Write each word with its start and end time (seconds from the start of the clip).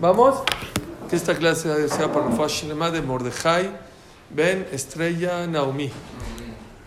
Vamos. 0.00 0.42
Que 1.08 1.16
esta 1.16 1.36
clase 1.36 1.88
sea 1.88 2.12
para 2.12 2.26
Rafa 2.26 2.48
Shlema 2.48 2.90
de 2.90 3.00
Mordejai 3.00 3.70
Ben 4.30 4.66
Estrella 4.72 5.46
Naomi. 5.46 5.90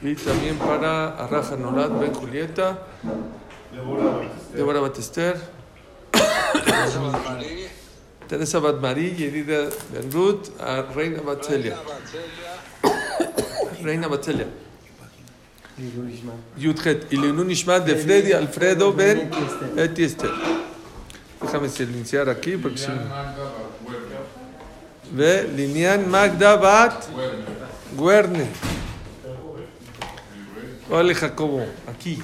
Y 0.02 0.16
también 0.16 0.58
para 0.58 1.16
Arraja 1.16 1.56
Nolad 1.56 1.90
Ben 2.00 2.14
Julieta. 2.14 2.86
Débora 4.54 4.80
Batester. 4.82 5.38
Teresa 8.28 8.60
Batmarí, 8.60 9.16
Yerida 9.16 9.70
Ben 9.92 10.12
Ruth, 10.12 10.50
a 10.62 10.84
Reina 10.94 11.22
Batzelia. 11.22 11.78
Reina 13.82 14.08
Batzelia. 14.08 14.48
Yudhet. 16.58 17.12
Y 17.12 17.18
Lenun 17.18 17.50
Ishmat 17.50 17.86
de 17.86 17.96
Freddy 17.96 18.34
Alfredo 18.34 18.94
Ben 18.94 19.32
Eti 19.78 20.04
Esther 20.04 20.30
déjame 21.50 21.70
silenciar 21.70 22.30
aquí. 22.30 22.58
Porque 22.58 22.78
si... 22.78 22.88
Ve, 25.12 25.50
Linian 25.56 26.10
Magdabat 26.10 27.06
Guerne. 27.98 28.48
Ole 30.92 31.16
Jacobo, 31.16 31.66
aquí. 31.88 32.22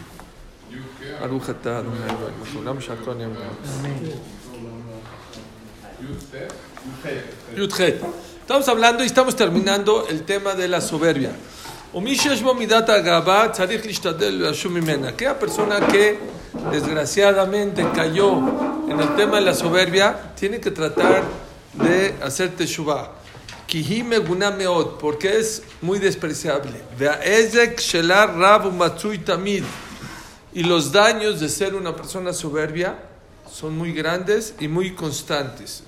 Estamos 8.41 8.67
hablando 8.67 9.03
y 9.03 9.07
estamos 9.07 9.35
terminando 9.35 10.07
el 10.07 10.23
tema 10.23 10.53
de 10.53 10.67
la 10.67 10.81
soberbia. 10.81 11.31
Aquella 15.07 15.39
persona 15.39 15.87
que 15.87 16.34
desgraciadamente 16.71 17.85
cayó 17.93 18.39
en 18.89 18.99
el 18.99 19.15
tema 19.15 19.37
de 19.37 19.41
la 19.41 19.53
soberbia 19.53 20.33
tiene 20.39 20.59
que 20.59 20.71
tratar 20.71 21.23
de 21.73 22.15
hacer 22.21 22.55
teshuvah. 22.55 23.11
Kihime 23.67 24.19
meod, 24.19 24.99
porque 24.99 25.39
es 25.39 25.63
muy 25.81 25.99
despreciable. 25.99 26.81
Rabu 26.97 28.71
tamid. 29.25 29.63
Y 30.53 30.63
los 30.63 30.91
daños 30.91 31.39
de 31.39 31.49
ser 31.49 31.75
una 31.75 31.95
persona 31.95 32.31
soberbia 32.31 32.97
son 33.51 33.77
muy 33.77 33.91
grandes 33.91 34.53
y 34.59 34.67
muy 34.67 34.93
constantes. 34.93 35.83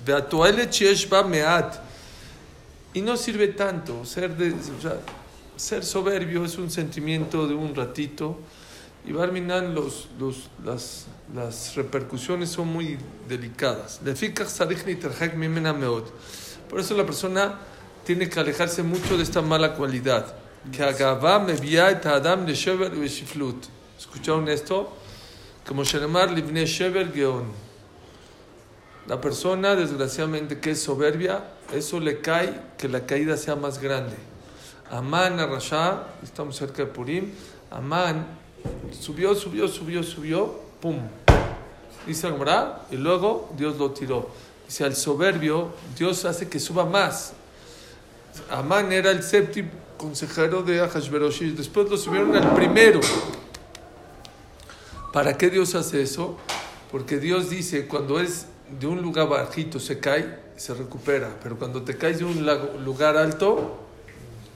Y 2.94 3.00
no 3.00 3.16
sirve 3.16 3.48
tanto. 3.48 4.04
Ser, 4.04 4.32
ser 5.56 5.84
soberbio 5.84 6.44
es 6.44 6.58
un 6.58 6.70
sentimiento 6.70 7.46
de 7.46 7.54
un 7.54 7.74
ratito. 7.74 8.38
Y 9.08 9.12
Barminan, 9.12 9.74
los, 9.74 10.06
los, 10.20 10.50
las, 10.62 11.06
las 11.34 11.74
repercusiones 11.76 12.50
son 12.50 12.68
muy 12.68 12.98
delicadas. 13.26 14.00
Por 16.68 16.80
eso 16.80 16.94
la 16.94 17.06
persona 17.06 17.58
tiene 18.04 18.28
que 18.28 18.38
alejarse 18.38 18.82
mucho 18.82 19.16
de 19.16 19.22
esta 19.22 19.40
mala 19.40 19.74
cualidad. 19.76 20.34
Que 20.70 20.82
me 20.82 21.80
adam 21.80 22.44
de 22.44 23.04
¿Escucharon 23.98 24.46
esto? 24.50 24.92
Como 25.66 25.84
Shenemar 25.84 26.30
Livne 26.30 26.66
Shever 26.66 27.10
Geon. 27.10 27.44
La 29.06 29.18
persona, 29.18 29.74
desgraciadamente, 29.74 30.60
que 30.60 30.72
es 30.72 30.82
soberbia, 30.82 31.44
eso 31.72 31.98
le 31.98 32.20
cae 32.20 32.60
que 32.76 32.90
la 32.90 33.06
caída 33.06 33.38
sea 33.38 33.56
más 33.56 33.80
grande. 33.80 34.16
Amán 34.90 35.38
Rasha, 35.38 36.08
estamos 36.22 36.56
cerca 36.56 36.84
de 36.84 36.90
Purim, 36.90 37.32
Amán 37.70 38.47
subió, 38.98 39.34
subió, 39.34 39.68
subió, 39.68 40.02
subió, 40.02 40.60
pum. 40.80 40.98
Dice 42.06 42.26
Agmará, 42.26 42.86
y 42.90 42.96
luego 42.96 43.50
Dios 43.56 43.76
lo 43.76 43.90
tiró. 43.90 44.30
Dice, 44.66 44.84
al 44.84 44.96
soberbio, 44.96 45.70
Dios 45.96 46.24
hace 46.24 46.48
que 46.48 46.58
suba 46.58 46.84
más. 46.84 47.32
Amán 48.50 48.92
era 48.92 49.10
el 49.10 49.22
séptimo 49.22 49.70
consejero 49.96 50.62
de 50.62 50.80
Ahashverosh, 50.80 51.42
después 51.54 51.90
lo 51.90 51.96
subieron 51.96 52.34
al 52.36 52.54
primero. 52.54 53.00
¿Para 55.12 55.36
qué 55.36 55.50
Dios 55.50 55.74
hace 55.74 56.02
eso? 56.02 56.36
Porque 56.90 57.18
Dios 57.18 57.50
dice, 57.50 57.86
cuando 57.86 58.20
es 58.20 58.46
de 58.78 58.86
un 58.86 59.02
lugar 59.02 59.28
bajito 59.28 59.80
se 59.80 59.98
cae, 59.98 60.38
se 60.56 60.74
recupera, 60.74 61.36
pero 61.42 61.58
cuando 61.58 61.82
te 61.82 61.96
caes 61.96 62.18
de 62.18 62.24
un 62.24 62.46
lugar 62.84 63.16
alto, 63.16 63.78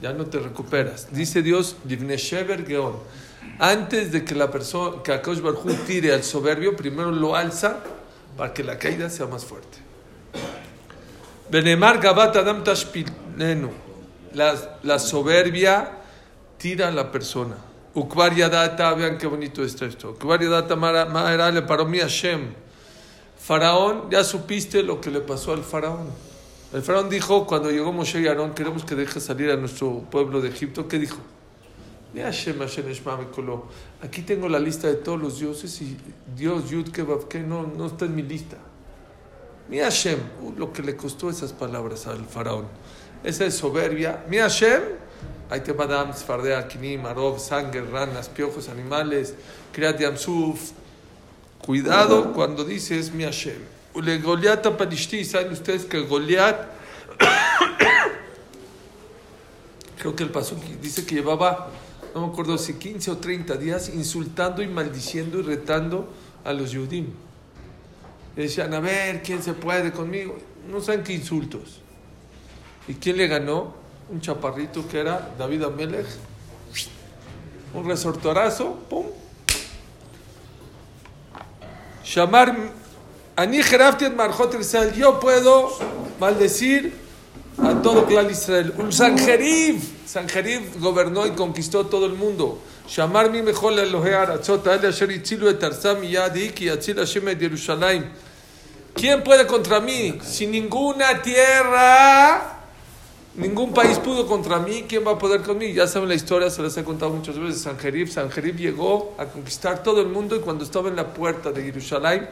ya 0.00 0.12
no 0.12 0.26
te 0.26 0.38
recuperas. 0.38 1.08
Dice 1.12 1.42
Dios, 1.42 1.76
Shever 1.86 2.66
Geon 2.66 2.94
antes 3.58 4.10
de 4.10 4.25
que 4.25 4.34
la 4.34 4.50
persona, 4.50 5.03
que 5.03 5.12
Akash 5.12 5.41
Barhu 5.41 5.72
tire 5.86 6.12
al 6.12 6.25
soberbio, 6.25 6.76
primero 6.76 7.10
lo 7.10 7.36
alza 7.36 7.78
para 8.36 8.53
que 8.53 8.64
la 8.64 8.78
caída 8.78 9.08
sea 9.08 9.26
más 9.26 9.44
fuerte. 9.44 9.78
Benemar 11.50 12.00
Gabat 12.00 12.36
Adam 12.36 12.64
Tashpilenu. 12.64 13.70
La, 14.32 14.98
soberbia 14.98 15.91
tira 16.56 16.88
a 16.88 16.91
la 16.91 17.12
persona. 17.12 17.56
Ukvar 17.94 18.34
Yadata, 18.34 18.94
vean 18.94 19.19
qué 19.19 19.26
bonito 19.26 19.62
está 19.62 19.84
esto. 19.84 20.10
Ukvar 20.10 20.41
Yadata 20.42 20.74
Ma'era 20.74 21.50
le 21.50 21.62
paró 21.62 21.84
mi 21.84 21.98
Hashem. 21.98 22.54
Faraón, 23.38 24.10
ya 24.10 24.24
supiste 24.24 24.82
lo 24.82 25.00
que 25.00 25.10
le 25.10 25.20
pasó 25.20 25.53
al 25.53 25.62
faraón. 25.62 26.09
El 26.72 26.80
faraón 26.80 27.10
dijo, 27.10 27.47
cuando 27.47 27.70
llegó 27.70 27.92
Moshe 27.92 28.20
y 28.20 28.28
Aarón, 28.28 28.54
queremos 28.54 28.84
que 28.84 28.94
deje 28.94 29.20
salir 29.20 29.50
a 29.50 29.56
nuestro 29.56 29.98
pueblo 30.10 30.41
de 30.41 30.48
Egipto. 30.48 30.88
¿Qué 30.88 30.98
dijo? 30.98 31.19
Aquí 34.02 34.22
tengo 34.22 34.48
la 34.48 34.58
lista 34.58 34.88
de 34.88 34.94
todos 34.94 35.20
los 35.20 35.40
dioses 35.40 35.80
y 35.80 35.96
Dios 36.36 36.68
Yud 36.68 36.90
que 36.90 37.40
no, 37.40 37.66
no 37.66 37.86
está 37.86 38.04
en 38.04 38.14
mi 38.14 38.22
lista. 38.22 38.58
Mi 39.68 39.78
Hashem, 39.78 40.18
uh, 40.42 40.52
lo 40.58 40.72
que 40.72 40.82
le 40.82 40.96
costó 40.96 41.30
esas 41.30 41.52
palabras 41.52 42.06
al 42.06 42.26
faraón. 42.26 42.66
Esa 43.24 43.46
es 43.46 43.54
soberbia. 43.54 44.24
Mi 44.28 44.36
Hashem, 44.36 44.82
ahí 45.48 45.60
te 45.60 45.72
Madam, 45.72 46.12
Sfardea, 46.12 46.68
Kinim, 46.68 47.06
Arov, 47.06 47.38
sangre, 47.38 47.80
ranas, 47.80 48.28
piojos, 48.28 48.68
animales, 48.68 49.34
Kriat 49.72 49.98
Yamsuf. 49.98 50.72
Cuidado 51.64 52.34
cuando 52.34 52.64
dices 52.64 53.12
mi 53.12 53.24
Hashem. 53.24 53.62
Ule 53.94 54.18
Goliat 54.18 54.66
Palishti, 54.76 55.24
¿saben 55.24 55.52
ustedes 55.52 55.84
que 55.84 56.00
Goliat, 56.00 56.56
creo 59.98 60.16
que 60.16 60.24
el 60.24 60.30
paso 60.30 60.56
dice 60.80 61.06
que 61.06 61.14
llevaba 61.14 61.70
no 62.14 62.26
me 62.26 62.32
acuerdo 62.32 62.58
si 62.58 62.74
15 62.74 63.10
o 63.10 63.16
30 63.18 63.56
días, 63.56 63.88
insultando 63.88 64.62
y 64.62 64.68
maldiciendo 64.68 65.38
y 65.38 65.42
retando 65.42 66.08
a 66.44 66.52
los 66.52 66.70
Yudim. 66.70 67.06
decían, 68.36 68.74
a 68.74 68.80
ver, 68.80 69.22
¿quién 69.22 69.42
se 69.42 69.54
puede 69.54 69.92
conmigo? 69.92 70.38
No 70.70 70.80
saben 70.80 71.02
qué 71.02 71.12
insultos. 71.12 71.80
¿Y 72.88 72.94
quién 72.94 73.16
le 73.16 73.26
ganó? 73.26 73.74
Un 74.10 74.20
chaparrito 74.20 74.86
que 74.88 75.00
era 75.00 75.34
David 75.38 75.62
Amelech. 75.64 76.06
Un 77.74 77.86
resortorazo, 77.86 78.74
pum. 78.88 79.06
Shamar, 82.04 82.54
Ani 83.36 83.60
Marjot 84.14 84.94
yo 84.94 85.18
puedo 85.18 85.70
maldecir 86.20 86.92
a 87.58 87.80
todo 87.80 88.04
clan 88.06 88.30
Israel. 88.30 88.74
Un 88.76 88.92
Sanjerib, 88.92 89.80
Sanjerib 90.12 90.78
gobernó 90.78 91.26
y 91.26 91.30
conquistó 91.30 91.86
todo 91.86 92.04
el 92.04 92.12
mundo. 92.12 92.58
Shamar 92.86 93.30
mi 93.30 93.40
mejor 93.40 93.72
et 97.30 97.40
Yerushalayim. 97.40 98.04
¿Quién 98.94 99.22
puede 99.24 99.46
contra 99.46 99.80
mí? 99.80 100.18
Si 100.22 100.46
ninguna 100.46 101.22
tierra, 101.22 102.58
ningún 103.36 103.72
país 103.72 103.98
pudo 104.00 104.26
contra 104.26 104.58
mí, 104.58 104.84
¿quién 104.86 105.02
va 105.06 105.12
a 105.12 105.18
poder 105.18 105.40
conmigo? 105.40 105.72
Ya 105.72 105.86
saben 105.86 106.10
la 106.10 106.14
historia, 106.14 106.50
se 106.50 106.60
les 106.60 106.76
he 106.76 106.84
contado 106.84 107.10
muchas 107.12 107.38
veces. 107.38 107.62
Sanjerib, 107.62 108.10
Sanjerib 108.10 108.56
llegó 108.56 109.14
a 109.16 109.24
conquistar 109.24 109.82
todo 109.82 110.02
el 110.02 110.08
mundo 110.08 110.36
y 110.36 110.40
cuando 110.40 110.62
estaba 110.64 110.90
en 110.90 110.96
la 110.96 111.14
puerta 111.14 111.52
de 111.52 111.62
Jerusalén, 111.62 112.28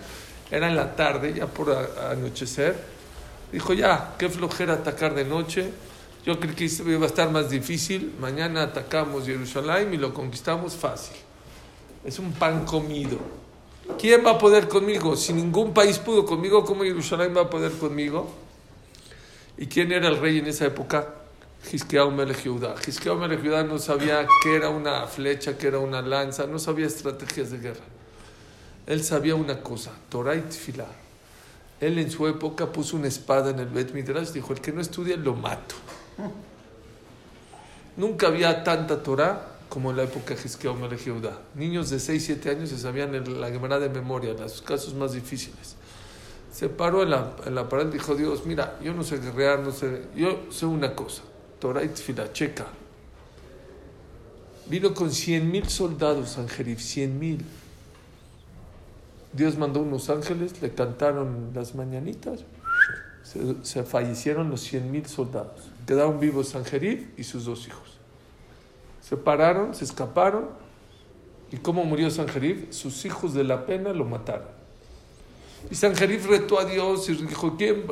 era 0.50 0.68
en 0.68 0.76
la 0.76 0.94
tarde, 0.94 1.32
ya 1.32 1.46
por 1.46 1.70
anochecer, 2.10 3.00
Dijo, 3.50 3.72
ya, 3.72 4.14
qué 4.18 4.28
flojera 4.28 4.74
atacar 4.74 5.14
de 5.14 5.24
noche. 5.24 5.70
Yo 6.24 6.38
creo 6.38 6.54
que 6.54 6.64
iba 6.64 7.04
a 7.04 7.08
estar 7.08 7.30
más 7.30 7.48
difícil. 7.48 8.14
Mañana 8.20 8.62
atacamos 8.62 9.24
Jerusalén 9.24 9.94
y 9.94 9.96
lo 9.96 10.12
conquistamos 10.12 10.74
fácil. 10.74 11.16
Es 12.04 12.18
un 12.18 12.32
pan 12.32 12.64
comido. 12.64 13.18
¿Quién 13.98 14.24
va 14.24 14.32
a 14.32 14.38
poder 14.38 14.68
conmigo? 14.68 15.16
Si 15.16 15.32
ningún 15.32 15.72
país 15.72 15.98
pudo 15.98 16.24
conmigo, 16.24 16.64
¿cómo 16.64 16.84
Jerusalén 16.84 17.34
va 17.36 17.42
a 17.42 17.50
poder 17.50 17.72
conmigo? 17.72 18.30
¿Y 19.56 19.66
quién 19.66 19.92
era 19.92 20.08
el 20.08 20.18
rey 20.18 20.38
en 20.38 20.46
esa 20.46 20.66
época? 20.66 21.14
Hiskeau 21.70 22.10
Melech. 22.10 22.46
Hiskeau 22.86 23.16
Melech 23.18 23.42
no 23.66 23.78
sabía 23.78 24.26
qué 24.42 24.56
era 24.56 24.68
una 24.68 25.06
flecha, 25.06 25.56
qué 25.58 25.68
era 25.68 25.78
una 25.78 26.00
lanza, 26.02 26.46
no 26.46 26.58
sabía 26.58 26.86
estrategias 26.86 27.50
de 27.50 27.58
guerra. 27.58 27.84
Él 28.86 29.04
sabía 29.04 29.34
una 29.34 29.62
cosa, 29.62 29.92
Torah 30.08 30.34
y. 30.36 30.42
Él 31.80 31.98
en 31.98 32.10
su 32.10 32.26
época 32.26 32.70
puso 32.70 32.96
una 32.96 33.08
espada 33.08 33.50
en 33.50 33.58
el 33.58 33.68
Bet 33.68 33.92
Midrash, 33.92 34.30
dijo, 34.30 34.52
el 34.52 34.60
que 34.60 34.72
no 34.72 34.80
estudia 34.80 35.16
lo 35.16 35.34
mato. 35.34 35.74
Nunca 37.96 38.28
había 38.28 38.64
tanta 38.64 39.02
Torah 39.02 39.50
como 39.70 39.90
en 39.90 39.96
la 39.96 40.02
época 40.02 40.34
de 40.34 40.42
Hizkiah 40.42 40.74
Melech 40.74 41.08
Niños 41.54 41.90
de 41.90 42.00
6, 42.00 42.24
7 42.24 42.50
años 42.50 42.68
se 42.68 42.76
sabían 42.76 43.40
la 43.40 43.50
Gemara 43.50 43.78
de 43.78 43.88
memoria, 43.88 44.34
los 44.34 44.60
casos 44.60 44.92
más 44.94 45.12
difíciles. 45.12 45.76
Se 46.52 46.68
paró 46.68 47.04
en 47.04 47.10
la, 47.10 47.36
en 47.46 47.54
la 47.54 47.68
pared 47.68 47.86
y 47.88 47.92
dijo, 47.92 48.16
Dios, 48.16 48.44
mira, 48.44 48.78
yo 48.82 48.92
no 48.92 49.04
sé 49.04 49.18
guerrear, 49.18 49.60
no 49.60 49.70
sé, 49.70 50.02
yo 50.16 50.40
sé 50.50 50.66
una 50.66 50.94
cosa, 50.96 51.22
Torah 51.60 51.84
y 51.84 51.88
Tfila, 51.88 52.32
checa. 52.32 52.66
Vino 54.66 54.92
con 54.92 55.12
cien 55.12 55.50
mil 55.50 55.68
soldados, 55.68 56.36
Jerif, 56.48 56.80
cien 56.80 57.18
mil. 57.18 57.44
Dios 59.32 59.56
mandó 59.56 59.80
unos 59.80 60.10
ángeles, 60.10 60.60
le 60.60 60.74
cantaron 60.74 61.52
las 61.54 61.76
mañanitas, 61.76 62.40
se, 63.22 63.54
se 63.62 63.84
fallecieron 63.84 64.50
los 64.50 64.60
cien 64.62 64.90
mil 64.90 65.06
soldados. 65.06 65.70
Quedaron 65.90 66.20
vivos 66.20 66.50
Sanjerif 66.50 67.18
y 67.18 67.24
sus 67.24 67.46
dos 67.46 67.66
hijos. 67.66 67.98
Se 69.00 69.16
pararon, 69.16 69.74
se 69.74 69.82
escaparon. 69.82 70.48
¿Y 71.50 71.56
cómo 71.56 71.82
murió 71.82 72.08
Sanjerif? 72.12 72.72
Sus 72.72 73.04
hijos 73.04 73.34
de 73.34 73.42
la 73.42 73.66
pena 73.66 73.92
lo 73.92 74.04
mataron. 74.04 74.46
Y 75.68 75.74
Sanjerif 75.74 76.28
retó 76.28 76.60
a 76.60 76.64
Dios 76.64 77.08
y 77.08 77.14
dijo, 77.14 77.56
¿quién? 77.56 77.86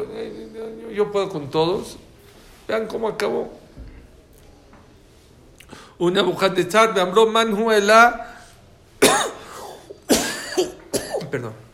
Yo 0.94 1.10
puedo 1.10 1.28
con 1.28 1.50
todos. 1.50 1.96
Vean 2.68 2.86
cómo 2.86 3.08
acabó. 3.08 3.50
Una 5.98 6.22
Nebuchadnezzar 6.22 6.94
me 6.94 7.00
habló 7.00 7.26
Manuela. 7.26 8.44
Perdón. 11.32 11.67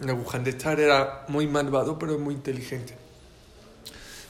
Nebuchadnezzar 0.00 0.80
era 0.80 1.24
muy 1.28 1.46
malvado, 1.46 1.98
pero 1.98 2.18
muy 2.18 2.34
inteligente. 2.34 2.96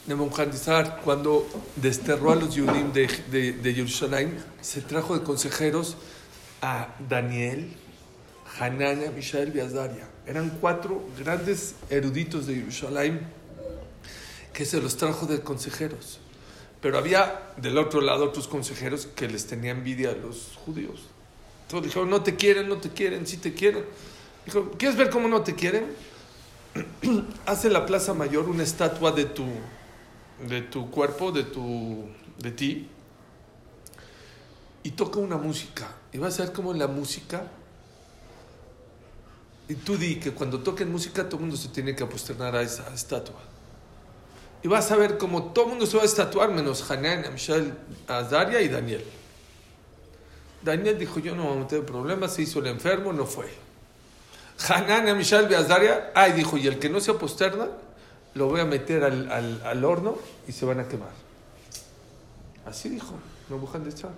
Nebuchadnezzar, 0.06 1.00
cuando 1.02 1.46
desterró 1.76 2.32
a 2.32 2.34
los 2.34 2.54
Yudim 2.54 2.92
de, 2.92 3.08
de, 3.30 3.52
de 3.52 3.74
Jerusalén, 3.74 4.36
se 4.60 4.82
trajo 4.82 5.18
de 5.18 5.24
consejeros 5.24 5.96
a 6.60 6.94
Daniel, 7.08 7.72
Hanania, 8.58 9.10
Mishael 9.10 9.54
y 9.56 9.60
Azaria. 9.60 10.08
Eran 10.26 10.50
cuatro 10.60 11.02
grandes 11.18 11.74
eruditos 11.90 12.46
de 12.46 12.56
Jerusalén 12.56 13.20
que 14.52 14.64
se 14.64 14.80
los 14.80 14.96
trajo 14.96 15.26
de 15.26 15.40
consejeros. 15.40 16.20
Pero 16.80 16.98
había 16.98 17.52
del 17.56 17.78
otro 17.78 18.00
lado 18.00 18.24
otros 18.24 18.46
consejeros 18.46 19.06
que 19.06 19.26
les 19.26 19.46
tenía 19.46 19.72
envidia 19.72 20.10
a 20.10 20.14
los 20.14 20.58
judíos. 20.64 21.00
Entonces 21.62 21.88
dijeron, 21.88 22.10
no 22.10 22.22
te 22.22 22.36
quieren, 22.36 22.68
no 22.68 22.76
te 22.76 22.90
quieren, 22.90 23.26
sí 23.26 23.38
te 23.38 23.54
quieren. 23.54 23.84
Dijo, 24.44 24.70
¿quieres 24.72 24.96
ver 24.96 25.10
cómo 25.10 25.28
no 25.28 25.42
te 25.42 25.54
quieren? 25.54 25.94
Hace 27.46 27.70
la 27.70 27.86
Plaza 27.86 28.14
Mayor 28.14 28.48
una 28.48 28.62
estatua 28.62 29.12
de 29.12 29.24
tu, 29.24 29.46
de 30.48 30.62
tu 30.62 30.90
cuerpo, 30.90 31.32
de, 31.32 31.44
tu, 31.44 32.04
de 32.38 32.50
ti, 32.50 32.88
y 34.82 34.90
toca 34.90 35.18
una 35.18 35.36
música. 35.36 35.88
Y 36.12 36.18
vas 36.18 36.38
a 36.40 36.44
ver 36.44 36.52
cómo 36.52 36.72
la 36.72 36.86
música... 36.86 37.48
Y 39.66 39.76
tú 39.76 39.96
di 39.96 40.16
que 40.16 40.32
cuando 40.32 40.60
toquen 40.60 40.92
música 40.92 41.24
todo 41.24 41.36
el 41.36 41.40
mundo 41.42 41.56
se 41.56 41.68
tiene 41.68 41.96
que 41.96 42.02
aposternar 42.02 42.54
a 42.54 42.60
esa 42.60 42.92
estatua. 42.92 43.40
Y 44.62 44.68
vas 44.68 44.90
a 44.90 44.96
ver 44.96 45.16
cómo 45.16 45.52
todo 45.52 45.64
el 45.64 45.70
mundo 45.70 45.86
se 45.86 45.96
va 45.96 46.02
a 46.02 46.06
estatuar, 46.06 46.50
menos 46.50 46.90
Hanan, 46.90 47.24
Amshal, 47.24 47.74
Azaria 48.06 48.60
y 48.60 48.68
Daniel. 48.68 49.02
Daniel 50.62 50.98
dijo, 50.98 51.18
yo 51.18 51.34
no 51.34 51.44
voy 51.44 51.56
a 51.56 51.60
meter 51.60 51.86
problemas, 51.86 52.34
se 52.34 52.42
hizo 52.42 52.58
el 52.58 52.66
enfermo, 52.66 53.14
no 53.14 53.24
fue. 53.24 53.63
Hanan, 54.68 55.08
Amishal, 55.08 55.52
Azaria, 55.54 56.12
ay, 56.14 56.32
dijo, 56.32 56.56
y 56.56 56.66
el 56.66 56.78
que 56.78 56.88
no 56.88 57.00
se 57.00 57.10
aposterna, 57.10 57.68
lo 58.34 58.46
voy 58.48 58.60
a 58.60 58.64
meter 58.64 59.04
al, 59.04 59.30
al, 59.30 59.62
al, 59.64 59.84
horno 59.84 60.16
y 60.48 60.52
se 60.52 60.64
van 60.64 60.80
a 60.80 60.88
quemar. 60.88 61.10
Así 62.66 62.88
dijo, 62.88 63.14
no 63.48 63.58
buscan 63.58 63.84
de 63.84 63.90
echar. 63.90 64.10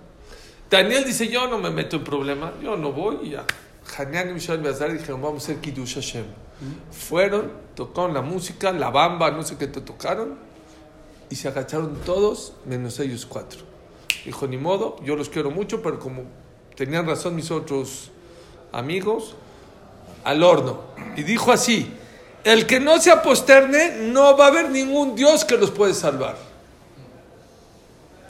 Daniel 0.69 1.03
dice, 1.05 1.27
yo 1.27 1.47
no 1.47 1.57
me 1.57 1.69
meto 1.69 1.97
en 1.97 2.03
problema, 2.03 2.53
yo 2.61 2.77
no 2.77 2.91
voy 2.91 3.19
y 3.23 3.29
ya. 3.31 3.45
Hanan, 3.97 4.29
Amishal, 4.29 4.65
Azaria 4.65 4.95
dijeron, 4.95 5.21
vamos 5.21 5.43
a 5.43 5.51
hacer 5.51 5.61
Kiddush 5.61 5.95
Hashem. 5.95 6.25
Fueron, 6.91 7.51
tocaron 7.75 8.13
la 8.13 8.21
música, 8.21 8.71
la 8.71 8.89
bamba, 8.89 9.31
no 9.31 9.43
sé 9.43 9.57
qué 9.57 9.67
te 9.67 9.81
tocaron, 9.81 10.37
y 11.29 11.35
se 11.35 11.47
agacharon 11.47 11.97
todos, 12.05 12.53
menos 12.65 12.99
ellos 12.99 13.25
cuatro. 13.25 13.61
Dijo, 14.25 14.47
ni 14.47 14.57
modo, 14.57 14.95
yo 15.03 15.15
los 15.15 15.29
quiero 15.29 15.51
mucho, 15.51 15.81
pero 15.81 15.99
como 15.99 16.23
tenían 16.75 17.05
razón 17.05 17.35
mis 17.35 17.51
otros 17.51 18.11
amigos, 18.71 19.35
al 20.23 20.43
horno. 20.43 20.81
Y 21.15 21.23
dijo 21.23 21.51
así, 21.51 21.91
el 22.43 22.65
que 22.65 22.79
no 22.79 22.99
se 23.01 23.11
aposterne, 23.11 23.97
no 24.09 24.37
va 24.37 24.45
a 24.45 24.47
haber 24.49 24.69
ningún 24.69 25.15
Dios 25.15 25.43
que 25.45 25.57
los 25.57 25.71
puede 25.71 25.93
salvar. 25.93 26.37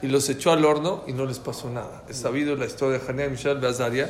Y 0.02 0.08
los 0.08 0.30
echó 0.30 0.52
al 0.52 0.64
horno 0.64 1.04
y 1.08 1.14
no 1.14 1.26
les 1.26 1.40
pasó 1.40 1.70
nada. 1.70 2.04
Es 2.10 2.18
sabido 2.18 2.56
la 2.56 2.66
historia 2.66 3.00
de 3.00 3.08
Hanea 3.08 3.28
y 3.28 3.30
Michelle 3.32 3.60
Beazaria, 3.60 4.10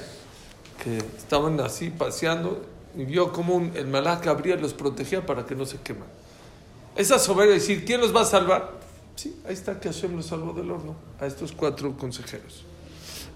que 0.83 0.97
estaban 0.97 1.59
así 1.59 1.89
paseando 1.89 2.62
y 2.95 3.06
vio 3.06 3.31
como 3.31 3.56
un, 3.56 3.71
el 3.75 3.88
malach 3.88 4.24
Gabriel 4.24 4.59
los 4.62 4.74
protegía 4.74 5.25
para 5.25 5.45
que 5.45 5.56
no 5.56 5.65
se 5.65 5.77
queman. 5.77 6.07
Esa 6.95 7.19
soberbia 7.19 7.53
de 7.53 7.59
decir, 7.59 7.85
¿quién 7.85 8.01
los 8.01 8.15
va 8.15 8.21
a 8.21 8.25
salvar? 8.25 8.71
Sí, 9.15 9.39
ahí 9.47 9.53
está 9.53 9.79
que 9.79 9.89
Hashem 9.89 10.15
los 10.15 10.25
salvó 10.25 10.53
del 10.53 10.69
horno, 10.71 10.95
a 11.19 11.27
estos 11.27 11.51
cuatro 11.51 11.95
consejeros. 11.95 12.63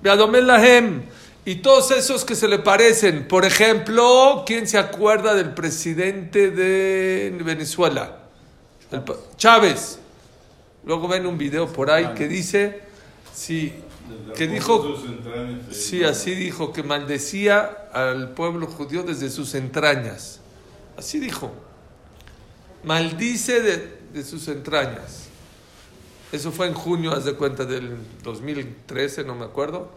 Beadomel 0.01 0.47
Lahem, 0.47 1.03
y 1.43 1.55
todos 1.55 1.91
esos 1.91 2.23
que 2.23 2.35
se 2.35 2.47
le 2.47 2.59
parecen. 2.59 3.27
Por 3.27 3.45
ejemplo, 3.45 4.43
¿quién 4.45 4.67
se 4.67 4.77
acuerda 4.77 5.33
del 5.33 5.53
presidente 5.53 6.51
de 6.51 7.35
Venezuela? 7.43 8.19
El, 8.91 9.03
Chávez. 9.37 9.99
Luego 10.83 11.07
ven 11.07 11.25
un 11.25 11.37
video 11.37 11.71
por 11.71 11.89
ahí 11.89 12.13
que 12.15 12.27
dice, 12.27 12.81
sí, 13.33 13.73
que 14.35 14.47
dijo, 14.47 14.97
sí, 15.71 16.03
así 16.03 16.35
dijo, 16.35 16.73
que 16.73 16.83
maldecía 16.83 17.87
al 17.93 18.31
pueblo 18.31 18.67
judío 18.67 19.03
desde 19.03 19.29
sus 19.29 19.55
entrañas. 19.55 20.39
Así 20.97 21.19
dijo. 21.19 21.51
Maldice 22.83 23.61
de, 23.61 23.97
de 24.13 24.23
sus 24.23 24.47
entrañas. 24.47 25.27
Eso 26.31 26.51
fue 26.51 26.67
en 26.67 26.73
junio, 26.73 27.11
haz 27.11 27.25
de 27.25 27.33
cuenta, 27.33 27.65
del 27.65 27.97
2013, 28.23 29.23
no 29.23 29.35
me 29.35 29.45
acuerdo. 29.45 29.91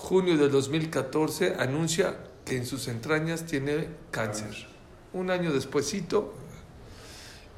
Junio 0.00 0.38
del 0.38 0.50
2014 0.50 1.56
anuncia 1.58 2.16
que 2.46 2.56
en 2.56 2.64
sus 2.64 2.88
entrañas 2.88 3.44
tiene 3.44 3.86
cáncer. 4.10 4.66
Un 5.12 5.30
año 5.30 5.52
despuesito. 5.52 6.32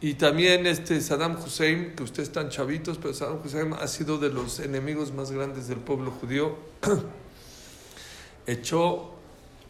Y 0.00 0.14
también 0.14 0.66
este 0.66 1.00
Saddam 1.00 1.36
Hussein, 1.36 1.94
que 1.94 2.02
ustedes 2.02 2.30
están 2.30 2.48
chavitos, 2.50 2.98
pero 2.98 3.14
Saddam 3.14 3.38
Hussein 3.44 3.72
ha 3.74 3.86
sido 3.86 4.18
de 4.18 4.30
los 4.30 4.58
enemigos 4.58 5.12
más 5.12 5.30
grandes 5.30 5.68
del 5.68 5.78
pueblo 5.78 6.10
judío. 6.10 6.56
Echó 8.48 9.12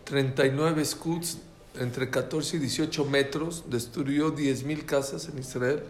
39 0.05 0.83
scouts 0.87 1.39
entre 1.79 2.09
14 2.09 2.57
y 2.57 2.61
18 2.61 3.05
metros, 3.05 3.65
destruyó 3.69 4.35
10.000 4.35 4.87
casas 4.87 5.29
en 5.29 5.39
Israel 5.39 5.85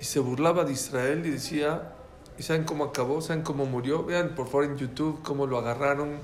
y 0.00 0.04
se 0.04 0.20
burlaba 0.20 0.64
de 0.64 0.72
Israel 0.72 1.26
y 1.26 1.30
decía, 1.30 1.96
¿y 2.42 2.44
saben 2.44 2.64
cómo 2.64 2.82
acabó? 2.82 3.20
¿Saben 3.20 3.44
cómo 3.44 3.66
murió? 3.66 4.04
Vean 4.04 4.34
por 4.34 4.46
favor 4.46 4.64
en 4.64 4.76
YouTube 4.76 5.22
cómo 5.22 5.46
lo 5.46 5.58
agarraron 5.58 6.18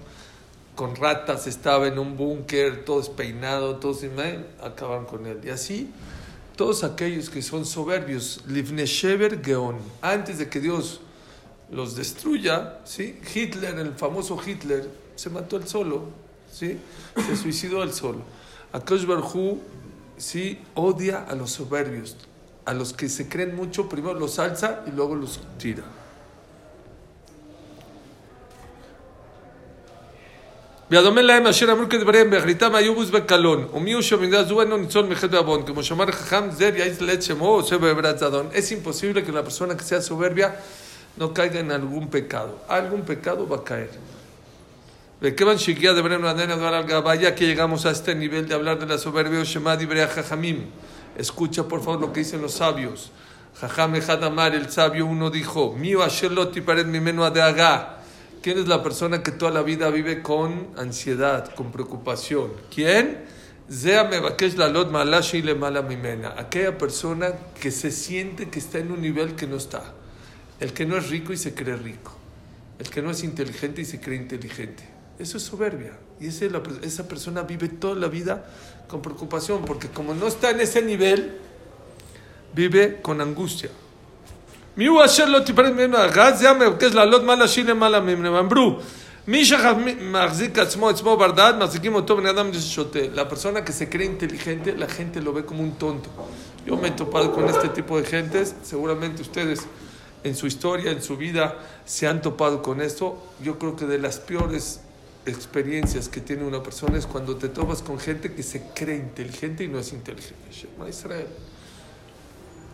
con 0.74 0.96
ratas, 0.96 1.46
estaba 1.46 1.86
en 1.86 1.96
un 1.96 2.16
búnker, 2.16 2.84
todo 2.84 2.98
despeinado, 2.98 3.76
todos 3.76 4.04
acaban 4.60 5.04
con 5.04 5.26
él. 5.26 5.40
Y 5.44 5.50
así, 5.50 5.92
todos 6.56 6.82
aquellos 6.82 7.30
que 7.30 7.40
son 7.40 7.64
soberbios, 7.64 8.42
Livneshever 8.48 9.44
Geon, 9.44 9.76
antes 10.02 10.38
de 10.38 10.48
que 10.48 10.58
Dios 10.58 11.00
los 11.70 11.94
destruya, 11.94 12.80
¿sí? 12.84 13.20
Hitler, 13.32 13.78
el 13.78 13.94
famoso 13.94 14.40
Hitler, 14.44 14.90
se 15.14 15.30
mató 15.30 15.56
él 15.56 15.68
solo, 15.68 16.06
¿sí? 16.52 16.78
se 17.28 17.36
suicidó 17.36 17.84
él 17.84 17.92
solo. 17.92 18.22
Akash 18.72 19.06
sí 20.16 20.58
odia 20.74 21.22
a 21.22 21.36
los 21.36 21.52
soberbios, 21.52 22.16
a 22.64 22.74
los 22.74 22.92
que 22.92 23.08
se 23.08 23.28
creen 23.28 23.54
mucho, 23.54 23.88
primero 23.88 24.14
los 24.14 24.40
alza 24.40 24.82
y 24.84 24.90
luego 24.90 25.14
los 25.14 25.40
tira. 25.58 25.84
וידומה 30.91 31.21
להם 31.21 31.47
אשר 31.47 31.71
אמרו 31.71 31.89
כדבריהם 31.89 32.29
באחריתם 32.29 32.75
היו 32.75 32.95
בוז 32.95 33.09
בקלון 33.09 33.67
ומי 33.73 33.91
הוא 33.91 34.01
שמידע 34.01 34.43
זו 34.43 34.61
אינו 34.61 34.77
ניצול 34.77 35.05
מחטא 35.05 35.35
ועוון 35.35 35.65
כמו 35.65 35.83
שאמר 35.83 36.11
חכם 36.11 36.51
זר 36.51 36.75
יעיץ 36.75 37.01
לעת 37.01 37.23
שמו 37.23 37.47
עושה 37.47 37.77
בעברת 37.77 38.19
זדון 38.19 38.49
es 38.53 38.71
imposible 38.71 39.21
que 39.27 39.31
la 39.31 39.43
persona 39.43 39.77
que 39.77 39.83
sea 39.83 40.01
soberbia 40.01 40.51
no 41.19 41.33
caiga 41.33 41.59
en 41.59 41.71
algún 41.71 42.07
pecado 42.09 42.53
algún 42.69 43.01
pecado 43.01 43.47
va 43.47 43.55
a 43.55 43.63
caer 43.69 43.89
וכיוון 45.21 45.57
שהגיע 45.57 45.93
דברינו 45.93 46.27
עדיין 46.27 46.51
הדבר 46.51 46.73
על 46.73 46.83
גאווה 46.83 47.13
que 47.37 47.41
llegamos 47.41 47.85
a 47.85 47.91
este 47.91 48.15
nivel 48.15 48.47
de 48.47 48.53
hablar 48.53 48.77
de 48.79 48.85
la 48.85 48.97
soberbia 48.97 49.43
שמע 49.43 49.75
דברי 49.75 50.01
החכמים 50.01 50.65
escucha 51.19 51.63
por 51.63 51.81
favor 51.81 51.99
lo 52.01 52.13
que 52.13 52.19
dicen 52.19 52.41
los 52.41 52.53
sabios 52.53 53.09
חכם 53.59 53.95
אחד 53.95 54.23
אמר 54.23 54.49
el 54.53 54.69
sabio 54.71 55.05
uno 55.05 55.29
dijo 55.29 55.73
מי 55.75 55.93
הוא 55.93 56.05
אשר 56.05 56.27
לא 56.27 56.45
תיפרד 56.45 56.85
ממנו 56.85 57.25
הדאגה 57.25 57.83
¿Quién 58.48 58.60
es 58.60 58.66
la 58.66 58.82
persona 58.82 59.22
que 59.22 59.30
toda 59.30 59.50
la 59.50 59.60
vida 59.60 59.90
vive 59.90 60.22
con 60.22 60.68
ansiedad, 60.78 61.54
con 61.54 61.70
preocupación? 61.70 62.50
¿Quién? 62.74 63.26
Aquella 66.38 66.78
persona 66.78 67.34
que 67.60 67.70
se 67.70 67.90
siente 67.90 68.48
que 68.48 68.58
está 68.58 68.78
en 68.78 68.90
un 68.90 69.02
nivel 69.02 69.34
que 69.34 69.46
no 69.46 69.56
está. 69.56 69.92
El 70.60 70.72
que 70.72 70.86
no 70.86 70.96
es 70.96 71.10
rico 71.10 71.34
y 71.34 71.36
se 71.36 71.52
cree 71.52 71.76
rico. 71.76 72.16
El 72.78 72.88
que 72.88 73.02
no 73.02 73.10
es 73.10 73.22
inteligente 73.22 73.82
y 73.82 73.84
se 73.84 74.00
cree 74.00 74.16
inteligente. 74.16 74.82
Eso 75.18 75.36
es 75.36 75.42
soberbia. 75.42 75.98
Y 76.18 76.28
esa 76.28 77.06
persona 77.06 77.42
vive 77.42 77.68
toda 77.68 77.96
la 77.96 78.08
vida 78.08 78.50
con 78.88 79.02
preocupación, 79.02 79.66
porque 79.66 79.88
como 79.88 80.14
no 80.14 80.26
está 80.26 80.52
en 80.52 80.60
ese 80.60 80.80
nivel, 80.80 81.36
vive 82.54 83.02
con 83.02 83.20
angustia. 83.20 83.68
מי 84.77 84.85
הוא 84.85 85.05
אשר 85.05 85.25
לא 85.25 85.39
תיפרד 85.39 85.71
ממנו 85.71 85.97
הגז? 85.97 86.39
זה 86.39 86.49
המרכז 86.49 86.93
לעלות 86.93 87.23
מעלה 87.23 87.47
שיר 87.47 87.69
למעלה 87.69 87.99
ממנו. 87.99 88.39
אמרו, 88.39 88.79
מי 89.27 89.45
שמחזיק 89.45 90.59
עצמו 90.59 90.89
עצמו 90.89 91.17
בר 91.17 91.31
דעת, 91.31 91.55
מחזיקים 91.55 91.95
אותו 91.95 92.17
בן 92.17 92.25
אדם 92.25 92.53
ששותה. 92.53 92.99
La 93.15 93.29
persona 93.29 93.63
que 93.63 93.71
se 93.71 93.89
cree 93.89 94.05
inteligente, 94.05 94.75
la 94.77 94.87
gente 94.87 95.21
lo 95.21 95.33
ve 95.33 95.45
como 95.45 95.61
un 95.63 95.71
tonto. 95.71 96.09
Yo 96.65 96.77
me 96.77 96.87
he 96.87 96.91
topado 96.91 97.31
con 97.33 97.45
este 97.45 97.69
tipo 97.69 97.99
de 97.99 98.05
gentes, 98.05 98.55
seguramente 98.63 99.21
ustedes 99.21 99.67
en 100.23 100.35
su 100.35 100.47
historia, 100.47 100.91
en 100.91 101.01
su 101.01 101.17
vida, 101.17 101.57
se 101.85 102.07
han 102.07 102.21
topado 102.21 102.61
con 102.61 102.81
esto. 102.81 103.17
Yo 103.41 103.59
creo 103.59 103.75
que 103.75 103.85
de 103.85 103.99
las 103.99 104.19
peores 104.19 104.81
experiencias 105.25 106.09
que 106.09 106.21
tiene 106.21 106.43
una 106.45 106.61
persona 106.63 106.97
es 106.97 107.05
cuando 107.05 107.35
te 107.35 107.49
topas 107.49 107.81
con 107.81 107.99
gente 107.99 108.33
que 108.33 108.43
se 108.43 108.63
cree 108.73 108.97
inteligente 108.97 109.63
y 109.63 109.67
no 109.67 109.79
es 109.79 109.93
inteligente. 109.93 110.49
Shema 110.51 110.89
Israel. 110.89 111.27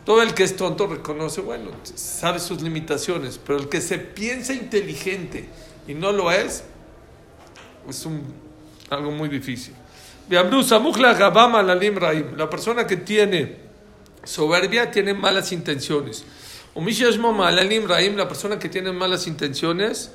Todo 0.04 0.22
el 0.22 0.34
que 0.34 0.42
es 0.42 0.56
tonto 0.56 0.86
reconoce, 0.86 1.40
bueno, 1.40 1.70
sabe 1.94 2.38
sus 2.38 2.60
limitaciones, 2.60 3.40
pero 3.44 3.58
el 3.58 3.68
que 3.68 3.80
se 3.80 3.98
piensa 3.98 4.52
inteligente 4.52 5.48
y 5.88 5.94
no 5.94 6.12
lo 6.12 6.30
es, 6.30 6.64
es 7.88 8.04
un, 8.04 8.22
algo 8.90 9.10
muy 9.10 9.28
difícil. 9.28 9.74
La 10.28 10.42
persona 12.50 12.86
que 12.86 12.96
tiene 12.96 13.56
soberbia 14.24 14.90
tiene 14.90 15.14
malas 15.14 15.52
intenciones. 15.52 16.24
La 16.74 18.28
persona 18.28 18.58
que 18.58 18.68
tiene 18.68 18.92
malas 18.92 19.26
intenciones, 19.26 20.10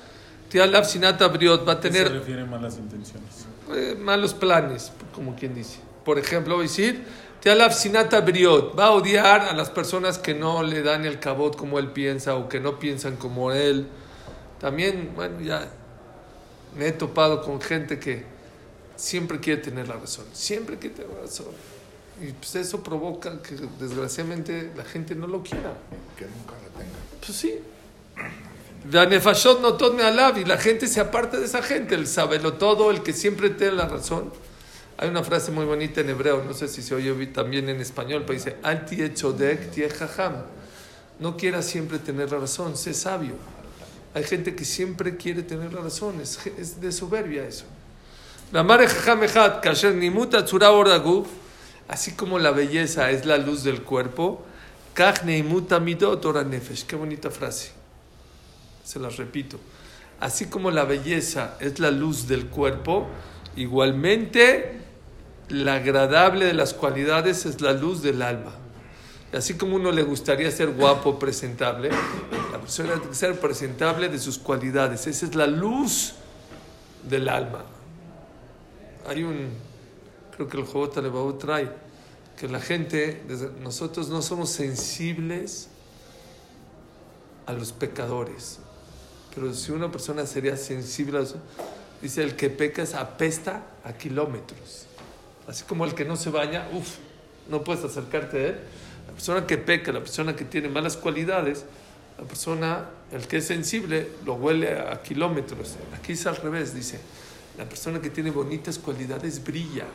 va 1.68 1.74
a 1.74 1.80
¿Qué 1.80 1.88
se 1.88 1.94
tener 1.94 2.12
refiere 2.12 2.42
a 2.42 2.46
malas 2.46 2.78
intenciones? 2.78 3.46
eh, 3.74 3.96
malos 4.00 4.34
planes, 4.34 4.92
como 5.14 5.36
quien 5.36 5.54
dice. 5.54 5.80
Por 6.04 6.18
ejemplo, 6.18 6.56
voy 6.56 6.66
a 6.66 6.68
decir, 6.68 7.04
Briot 7.42 8.78
va 8.78 8.88
a 8.88 8.92
odiar 8.92 9.42
a 9.42 9.54
las 9.54 9.70
personas 9.70 10.18
que 10.18 10.34
no 10.34 10.64
le 10.64 10.82
dan 10.82 11.06
el 11.06 11.20
cabot 11.20 11.56
como 11.56 11.80
él 11.80 11.92
piensa 11.92 12.36
o 12.36 12.50
que 12.50 12.60
no 12.60 12.80
piensan 12.80 13.16
como 13.16 13.52
él. 13.52 13.88
También, 14.60 15.14
bueno, 15.16 15.40
ya 15.40 15.68
me 16.78 16.88
he 16.88 16.92
topado 16.92 17.42
con 17.42 17.62
gente 17.62 18.00
que 18.00 18.26
siempre 18.96 19.40
quiere 19.40 19.62
tener 19.62 19.88
la 19.88 19.96
razón, 19.96 20.26
siempre 20.34 20.78
quiere 20.78 20.96
tener 20.96 21.12
la 21.14 21.22
razón. 21.22 21.48
Y 22.22 22.34
pues 22.34 22.56
eso 22.56 22.84
provoca 22.84 23.42
que 23.42 23.56
desgraciadamente 23.80 24.72
la 24.76 24.84
gente 24.84 25.16
no 25.16 25.26
lo 25.28 25.42
quiera. 25.42 25.74
Que 26.18 26.26
nunca 26.26 26.54
la 26.62 26.78
tenga. 26.78 27.00
Pues 27.26 27.38
sí. 27.38 27.60
Danefashot 28.84 29.62
no 29.62 29.94
me 29.94 30.04
alab 30.04 30.38
y 30.38 30.46
la 30.46 30.58
gente 30.58 30.88
se 30.88 31.00
aparta 31.00 31.38
de 31.38 31.46
esa 31.46 31.62
gente, 31.62 31.96
el 31.96 32.08
sabelo 32.08 32.54
todo, 32.54 32.92
el 32.92 33.04
que 33.04 33.14
siempre 33.14 33.50
tiene 33.50 33.74
la 33.74 33.88
razón. 33.88 34.32
Hay 35.02 35.08
una 35.08 35.24
frase 35.24 35.50
muy 35.52 35.64
bonita 35.64 36.02
en 36.02 36.10
hebreo, 36.10 36.44
no 36.44 36.54
sé 36.54 36.68
si 36.68 36.82
se 36.82 36.94
oye 36.94 37.28
también 37.28 37.70
en 37.70 37.80
español, 37.80 38.24
pero 38.28 38.38
dice, 38.38 38.58
Al 38.64 38.86
tie 38.86 39.14
chodek 39.14 39.72
tie 39.72 39.90
jajam. 39.90 40.44
No 41.20 41.38
quieras 41.38 41.68
siempre 41.68 42.00
tener 42.00 42.34
la 42.34 42.40
razón, 42.40 42.76
sé 42.76 42.94
sabio. 42.94 43.36
Hay 44.14 44.26
gente 44.26 44.56
que 44.56 44.66
siempre 44.66 45.16
quiere 45.16 45.42
tener 45.42 45.72
la 45.72 45.80
razón, 45.80 46.20
es, 46.20 46.46
es 46.58 46.82
de 46.82 46.92
soberbia 46.92 47.46
eso. 47.46 47.64
Así 51.88 52.12
como 52.12 52.38
la 52.38 52.52
belleza 52.52 53.10
es 53.10 53.26
la 53.26 53.38
luz 53.38 53.64
del 53.64 53.84
cuerpo. 53.84 54.44
Qué 54.94 55.14
bonita 56.98 57.32
frase 57.32 57.72
se 58.84 59.00
las 59.00 59.16
repito. 59.16 59.62
Así 60.20 60.48
como 60.48 60.72
la 60.72 60.84
belleza 60.84 61.56
es 61.62 61.80
la 61.80 61.90
luz 61.90 62.28
del 62.28 62.48
cuerpo, 62.48 63.08
igualmente 63.56 64.79
la 65.50 65.76
agradable 65.76 66.46
de 66.46 66.54
las 66.54 66.74
cualidades 66.74 67.46
es 67.46 67.62
la 67.62 67.74
luz 67.74 68.02
del 68.02 68.22
alma. 68.22 68.52
Y 69.32 69.38
así 69.38 69.56
como 69.56 69.76
uno 69.76 69.92
le 69.92 70.04
gustaría 70.04 70.50
ser 70.52 70.72
guapo, 70.72 71.20
presentable, 71.20 71.90
la 72.52 72.60
persona 72.60 72.94
tiene 72.94 73.10
que 73.10 73.16
ser 73.16 73.40
presentable 73.40 74.10
de 74.10 74.18
sus 74.20 74.38
cualidades. 74.40 75.06
Esa 75.08 75.26
es 75.26 75.36
la 75.36 75.48
luz 75.48 76.14
del 77.08 77.30
alma. 77.30 77.64
Hay 79.08 79.24
un, 79.24 79.50
creo 80.36 80.48
que 80.48 80.58
el 80.58 80.66
Jobot 80.66 80.98
Alebaú 80.98 81.34
trae, 81.34 81.70
que 82.38 82.48
la 82.48 82.60
gente, 82.60 83.24
nosotros 83.62 84.10
no 84.10 84.22
somos 84.22 84.50
sensibles 84.50 85.68
a 87.46 87.54
los 87.54 87.72
pecadores. 87.72 88.60
Pero 89.34 89.54
si 89.54 89.72
una 89.72 89.92
persona 89.92 90.26
sería 90.26 90.58
sensible 90.58 91.20
a 91.20 91.22
eso, 91.22 91.38
dice 92.02 92.24
el 92.24 92.36
que 92.36 92.50
peca 92.50 92.82
es 92.82 92.94
apesta 92.94 93.64
a 93.84 93.94
kilómetros. 93.94 94.89
Así 95.50 95.64
como 95.64 95.84
el 95.84 95.96
que 95.96 96.06
no 96.06 96.16
se 96.16 96.30
baña, 96.30 96.68
uff, 96.72 96.98
no 97.50 97.64
puedes 97.64 97.84
acercarte 97.84 98.38
a 98.38 98.48
él. 98.50 98.60
La 99.08 99.14
persona 99.14 99.48
que 99.48 99.58
peca, 99.58 99.92
la 99.92 100.00
persona 100.00 100.36
que 100.36 100.46
tiene 100.46 100.70
malas 100.70 100.96
cualidades, 100.96 101.66
la 102.20 102.24
persona, 102.24 102.86
el 103.12 103.28
que 103.28 103.38
es 103.38 103.48
sensible, 103.48 104.12
lo 104.28 104.36
huele 104.36 104.78
a 104.78 105.02
kilómetros. 105.02 105.78
Aquí 105.98 106.14
es 106.14 106.28
al 106.28 106.36
revés, 106.36 106.76
dice. 106.76 107.00
La 107.58 107.66
persona 107.66 108.00
que 108.00 108.12
tiene 108.12 108.30
bonitas 108.30 108.78
cualidades 108.78 109.44
brilla. 109.44 109.88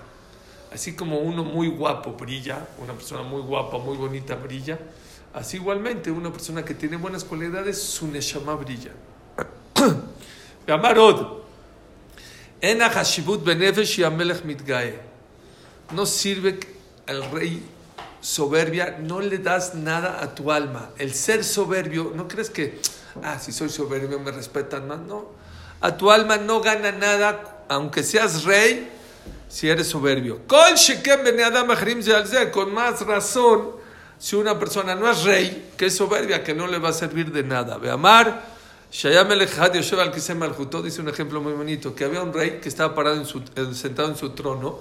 Así 0.73 0.96
como 0.96 1.20
uno 1.20 1.44
muy 1.44 1.68
guapo 1.68 2.14
brilla, 2.14 2.66
una 2.82 2.92
persona 2.92 3.23
muy 3.23 3.40
guapa, 3.40 3.78
muy 3.78 3.96
bonita 3.96 4.34
brilla, 4.34 4.76
así 5.34 5.58
igualmente 5.58 6.11
una 6.11 6.32
persona 6.32 6.64
que 6.64 6.75
tiene 6.75 6.96
buenas 6.96 7.23
cualidades, 7.23 7.80
su 7.80 8.08
neshama 8.08 8.56
brilla. 8.56 8.90
En 12.61 12.78
benefesh 13.44 14.00
y 14.00 14.46
mitgae. 14.46 15.13
No 15.93 16.07
sirve 16.07 16.59
que 16.59 16.75
el 17.07 17.31
rey 17.31 17.62
soberbia, 18.21 18.99
no 19.00 19.21
le 19.21 19.38
das 19.38 19.75
nada 19.75 20.23
a 20.23 20.35
tu 20.35 20.50
alma. 20.50 20.91
El 20.99 21.14
ser 21.14 21.45
soberbio, 21.45 22.12
no 22.14 22.26
crees 22.26 22.49
que, 22.49 22.81
ah, 23.23 23.38
si 23.38 23.53
soy 23.53 23.69
soberbio 23.69 24.19
me 24.19 24.33
respetan 24.33 24.88
más, 24.88 25.00
no. 25.00 25.26
A 25.81 25.97
tu 25.97 26.11
alma 26.11 26.38
no 26.38 26.62
gana 26.62 26.93
nada, 26.93 27.67
aunque 27.69 28.03
seas 28.03 28.45
rey, 28.45 28.91
si 29.49 29.69
eres 29.69 29.88
soberbio. 29.88 30.41
Al 30.49 32.50
Con 32.50 32.73
más 32.73 33.00
razón, 33.03 33.73
si 34.19 34.37
una 34.37 34.59
persona 34.59 34.95
no 34.95 35.11
es 35.11 35.23
rey, 35.25 35.73
que 35.76 35.87
es 35.87 35.97
soberbia, 35.97 36.43
que 36.43 36.55
no 36.55 36.67
le 36.67 36.79
va 36.79 36.88
a 36.88 36.95
servir 36.95 37.31
de 37.31 37.43
nada. 37.43 37.76
Ve 37.76 37.91
amar. 37.91 38.55
Shayam 38.91 39.29
al 39.33 40.12
Kisem 40.12 40.38
Malchutó 40.38 40.81
dice 40.81 41.00
un 41.00 41.09
ejemplo 41.09 41.41
muy 41.41 41.53
bonito, 41.53 41.95
que 41.95 42.05
había 42.05 42.23
un 42.23 42.33
rey 42.33 42.61
que 42.62 42.69
estaba 42.69 42.95
parado 42.95 43.17
en 43.17 43.26
su, 43.26 43.43
eh, 43.57 43.75
sentado 43.75 44.09
en 44.09 44.17
su 44.17 44.31
trono, 44.31 44.79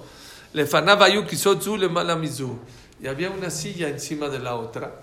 le 0.54 0.66
le 0.66 1.88
malamizu. 1.88 2.58
Y 3.02 3.08
había 3.08 3.28
una 3.28 3.50
silla 3.50 3.88
encima 3.88 4.28
de 4.28 4.38
la 4.38 4.54
otra. 4.54 5.02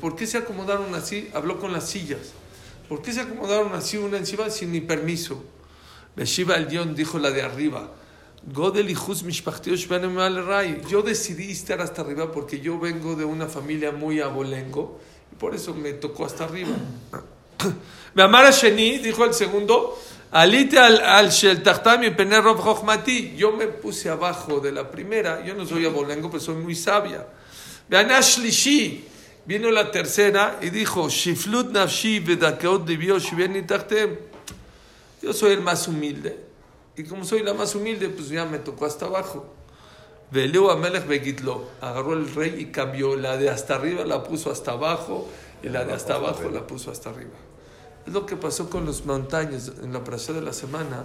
¿Por 0.00 0.16
qué 0.16 0.26
se 0.26 0.38
acomodaron 0.38 0.94
así? 0.94 1.28
Habló 1.34 1.58
con 1.58 1.72
las 1.72 1.90
sillas. 1.90 2.32
¿Por 2.88 3.02
qué 3.02 3.12
se 3.12 3.20
acomodaron 3.20 3.74
así 3.74 3.96
una 3.96 4.18
encima 4.18 4.48
sin 4.50 4.70
mi 4.70 4.80
permiso? 4.80 5.44
Beshiva 6.14 6.54
el 6.54 6.68
Dion 6.68 6.94
dijo 6.94 7.18
la 7.18 7.30
de 7.30 7.42
arriba. 7.42 7.90
Yo 10.88 11.02
decidí 11.02 11.50
estar 11.50 11.80
hasta 11.80 12.02
arriba 12.02 12.30
porque 12.30 12.60
yo 12.60 12.78
vengo 12.78 13.16
de 13.16 13.24
una 13.24 13.46
familia 13.46 13.90
muy 13.90 14.20
abolengo 14.20 15.00
y 15.32 15.36
por 15.36 15.54
eso 15.54 15.74
me 15.74 15.92
tocó 15.92 16.24
hasta 16.24 16.44
arriba. 16.44 16.76
Me 18.14 18.22
amara 18.22 18.50
Sheni, 18.50 18.98
dijo 18.98 19.24
el 19.24 19.32
segundo 19.32 19.98
alite 20.32 20.78
al, 20.78 21.30
Shel 21.30 21.62
Tachtami 21.62 22.10
Pener 22.10 22.42
Rob 22.42 22.62
Chochmati. 22.62 23.34
Yo 23.36 23.52
me 23.52 23.68
puse 23.68 24.08
abajo 24.08 24.60
de 24.60 24.72
la 24.72 24.90
primera, 24.90 25.44
yo 25.44 25.54
no 25.54 25.66
soy 25.66 25.86
abolengo, 25.86 26.30
pero 26.30 26.42
soy 26.42 26.56
muy 26.56 26.74
sabia. 26.74 27.26
Veanash 27.88 28.38
Lishi, 28.38 29.04
vino 29.44 29.70
la 29.70 29.90
tercera 29.90 30.58
y 30.62 30.70
dijo, 30.70 31.08
Shiflut 31.08 31.70
Nafshi 31.70 32.20
Vedakeot 32.20 32.84
Divio 32.84 33.18
Shiveni 33.18 33.62
Tachtem. 33.62 34.16
Yo 35.22 35.32
soy 35.32 35.52
el 35.52 35.60
más 35.60 35.86
humilde. 35.86 36.38
Y 36.96 37.04
como 37.04 37.24
soy 37.24 37.42
la 37.42 37.54
más 37.54 37.74
humilde, 37.74 38.08
pues 38.08 38.28
ya 38.28 38.44
me 38.44 38.58
tocó 38.58 38.86
hasta 38.86 39.06
abajo. 39.06 39.54
Veleu 40.30 40.70
Amelech 40.70 41.06
Begitlo. 41.06 41.68
Agarró 41.80 42.14
el 42.14 42.34
rey 42.34 42.56
y 42.58 42.66
cambió. 42.66 43.16
La 43.16 43.36
de 43.36 43.50
hasta 43.50 43.76
arriba 43.76 44.04
la 44.04 44.24
puso 44.24 44.50
hasta 44.50 44.72
abajo 44.72 45.28
y 45.62 45.68
la 45.68 45.84
de 45.84 45.92
hasta 45.92 46.14
abajo 46.14 46.50
la 46.50 46.66
puso 46.66 46.90
hasta 46.90 47.10
arriba. 47.10 47.51
Es 48.06 48.12
lo 48.12 48.26
que 48.26 48.36
pasó 48.36 48.68
con 48.68 48.84
los 48.84 49.04
montañas. 49.04 49.72
En 49.82 49.92
la 49.92 50.02
praxia 50.02 50.34
de 50.34 50.42
la 50.42 50.52
semana 50.52 51.04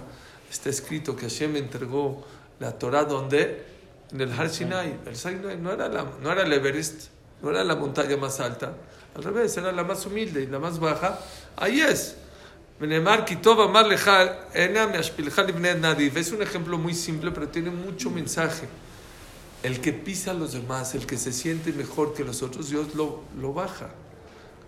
está 0.50 0.70
escrito 0.70 1.14
que 1.14 1.28
Hashem 1.28 1.56
entregó 1.56 2.24
la 2.60 2.72
Torah 2.78 3.04
donde? 3.04 3.64
En 4.12 4.20
el 4.20 4.32
Har 4.32 4.48
Sinai. 4.48 4.98
El 5.06 5.16
Sinai 5.16 5.58
no 5.58 5.72
era, 5.72 5.88
la, 5.88 6.06
no 6.22 6.32
era 6.32 6.42
el 6.42 6.52
Everest, 6.52 7.08
no 7.42 7.50
era 7.50 7.62
la 7.62 7.76
montaña 7.76 8.16
más 8.16 8.40
alta. 8.40 8.74
Al 9.14 9.22
revés, 9.22 9.56
era 9.56 9.72
la 9.72 9.84
más 9.84 10.06
humilde 10.06 10.42
y 10.42 10.46
la 10.46 10.58
más 10.58 10.78
baja. 10.78 11.18
Ahí 11.56 11.80
es. 11.80 12.16
Es 16.14 16.32
un 16.32 16.42
ejemplo 16.42 16.78
muy 16.78 16.94
simple, 16.94 17.32
pero 17.32 17.48
tiene 17.48 17.70
mucho 17.70 18.10
mensaje. 18.10 18.68
El 19.64 19.80
que 19.80 19.92
pisa 19.92 20.30
a 20.30 20.34
los 20.34 20.52
demás, 20.52 20.94
el 20.94 21.04
que 21.04 21.16
se 21.16 21.32
siente 21.32 21.72
mejor 21.72 22.14
que 22.14 22.22
los 22.22 22.42
otros, 22.42 22.70
Dios 22.70 22.94
lo, 22.94 23.24
lo 23.40 23.52
baja 23.52 23.88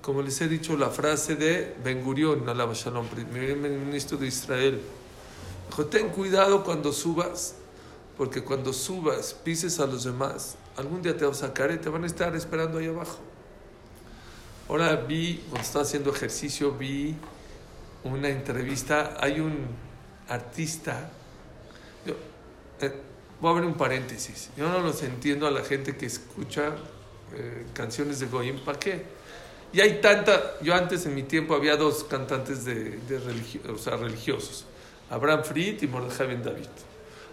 como 0.03 0.23
les 0.23 0.41
he 0.41 0.49
dicho, 0.49 0.77
la 0.77 0.89
frase 0.89 1.37
de 1.37 1.75
Ben 1.85 2.03
Gurion, 2.03 2.49
Alaba 2.49 2.73
Shalom, 2.73 3.07
primer 3.07 3.57
ministro 3.57 4.17
de 4.17 4.29
Israel. 4.29 4.81
Dijo, 5.69 5.87
ten 5.87 6.09
cuidado 6.09 6.65
cuando 6.65 6.93
subas, 6.93 7.55
porque 8.17 8.43
cuando 8.43 8.73
subas, 8.73 9.35
pises 9.35 9.79
a 9.79 9.87
los 9.87 10.05
demás, 10.05 10.57
algún 10.77 11.03
día 11.03 11.17
te 11.17 11.25
vas 11.25 11.43
a 11.43 11.49
sacar 11.49 11.71
y 11.71 11.77
te 11.77 11.89
van 11.89 12.05
a 12.05 12.07
estar 12.07 12.35
esperando 12.35 12.79
ahí 12.79 12.87
abajo. 12.87 13.19
Ahora 14.69 14.97
vi, 14.97 15.43
cuando 15.49 15.67
estaba 15.67 15.85
haciendo 15.85 16.11
ejercicio, 16.11 16.73
vi 16.73 17.15
una 18.05 18.29
entrevista, 18.29 19.17
hay 19.21 19.41
un 19.41 19.67
artista, 20.29 21.11
eh, 22.81 22.93
voy 23.41 23.49
a 23.49 23.53
abrir 23.53 23.69
un 23.69 23.75
paréntesis, 23.75 24.51
yo 24.57 24.69
no 24.69 24.81
los 24.81 25.03
entiendo 25.03 25.47
a 25.47 25.51
la 25.51 25.63
gente 25.63 25.97
que 25.97 26.07
escucha 26.07 26.77
eh, 27.35 27.67
canciones 27.75 28.21
de 28.21 28.27
Goyim, 28.27 28.65
¿para 28.65 28.79
qué? 28.79 29.20
Y 29.73 29.81
hay 29.81 30.01
tanta, 30.01 30.61
yo 30.63 30.75
antes 30.75 31.07
en 31.07 31.15
mi 31.15 31.23
tiempo 31.23 31.55
había 31.55 31.77
dos 31.77 32.05
cantantes 32.05 32.65
de, 32.65 32.99
o 33.73 33.79
sea, 33.79 33.97
religiosos, 33.97 34.65
Abraham 35.09 35.45
Fried 35.45 35.83
y 35.83 35.87
Mordechai 35.87 36.27
Ben 36.27 36.43
David. 36.43 36.67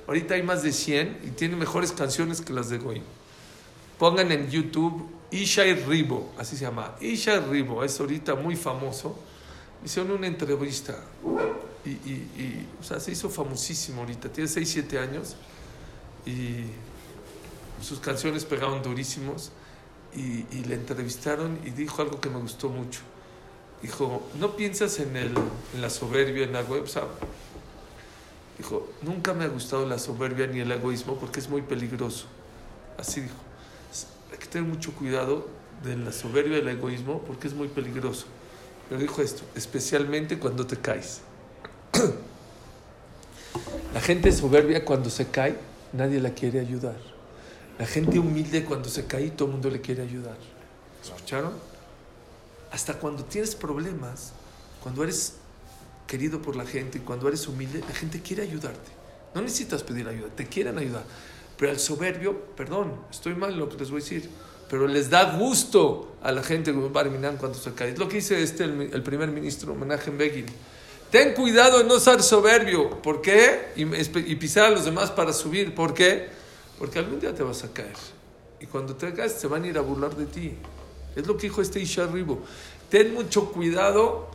Ahorita 0.08 0.36
hay 0.36 0.44
más 0.44 0.64
de 0.64 0.72
100 0.72 1.22
y 1.26 1.32
tienen 1.32 1.60
mejores 1.60 1.92
canciones 1.92 2.42
que 2.42 2.54
las 2.54 2.70
de 2.70 2.78
Goyim. 2.78 3.04
Pongan 3.98 4.32
en 4.32 4.50
YouTube 4.50 5.10
Ishai 5.32 5.74
Ribo, 5.86 6.32
así 6.38 6.56
se 6.56 6.64
llama. 6.64 6.96
Ishai 7.02 7.42
Ribo 7.50 7.84
es 7.84 8.00
ahorita 8.00 8.36
muy 8.36 8.56
famoso. 8.56 9.18
Hicieron 9.84 10.12
una 10.12 10.28
entrevista 10.28 10.98
y, 11.86 11.90
y, 11.90 12.68
o 12.80 12.84
sea, 12.84 13.00
se 13.00 13.12
hizo 13.12 13.30
famosísimo 13.30 14.02
ahorita. 14.02 14.30
Tiene 14.30 14.48
6, 14.48 14.70
7 14.70 15.00
años 15.00 15.36
y 16.26 16.66
sus 17.84 18.00
canciones 18.00 18.46
pegaron 18.46 18.82
durísimos. 18.82 19.52
Y, 20.16 20.46
y, 20.52 20.64
le 20.68 20.76
entrevistaron 20.76 21.60
y 21.64 21.70
dijo 21.70 22.02
algo 22.02 22.20
que 22.20 22.30
me 22.30 22.40
gustó 22.40 22.70
mucho. 22.70 23.02
Dijo, 23.82 24.28
no 24.40 24.56
piensas 24.56 25.00
en, 25.00 25.16
el, 25.16 25.34
en 25.76 25.82
la 25.82 25.90
soberbia, 25.90 26.46
en 26.46 26.54
la 26.54 26.62
web, 26.62 26.86
Dijo, 28.58 28.90
nunca 29.04 29.36
me 29.36 29.46
ha 29.46 29.48
gustado 29.48 29.86
la 29.86 30.00
soberbia 30.00 30.48
ni 30.48 30.62
el 30.62 30.72
egoísmo 30.72 31.20
porque 31.20 31.40
es 31.40 31.48
muy 31.48 31.62
peligroso. 31.62 32.26
Así 32.98 33.22
dijo 33.22 33.36
hay 34.32 34.38
que 34.38 34.48
tener 34.48 34.68
mucho 34.68 34.94
cuidado 34.94 35.48
de 35.84 35.96
la 35.96 36.12
soberbia 36.12 36.58
y 36.58 36.62
el 36.62 36.68
egoísmo 36.68 37.22
porque 37.22 37.48
es 37.48 37.54
muy 37.54 37.68
peligroso. 37.68 38.26
Pero 38.90 39.02
dijo 39.02 39.22
esto, 39.22 39.44
especialmente 39.56 40.40
cuando 40.40 40.66
te 40.66 40.78
caes. 40.78 41.22
La 43.94 44.02
gente 44.02 44.32
soberbia 44.32 44.86
cuando 44.86 45.10
se 45.10 45.28
cae, 45.28 45.58
nadie 45.92 46.20
la 46.20 46.32
quiere 46.32 46.60
ayudar. 46.60 46.98
La 47.80 47.86
gente 47.86 48.18
humilde 48.20 48.66
cuando 48.66 48.90
se 48.90 49.06
cae, 49.06 49.30
todo 49.32 49.48
el 49.48 49.54
mundo 49.54 49.70
le 49.70 49.82
quiere 49.82 50.02
ayudar. 50.02 50.38
¿Escucharon? 51.04 51.54
Hasta 52.72 52.96
cuando 52.96 53.24
tienes 53.24 53.56
problemas, 53.56 54.34
cuando 54.82 55.04
eres 55.04 55.36
querido 56.08 56.42
por 56.42 56.56
la 56.56 56.66
gente 56.66 56.98
y 56.98 57.02
cuando 57.02 57.28
eres 57.28 57.48
humilde, 57.48 57.84
la 57.88 57.94
gente 57.94 58.22
quiere 58.22 58.44
ayudarte. 58.44 58.92
No 59.36 59.42
necesitas 59.42 59.84
pedir 59.84 60.08
ayuda, 60.08 60.30
te 60.36 60.48
quieren 60.48 60.78
ayudar. 60.78 61.04
Pero 61.58 61.72
al 61.72 61.80
soberbio, 61.80 62.40
perdón, 62.56 62.94
estoy 63.12 63.36
mal 63.36 63.58
lo 63.58 63.70
que 63.70 63.78
les 63.78 63.90
voy 63.90 64.02
a 64.02 64.04
decir, 64.04 64.30
pero 64.70 64.88
les 64.88 65.10
da 65.10 65.38
gusto 65.38 66.16
a 66.22 66.32
la 66.32 66.44
gente 66.44 66.74
cuando 66.74 67.54
se 67.54 67.74
cae. 67.74 67.92
Es 67.92 68.00
lo 68.00 68.08
que 68.08 68.18
dice 68.18 68.42
este, 68.42 68.66
el, 68.66 69.04
primer 69.04 69.30
ministro, 69.30 69.74
homenaje 69.74 70.10
en 70.10 70.18
Begin. 70.18 70.46
Ten 71.10 71.34
cuidado 71.34 71.80
de 71.80 71.86
no 71.86 72.00
ser 72.00 72.22
soberbio. 72.22 73.02
¿Por 73.02 73.22
qué? 73.22 73.70
Y, 73.76 74.36
pisar 74.36 74.66
a 74.66 74.70
los 74.72 74.84
demás 74.84 75.10
para 75.10 75.32
subir. 75.32 75.74
¿Por 75.74 75.94
qué? 75.94 76.28
Porque 76.78 77.00
algún 77.00 77.20
día 77.20 77.34
te 77.34 77.44
vas 77.44 77.64
a 77.64 77.74
caer. 77.74 77.96
Y 78.60 78.66
cuando 78.66 78.96
te 78.96 79.14
caes, 79.14 79.34
se 79.34 79.48
van 79.48 79.64
a 79.64 79.68
ir 79.68 79.78
a 79.78 79.82
burlar 79.82 80.16
de 80.16 80.26
ti. 80.26 80.56
Es 81.16 81.26
lo 81.26 81.38
que 81.38 81.48
dijo 81.48 81.62
este 81.62 81.80
Isha 81.80 82.06
Ribo. 82.08 82.44
Ten 82.90 83.14
mucho 83.14 83.52
cuidado 83.52 84.30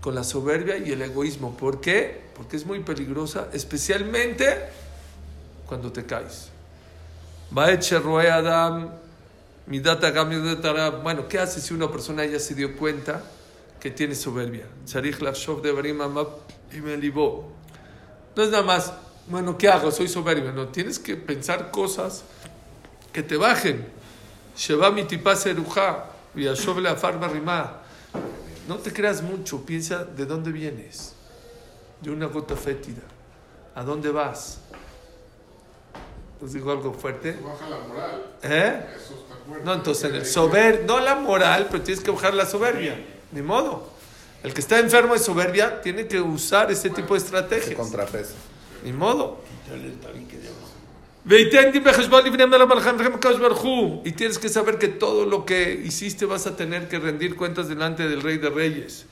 con 0.00 0.14
la 0.14 0.24
soberbia 0.24 0.78
y 0.78 0.92
el 0.92 1.02
egoísmo. 1.02 1.56
¿Por 1.56 1.80
qué? 1.80 2.22
Porque 2.34 2.56
es 2.56 2.64
muy 2.64 2.80
peligrosa, 2.80 3.48
especialmente 3.52 4.56
cuando 5.66 5.92
te 5.92 6.06
caes. 6.06 6.48
Bueno, 11.02 11.28
¿qué 11.28 11.38
hace 11.38 11.60
si 11.60 11.74
una 11.74 11.90
persona 11.90 12.24
ya 12.24 12.38
se 12.38 12.54
dio 12.54 12.76
cuenta 12.76 13.22
que 13.78 13.90
tiene 13.90 14.14
soberbia? 14.14 14.66
No 18.36 18.42
es 18.42 18.50
nada 18.50 18.62
más, 18.62 18.92
bueno, 19.28 19.56
¿qué 19.56 19.68
hago? 19.68 19.90
Soy 19.90 20.08
soberbio. 20.08 20.52
No, 20.52 20.68
tienes 20.68 20.98
que 20.98 21.16
pensar 21.16 21.70
cosas 21.70 22.24
que 23.12 23.22
te 23.22 23.36
bajen. 23.36 23.86
No 28.68 28.76
te 28.78 28.92
creas 28.92 29.22
mucho, 29.22 29.64
piensa 29.64 30.04
de 30.04 30.26
dónde 30.26 30.52
vienes. 30.52 31.14
De 32.00 32.10
una 32.10 32.26
gota 32.26 32.56
fétida. 32.56 33.02
¿A 33.74 33.82
dónde 33.82 34.10
vas? 34.10 34.58
¿Nos 36.40 36.52
dijo 36.52 36.70
algo 36.70 36.92
fuerte? 36.92 37.38
Baja 37.42 37.68
la 37.68 37.78
moral. 37.78 38.26
¿Eh? 38.42 38.86
Eso 38.96 39.14
está 39.14 39.36
fuerte. 39.46 39.64
No, 39.64 39.74
entonces, 39.74 40.12
el 40.12 40.26
sober, 40.26 40.84
no 40.86 41.00
la 41.00 41.16
moral, 41.16 41.68
pero 41.70 41.82
tienes 41.82 42.02
que 42.02 42.10
bajar 42.10 42.34
la 42.34 42.46
soberbia. 42.46 42.98
Ni 43.32 43.42
modo. 43.42 43.90
El 44.42 44.54
que 44.54 44.60
está 44.60 44.78
enfermo 44.78 45.12
de 45.12 45.18
soberbia 45.18 45.82
tiene 45.82 46.06
que 46.06 46.20
usar 46.20 46.70
ese 46.70 46.88
tipo 46.90 47.14
de 47.14 47.18
estrategias. 47.18 47.74
contrapeso. 47.74 48.34
Ni 48.84 48.92
modo. 48.92 49.42
Y 54.04 54.12
tienes 54.12 54.38
que 54.38 54.48
saber 54.48 54.78
que 54.78 54.88
todo 54.88 55.26
lo 55.26 55.44
que 55.44 55.72
hiciste 55.84 56.24
vas 56.24 56.46
a 56.46 56.56
tener 56.56 56.88
que 56.88 56.98
rendir 56.98 57.36
cuentas 57.36 57.68
delante 57.68 58.08
del 58.08 58.22
Rey 58.22 58.38
de 58.38 58.50
Reyes. 58.50 59.06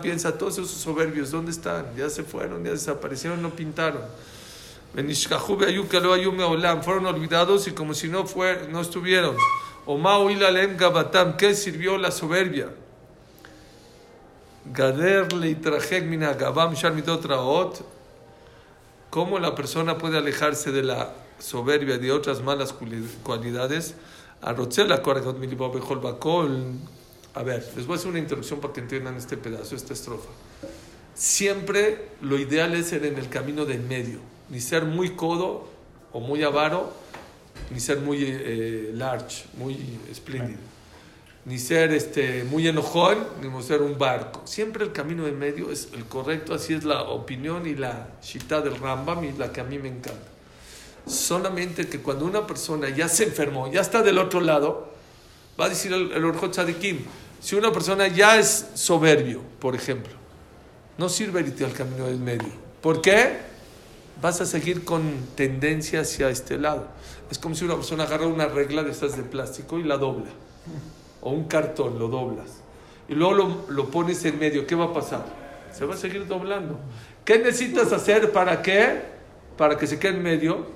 Piensa, 0.00 0.38
todos 0.38 0.54
esos 0.54 0.70
soberbios, 0.70 1.30
¿dónde 1.30 1.50
están? 1.50 1.86
Ya 1.96 2.10
se 2.10 2.24
fueron, 2.24 2.64
ya 2.64 2.72
desaparecieron, 2.72 3.40
no 3.42 3.50
pintaron 3.50 4.02
fueron 6.82 7.06
olvidados 7.06 7.68
y 7.68 7.72
como 7.72 7.94
si 7.94 8.08
no, 8.08 8.26
fue, 8.26 8.68
no 8.70 8.80
estuvieron. 8.80 9.36
¿qué 11.36 11.54
sirvió 11.54 11.96
la 11.96 12.10
soberbia? 12.10 12.70
Gader 14.64 15.32
leitrajek 15.32 16.04
mina 16.04 16.34
gabam. 16.34 16.74
¿Cómo 19.10 19.38
la 19.38 19.54
persona 19.54 19.98
puede 19.98 20.18
alejarse 20.18 20.70
de 20.72 20.82
la 20.82 21.12
soberbia 21.38 21.98
de 21.98 22.12
otras 22.12 22.42
malas 22.42 22.74
cualidades? 23.22 23.94
A 24.42 24.52
ver, 27.42 27.72
les 27.76 27.86
voy 27.86 27.94
a 27.94 27.98
hacer 27.98 28.08
una 28.08 28.18
introducción 28.18 28.60
para 28.60 28.72
que 28.72 28.80
entiendan 28.80 29.16
este 29.16 29.36
pedazo, 29.36 29.76
esta 29.76 29.92
estrofa. 29.92 30.30
Siempre 31.14 32.08
lo 32.20 32.38
ideal 32.38 32.74
es 32.74 32.88
ser 32.88 33.04
en 33.04 33.18
el 33.18 33.28
camino 33.28 33.64
del 33.64 33.80
medio 33.80 34.20
ni 34.50 34.60
ser 34.60 34.84
muy 34.84 35.10
codo 35.10 35.68
o 36.12 36.20
muy 36.20 36.42
avaro, 36.42 36.92
ni 37.70 37.80
ser 37.80 38.00
muy 38.00 38.18
eh, 38.22 38.90
large, 38.94 39.44
muy 39.56 39.76
espléndido, 40.10 40.58
ni 41.44 41.58
ser 41.58 41.92
este, 41.92 42.44
muy 42.44 42.68
enojón, 42.68 43.18
ni 43.42 43.62
ser 43.62 43.82
un 43.82 43.98
barco. 43.98 44.42
Siempre 44.44 44.84
el 44.84 44.92
camino 44.92 45.24
de 45.24 45.32
medio 45.32 45.70
es 45.70 45.88
el 45.94 46.04
correcto, 46.04 46.54
así 46.54 46.74
es 46.74 46.84
la 46.84 47.02
opinión 47.02 47.66
y 47.66 47.74
la 47.74 48.08
shita 48.22 48.60
del 48.60 48.76
Rambam 48.78 49.24
y 49.24 49.32
la 49.32 49.52
que 49.52 49.60
a 49.60 49.64
mí 49.64 49.78
me 49.78 49.88
encanta. 49.88 50.28
Solamente 51.06 51.88
que 51.88 52.00
cuando 52.00 52.24
una 52.26 52.46
persona 52.46 52.88
ya 52.90 53.08
se 53.08 53.24
enfermó, 53.24 53.70
ya 53.72 53.80
está 53.80 54.02
del 54.02 54.18
otro 54.18 54.40
lado, 54.40 54.92
va 55.58 55.66
a 55.66 55.68
decir 55.68 55.92
el, 55.92 56.12
el 56.12 56.24
Orjot 56.24 56.52
Tzadikim, 56.52 56.98
si 57.40 57.56
una 57.56 57.72
persona 57.72 58.06
ya 58.08 58.38
es 58.38 58.66
soberbio, 58.74 59.40
por 59.58 59.74
ejemplo, 59.74 60.12
no 60.98 61.08
sirve 61.08 61.40
irte 61.40 61.64
al 61.64 61.72
camino 61.72 62.06
del 62.06 62.18
medio. 62.18 62.52
¿Por 62.82 63.00
qué? 63.00 63.50
vas 64.20 64.40
a 64.40 64.46
seguir 64.46 64.84
con 64.84 65.02
tendencia 65.34 66.00
hacia 66.00 66.30
este 66.30 66.58
lado. 66.58 66.88
Es 67.30 67.38
como 67.38 67.54
si 67.54 67.64
una 67.64 67.74
persona 67.74 68.04
agarra 68.04 68.26
una 68.26 68.46
regla 68.46 68.82
de 68.82 68.90
estas 68.90 69.16
de 69.16 69.22
plástico 69.22 69.78
y 69.78 69.84
la 69.84 69.96
dobla. 69.96 70.30
O 71.20 71.30
un 71.30 71.44
cartón, 71.44 71.98
lo 71.98 72.08
doblas. 72.08 72.60
Y 73.08 73.14
luego 73.14 73.34
lo, 73.34 73.64
lo 73.68 73.90
pones 73.90 74.24
en 74.24 74.38
medio. 74.38 74.66
¿Qué 74.66 74.74
va 74.74 74.86
a 74.86 74.92
pasar? 74.92 75.24
Se 75.72 75.84
va 75.84 75.94
a 75.94 75.96
seguir 75.96 76.26
doblando. 76.26 76.78
¿Qué 77.24 77.38
necesitas 77.38 77.92
hacer 77.92 78.32
para 78.32 78.62
qué? 78.62 79.02
Para 79.56 79.76
que 79.76 79.86
se 79.86 79.98
quede 79.98 80.16
en 80.16 80.22
medio. 80.22 80.66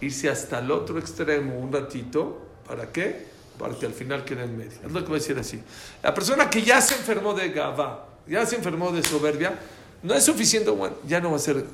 Irse 0.00 0.28
hasta 0.28 0.60
el 0.60 0.70
otro 0.70 0.98
extremo 0.98 1.58
un 1.58 1.72
ratito. 1.72 2.38
¿Para 2.66 2.90
qué? 2.92 3.26
Para 3.58 3.74
que 3.74 3.86
al 3.86 3.92
final 3.92 4.24
quede 4.24 4.44
en 4.44 4.56
medio. 4.56 4.78
Es 4.84 4.92
lo 4.92 5.00
que 5.00 5.06
voy 5.06 5.16
a 5.16 5.20
decir 5.20 5.38
así. 5.38 5.60
La 6.02 6.14
persona 6.14 6.48
que 6.48 6.62
ya 6.62 6.80
se 6.80 6.94
enfermó 6.94 7.34
de 7.34 7.50
gaba, 7.50 8.06
ya 8.26 8.46
se 8.46 8.56
enfermó 8.56 8.92
de 8.92 9.02
soberbia, 9.02 9.58
no 10.02 10.14
es 10.14 10.24
suficiente, 10.24 10.70
bueno, 10.70 10.96
ya 11.06 11.20
no 11.20 11.30
va 11.30 11.36
a 11.36 11.40
ser 11.40 11.64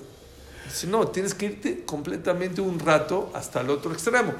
no, 0.88 1.08
tienes 1.08 1.34
que 1.34 1.46
irte 1.46 1.84
completamente 1.84 2.60
un 2.60 2.78
rato 2.78 3.30
hasta 3.34 3.60
el 3.60 3.70
otro 3.70 3.92
extremo. 3.92 4.34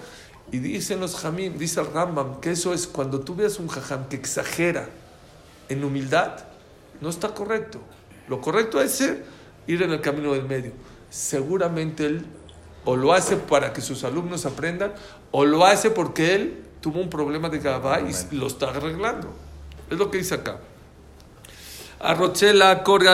Y 0.53 0.59
dicen 0.59 1.01
los 1.01 1.17
jamim, 1.17 1.59
dice 1.59 1.81
el 1.81 1.93
Rambam, 1.93 2.41
que 2.41 2.53
eso 2.53 2.73
es 2.73 2.87
cuando 2.87 3.21
tú 3.21 3.35
veas 3.35 3.59
un 3.59 3.69
jajam 3.69 4.09
que 4.09 4.17
exagera 4.17 4.89
en 5.69 5.83
humildad, 5.83 6.45
no 7.01 7.09
está 7.09 7.35
correcto. 7.35 7.81
Lo 8.29 8.41
correcto 8.41 8.81
es 8.81 9.01
ir 9.67 9.83
en 9.83 9.91
el 9.91 10.01
camino 10.01 10.33
del 10.33 10.45
medio. 10.45 10.73
Seguramente 11.11 12.07
él 12.07 12.27
o 12.85 12.97
lo 12.97 13.13
hace 13.13 13.37
para 13.37 13.73
que 13.73 13.81
sus 13.81 14.05
alumnos 14.05 14.47
aprendan, 14.47 14.95
o 15.33 15.45
lo 15.45 15.67
hace 15.67 15.91
porque 15.91 16.37
él 16.37 16.65
tuvo 16.81 17.01
un 17.01 17.11
problema 17.11 17.49
de 17.49 17.59
Gabá 17.59 18.01
y 18.01 18.13
lo 18.37 18.47
está 18.47 18.71
arreglando. 18.71 19.29
Es 19.91 19.99
lo 19.99 20.11
que 20.11 20.19
dice 20.19 20.37
acá. 20.37 20.61
Arrochela, 21.99 22.85
Kol, 22.85 23.09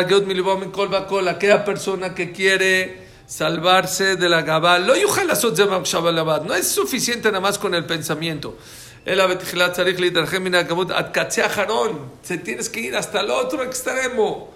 aquella 1.28 1.64
persona 1.64 2.14
que 2.14 2.32
quiere 2.32 3.01
salvarse 3.32 4.16
de 4.16 4.28
la 4.28 4.42
Gabá. 4.42 4.78
Lo 4.78 4.94
No 4.94 6.54
es 6.54 6.68
suficiente 6.68 7.28
nada 7.28 7.40
más 7.40 7.58
con 7.58 7.74
el 7.74 7.86
pensamiento. 7.86 8.58
Se 12.22 12.38
tienes 12.38 12.68
que 12.68 12.80
ir 12.80 12.94
hasta 12.94 13.20
el 13.20 13.30
otro 13.30 13.62
extremo. 13.62 14.50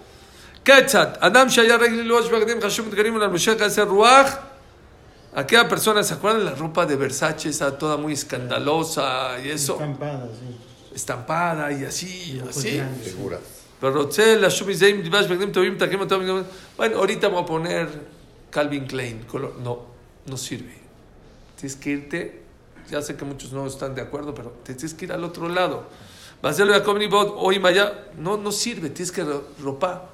Aquella 5.33 5.67
persona, 5.67 6.03
¿se 6.03 6.13
acuerdan 6.13 6.45
de 6.45 6.51
la 6.51 6.55
ropa 6.55 6.85
de 6.85 6.95
Versace? 6.95 7.49
Esa 7.49 7.77
toda 7.77 7.97
muy 7.97 8.13
escandalosa 8.13 9.39
y 9.43 9.49
eso. 9.49 9.73
Estampada, 9.73 10.27
sí. 10.27 10.57
Estampada 10.95 11.71
y 11.71 11.83
así, 11.83 12.41
así. 12.47 12.81
Segura. 13.03 13.39
Pero. 13.81 14.09
Bueno, 16.77 16.97
ahorita 16.97 17.27
voy 17.27 17.43
a 17.43 17.45
poner 17.45 18.16
Calvin 18.49 18.85
Klein. 18.87 19.23
color- 19.29 19.55
No, 19.63 19.85
no 20.25 20.37
sirve. 20.37 20.73
Tienes 21.59 21.75
que 21.75 21.89
irte. 21.91 22.41
Ya 22.89 23.01
sé 23.01 23.15
que 23.15 23.25
muchos 23.25 23.51
no 23.51 23.65
están 23.67 23.95
de 23.95 24.01
acuerdo, 24.01 24.33
pero 24.33 24.51
te 24.63 24.73
tienes 24.73 24.93
que 24.93 25.05
ir 25.05 25.11
al 25.11 25.23
otro 25.23 25.49
lado. 25.49 25.85
Yaakov 26.41 26.97
Nibod, 26.99 27.33
hoy 27.35 27.59
Maya, 27.59 28.05
no, 28.17 28.37
no 28.37 28.51
sirve. 28.51 28.89
Tienes 28.89 29.11
que 29.11 29.23
ro- 29.23 29.43
ropa 29.61 30.09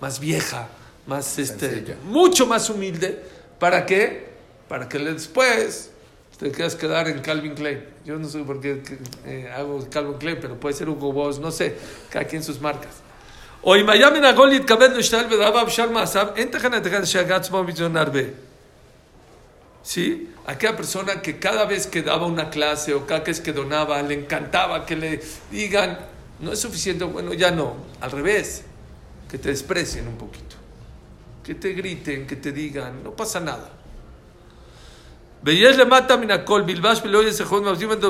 más 0.00 0.18
vieja, 0.20 0.68
más 1.06 1.38
este, 1.38 1.96
mucho 2.04 2.46
más 2.46 2.68
humilde. 2.68 3.22
¿Para 3.58 3.86
qué? 3.86 4.28
Para 4.68 4.88
que 4.88 4.98
después 4.98 5.90
te 6.38 6.50
quieras 6.50 6.74
quedar 6.74 7.08
en 7.08 7.20
Calvin 7.20 7.54
Klein. 7.54 7.84
Yo 8.04 8.18
no 8.18 8.28
sé 8.28 8.40
por 8.40 8.60
qué 8.60 8.82
eh, 9.26 9.50
hago 9.54 9.86
Calvin 9.90 10.14
Klein, 10.18 10.38
pero 10.40 10.58
puede 10.58 10.74
ser 10.74 10.88
Hugo 10.88 11.12
Boss, 11.12 11.38
no 11.38 11.50
sé, 11.50 11.76
cada 12.10 12.24
quien 12.26 12.42
sus 12.42 12.60
marcas. 12.60 12.96
או 13.63 13.75
אם 13.75 13.89
היה 13.89 14.09
מן 14.09 14.23
הגול 14.23 14.49
להתכבד 14.49 14.89
להשתעל 14.93 15.25
בדבריו 15.25 15.65
בשאר 15.65 15.89
מעשיו, 15.89 16.27
אין 16.35 16.47
תחנת 16.47 16.87
אחד 16.87 17.03
שהגה 17.03 17.35
עצמו 17.35 17.63
בזמן 17.63 17.97
הרבה. 17.97 18.19
¿Sí? 19.85 20.29
Aquella 20.47 20.75
persona 20.75 21.21
que 21.21 21.37
cada 21.39 21.65
vez 21.65 21.85
que 21.85 22.01
daba 22.01 22.25
una 22.25 22.49
clase 22.49 22.93
o 22.95 23.05
cada 23.05 23.23
vez 23.23 23.39
que 23.39 23.53
donaba, 23.53 24.01
le 24.01 24.15
encantaba 24.15 24.83
que 24.83 24.95
le 24.95 25.21
digan, 25.51 25.99
no 26.39 26.51
es 26.51 26.59
suficiente, 26.59 27.03
bueno, 27.03 27.33
ya 27.33 27.51
no, 27.51 27.75
al 28.01 28.11
revés, 28.11 28.63
que 29.29 29.37
te 29.37 29.49
desprecien 29.49 30.07
un 30.07 30.17
poquito, 30.17 30.55
que 31.43 31.53
te 31.53 31.73
griten, 31.73 32.25
que 32.25 32.35
te 32.35 32.51
digan, 32.51 33.03
no 33.03 33.11
pasa 33.11 33.39
nada. 33.39 33.69
Veías 35.43 35.77
le 35.77 35.85
mata 35.85 36.17
minacol, 36.17 36.63
bilbash 36.63 37.03
beloy 37.03 37.31
se 37.31 37.45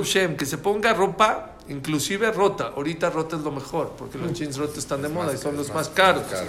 Shem, 0.04 0.38
que 0.38 0.46
se 0.46 0.58
ponga 0.58 0.94
ropa, 0.94 1.58
inclusive 1.71 2.31
rota. 2.33 2.73
Ahorita 2.77 3.09
rota 3.11 3.37
es 3.37 3.43
lo 3.43 3.51
mejor, 3.51 3.95
porque 3.97 4.19
los 4.19 4.33
jeans 4.33 4.57
rotos 4.59 4.79
están 4.79 5.01
de 5.03 5.09
Es 5.09 5.15
moda 5.15 5.33
y 5.33 5.37
son 5.37 5.53
caro, 5.53 5.57
los 5.57 5.69
más 5.69 5.77
más 5.77 5.89
caros. 5.89 6.25
caro. 6.25 6.47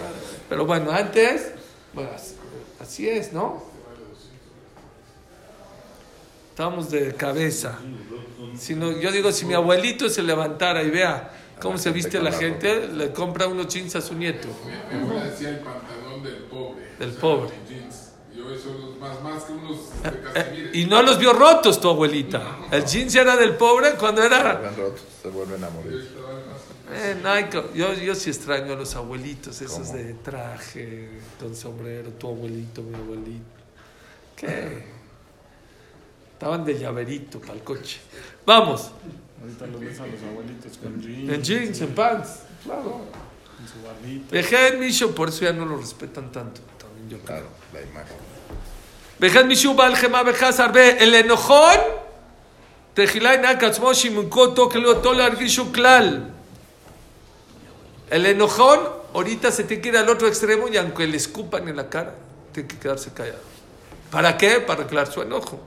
Pero 0.50 0.66
bueno, 0.66 0.92
antes, 0.92 1.52
bueno, 1.94 2.10
así- 2.80 3.08
es, 3.08 3.32
¿no? 3.32 3.64
Estamos 6.50 6.92
de 6.92 7.14
cabeza. 7.16 7.80
Si 8.58 8.76
no, 8.76 8.92
yo 9.00 9.12
digo, 9.12 9.32
si 9.32 9.46
mi 9.46 9.54
abuelito 9.54 10.10
se 10.10 10.22
levantara 10.22 10.84
y 10.84 10.90
vea 10.90 11.32
cómo 11.62 11.78
se 11.78 11.92
viste 11.92 12.22
la 12.22 12.32
gente, 12.32 12.88
le 12.88 13.12
compra 13.14 13.48
unos 13.48 13.68
jeans 13.74 13.96
a 13.96 14.02
su 14.02 14.14
nieto. 14.16 14.48
Mi 14.92 15.00
abuela 15.00 15.24
decía 15.26 15.50
el 15.50 15.60
pantalón 15.60 16.22
del 16.24 16.36
pobre. 16.44 16.86
Del 17.00 17.12
pobre. 17.14 17.54
los 17.58 17.70
jeans. 17.70 18.12
Y 18.36 18.40
hoy 18.42 18.58
son 18.60 18.82
los 18.82 18.91
más, 19.02 19.22
más 19.24 19.44
que 19.44 19.52
unos 19.54 19.78
de 20.04 20.10
Eh, 20.10 20.22
Casimires. 20.34 20.76
y 20.76 20.86
no 20.86 21.02
los 21.02 21.18
vio 21.18 21.34
rotos 21.34 21.82
tu 21.82 21.90
abuelita. 21.90 22.58
El 22.72 22.86
jeans 22.86 23.16
era 23.16 23.36
del 23.36 23.56
pobre 23.56 23.96
cuando 23.96 24.24
era... 24.24 24.54
Van 24.54 24.76
rotos, 24.78 25.02
se 25.22 25.28
vuelven 25.30 25.64
a 25.64 25.70
morir. 25.70 26.08
Eh, 26.94 27.50
yo, 27.74 27.94
yo 27.94 28.16
sí 28.16 28.30
extraño 28.30 28.74
a 28.74 28.76
los 28.76 28.96
abuelitos, 28.96 29.62
esos 29.62 29.88
¿Cómo? 29.88 29.94
de 29.98 30.14
traje, 30.16 31.10
con 31.40 31.56
sombrero, 31.56 32.10
tu 32.12 32.28
abuelito, 32.28 32.82
mi 32.84 32.96
abuelito. 32.96 33.46
¿Qué? 34.36 34.86
Estaban 36.34 36.66
de 36.66 36.78
llaverito 36.78 37.40
para 37.40 37.54
el 37.54 37.64
coche. 37.64 38.00
Vamos, 38.46 38.92
Ahorita 39.42 39.68
los 39.68 39.80
ves 39.82 40.00
a 40.00 40.06
los 40.06 40.22
abuelitos 40.22 40.78
con 40.78 41.02
jeans. 41.02 41.32
en 41.34 41.42
jeans, 41.44 41.82
en 41.82 41.96
pants, 41.96 42.30
claro. 42.64 43.02
En 43.60 43.68
su 43.68 43.82
barbita. 43.88 44.32
Vejan 44.32 44.80
Misho, 44.80 45.16
por 45.16 45.30
eso 45.30 45.46
ya 45.46 45.54
no 45.54 45.66
lo 45.66 45.78
respetan 45.78 46.32
tanto. 46.32 46.62
También 46.78 47.10
yo 47.10 47.18
creo. 47.20 47.26
Claro, 47.38 47.48
la 47.74 47.82
imagen. 47.82 48.18
El 51.00 51.14
enojón. 51.14 51.80
El 58.10 58.26
enojón, 58.26 58.80
ahorita 59.14 59.52
se 59.52 59.66
tiene 59.66 59.84
que 59.84 59.90
ir 59.90 59.98
al 59.98 60.10
otro 60.10 60.28
extremo 60.28 60.68
y 60.70 60.78
aunque 60.78 61.06
le 61.06 61.18
escupan 61.18 61.70
en 61.70 61.76
la 61.76 61.88
cara, 61.88 62.16
tiene 62.52 62.68
que 62.68 62.80
quedarse 62.80 63.14
callado. 63.14 63.38
¿Para 64.10 64.36
qué? 64.40 64.60
Para 64.60 64.86
aclarar 64.86 65.14
su 65.14 65.22
enojo. 65.22 65.60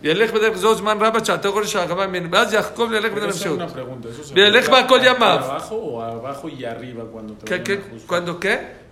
Y 0.00 0.10
el 0.10 0.22
Ejbeder 0.22 0.56
Zosman 0.56 1.00
Rabba 1.00 1.20
Chatogor 1.20 1.66
Shagaba 1.66 2.06
Minbaz 2.06 2.52
Yaakov 2.52 2.92
le 2.92 3.00
Pero 3.10 3.28
esa 3.28 3.38
es 3.38 3.46
una 3.46 3.64
Ejbeder 3.64 3.72
pregunta. 3.74 4.08
¿Eso 4.08 4.22
se 4.22 4.34
Bien, 4.34 4.46
aplica 4.46 4.70
Lech 4.70 4.70
Bakol 4.70 5.00
hacia 5.00 5.12
Yamav. 5.14 5.42
¿Abajo 5.42 5.74
o 5.74 6.00
abajo 6.00 6.48
y 6.48 6.64
arriba 6.64 7.04
cuando 7.10 7.34
te 7.34 7.60
¿Qué? 7.64 7.80
¿Cuándo 8.06 8.38
qué? 8.38 8.87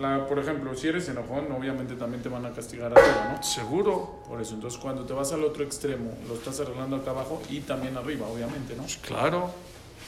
La, 0.00 0.26
por 0.26 0.38
ejemplo, 0.38 0.74
si 0.74 0.88
eres 0.88 1.08
enojón, 1.08 1.52
obviamente 1.52 1.94
también 1.94 2.22
te 2.22 2.28
van 2.28 2.46
a 2.46 2.52
castigar 2.52 2.92
arriba, 2.96 3.36
¿no? 3.36 3.42
Seguro. 3.42 4.22
Por 4.26 4.40
eso, 4.40 4.54
entonces 4.54 4.80
cuando 4.80 5.04
te 5.04 5.12
vas 5.12 5.32
al 5.32 5.44
otro 5.44 5.62
extremo, 5.62 6.16
lo 6.26 6.34
estás 6.34 6.58
arreglando 6.60 6.96
acá 6.96 7.10
abajo 7.10 7.42
y 7.50 7.60
también 7.60 7.96
arriba, 7.96 8.26
obviamente, 8.26 8.74
¿no? 8.76 8.84
Claro. 9.02 9.50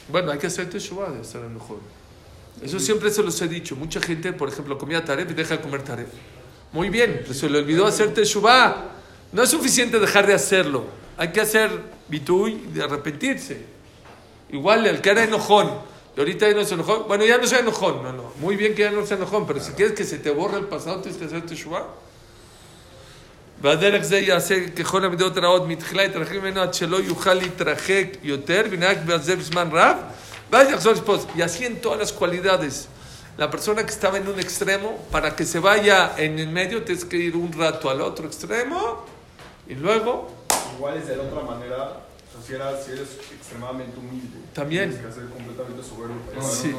Bueno, 0.09 0.31
hay 0.31 0.39
que 0.39 0.47
hacer 0.47 0.69
teshuva 0.69 1.09
de 1.11 1.21
estar 1.21 1.43
enojado. 1.43 1.79
Eso 2.61 2.79
siempre 2.79 3.11
se 3.11 3.23
los 3.23 3.39
he 3.41 3.47
dicho. 3.47 3.75
Mucha 3.75 4.01
gente, 4.01 4.33
por 4.33 4.49
ejemplo, 4.49 4.77
comía 4.77 5.03
taref 5.05 5.29
y 5.29 5.33
deja 5.33 5.57
de 5.57 5.61
comer 5.61 5.83
taref. 5.83 6.09
Muy 6.71 6.89
bien, 6.89 7.19
pero 7.21 7.33
se 7.33 7.49
le 7.49 7.59
olvidó 7.59 7.85
hacer 7.85 8.13
teshuva. 8.13 8.89
No 9.31 9.43
es 9.43 9.49
suficiente 9.49 9.99
dejar 9.99 10.25
de 10.25 10.33
hacerlo. 10.33 10.85
Hay 11.17 11.31
que 11.31 11.41
hacer 11.41 11.69
bituy 12.07 12.55
de 12.73 12.83
arrepentirse. 12.83 13.65
Igual 14.49 14.85
el 14.85 15.01
que 15.01 15.09
era 15.09 15.23
enojón, 15.23 15.69
y 16.16 16.20
ahorita 16.20 16.48
ya 16.48 16.54
no 16.54 16.60
es 16.60 16.72
enojón. 16.72 17.04
Bueno, 17.06 17.24
ya 17.24 17.38
no 17.38 17.46
sea 17.46 17.60
enojón, 17.60 18.02
no, 18.02 18.12
no. 18.12 18.32
Muy 18.40 18.56
bien 18.56 18.74
que 18.74 18.82
ya 18.82 18.90
no 18.90 19.06
sea 19.06 19.16
enojón, 19.16 19.46
pero 19.46 19.60
si 19.60 19.72
quieres 19.72 19.94
que 19.94 20.04
se 20.04 20.18
te 20.18 20.30
borre 20.30 20.58
el 20.58 20.66
pasado, 20.66 21.00
tienes 21.00 21.18
que 21.18 21.26
hacer 21.26 21.46
teshuva. 21.46 21.86
והדרך 23.60 24.02
זה 24.02 24.18
יעשה 24.18 24.68
ככל 24.70 25.04
המידות 25.04 25.36
הרעות 25.36 25.68
מתחילה 25.68 26.04
יתרחק 26.04 26.32
ממנו 26.32 26.60
עד 26.60 26.74
שלא 26.74 26.96
יוכל 26.96 27.34
להתרחק 27.34 28.06
יותר 28.22 28.62
ונהג 28.70 28.98
בזה 29.06 29.36
בזמן 29.36 29.68
רב 29.72 29.96
ואז 30.50 30.68
יחזור 30.70 30.92
לשפוט. 30.92 31.20
Y 31.36 31.42
así 31.42 31.64
en 31.64 31.80
todas 31.80 31.98
las 31.98 32.12
cualidades. 32.12 32.88
La 33.36 33.50
persona 33.50 33.84
que 33.84 33.90
estaba 33.90 34.18
en 34.18 34.26
un 34.26 34.38
extremo, 34.40 34.98
para 35.12 35.36
que 35.36 35.44
se 35.44 35.60
vaya 35.60 36.14
en 36.16 36.38
el 36.40 36.48
medio, 36.48 36.82
tienes 36.82 37.04
que 37.04 37.16
ir 37.16 37.36
un 37.36 37.52
rato 37.52 37.88
al 37.88 38.00
otro 38.00 38.26
extremo 38.26 39.04
y 39.68 39.74
luego 39.74 40.38
Igual 40.76 40.96
es 40.98 41.08
de 41.08 41.16
la 41.16 41.24
otra 41.24 41.42
manera, 41.42 41.76
o 41.84 41.88
sea, 41.90 42.11
si, 42.45 42.53
eres 42.53 43.17
extremadamente 43.33 43.97
humilde, 43.97 44.39
También. 44.53 44.89
tienes 44.91 45.07
que 45.07 45.13
ser 45.13 45.29
completamente 45.29 45.83
soberbio. 45.83 46.17
para 46.21 46.41
No, 46.41 46.47
eso. 46.47 46.61
Sí. 46.61 46.75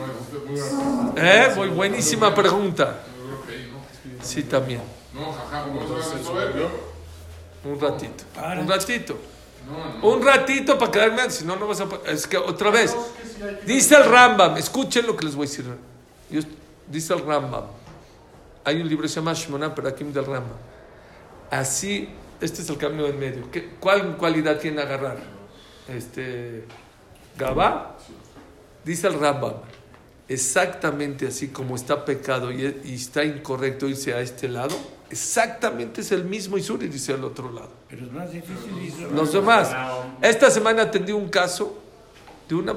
Eh, 1.17 1.53
muy 1.57 1.69
buenísima 1.69 2.35
pregunta. 2.35 3.01
Sí, 4.23 4.43
también. 4.45 4.83
No, 5.13 5.33
jaja, 5.33 5.65
¿cómo 5.65 5.87
se 5.87 5.93
va 5.93 5.99
a 5.99 6.01
hacer 6.01 6.23
soberbio? 6.25 6.71
Un 7.65 7.81
ratito. 7.81 8.25
Un 8.61 8.69
ratito. 8.69 9.19
No, 9.67 10.01
no. 10.01 10.17
Un 10.17 10.23
ratito 10.23 10.79
para 10.79 10.91
quedarme, 10.91 11.31
si 11.31 11.45
no, 11.45 11.57
no 11.57 11.67
vas 11.67 11.81
a... 11.81 11.89
Es 12.07 12.27
que 12.27 12.37
otra 12.37 12.71
vez, 12.71 12.95
dice 13.65 13.97
el 13.97 14.05
Rambam, 14.05 14.57
escuchen 14.59 15.07
lo 15.07 15.17
que 15.17 15.25
les 15.25 15.35
voy 15.35 15.47
a 15.47 15.51
decir. 15.51 15.65
Dice 16.87 17.15
el 17.15 17.25
Rambam, 17.25 17.65
hay 18.65 18.81
un 18.81 18.89
libro 18.89 19.03
que 19.03 19.09
se 19.09 19.17
llama 19.17 19.33
Shimona 19.33 19.75
Perakim 19.75 20.13
del 20.13 20.27
Rambam. 20.27 20.59
Así, 21.51 22.09
este 22.41 22.61
es 22.63 22.69
el 22.69 22.77
camino 22.77 23.05
del 23.05 23.15
medio. 23.15 23.51
¿Qué, 23.51 23.71
¿Cuál 23.81 24.17
cualidad 24.17 24.59
tiene 24.59 24.83
agarrar? 24.83 25.17
Este, 25.89 26.65
Gabá, 27.37 27.97
dice 28.85 29.09
el 29.09 29.19
Rambam, 29.19 29.55
exactamente 30.29 31.27
así 31.27 31.49
como 31.49 31.77
está 31.77 32.05
pecado 32.05 32.51
y, 32.51 32.81
y 32.85 32.95
está 32.95 33.25
incorrecto 33.25 33.89
irse 33.89 34.15
a 34.15 34.21
este 34.21 34.49
lado, 34.49 34.75
exactamente 35.11 36.01
es 36.01 36.13
el 36.13 36.25
mismo 36.25 36.57
Isuri, 36.57 36.89
dice 36.89 37.13
al 37.13 37.25
otro 37.25 37.53
lado. 37.53 37.71
Pero 37.89 38.07
es 38.07 38.13
más 38.13 38.33
difícil. 38.33 39.09
Los 39.15 39.33
demás. 39.33 39.75
Esta 40.23 40.51
semana 40.51 40.83
atendí 40.83 41.13
un 41.13 41.29
caso 41.29 41.79
de 42.49 42.55
una, 42.55 42.75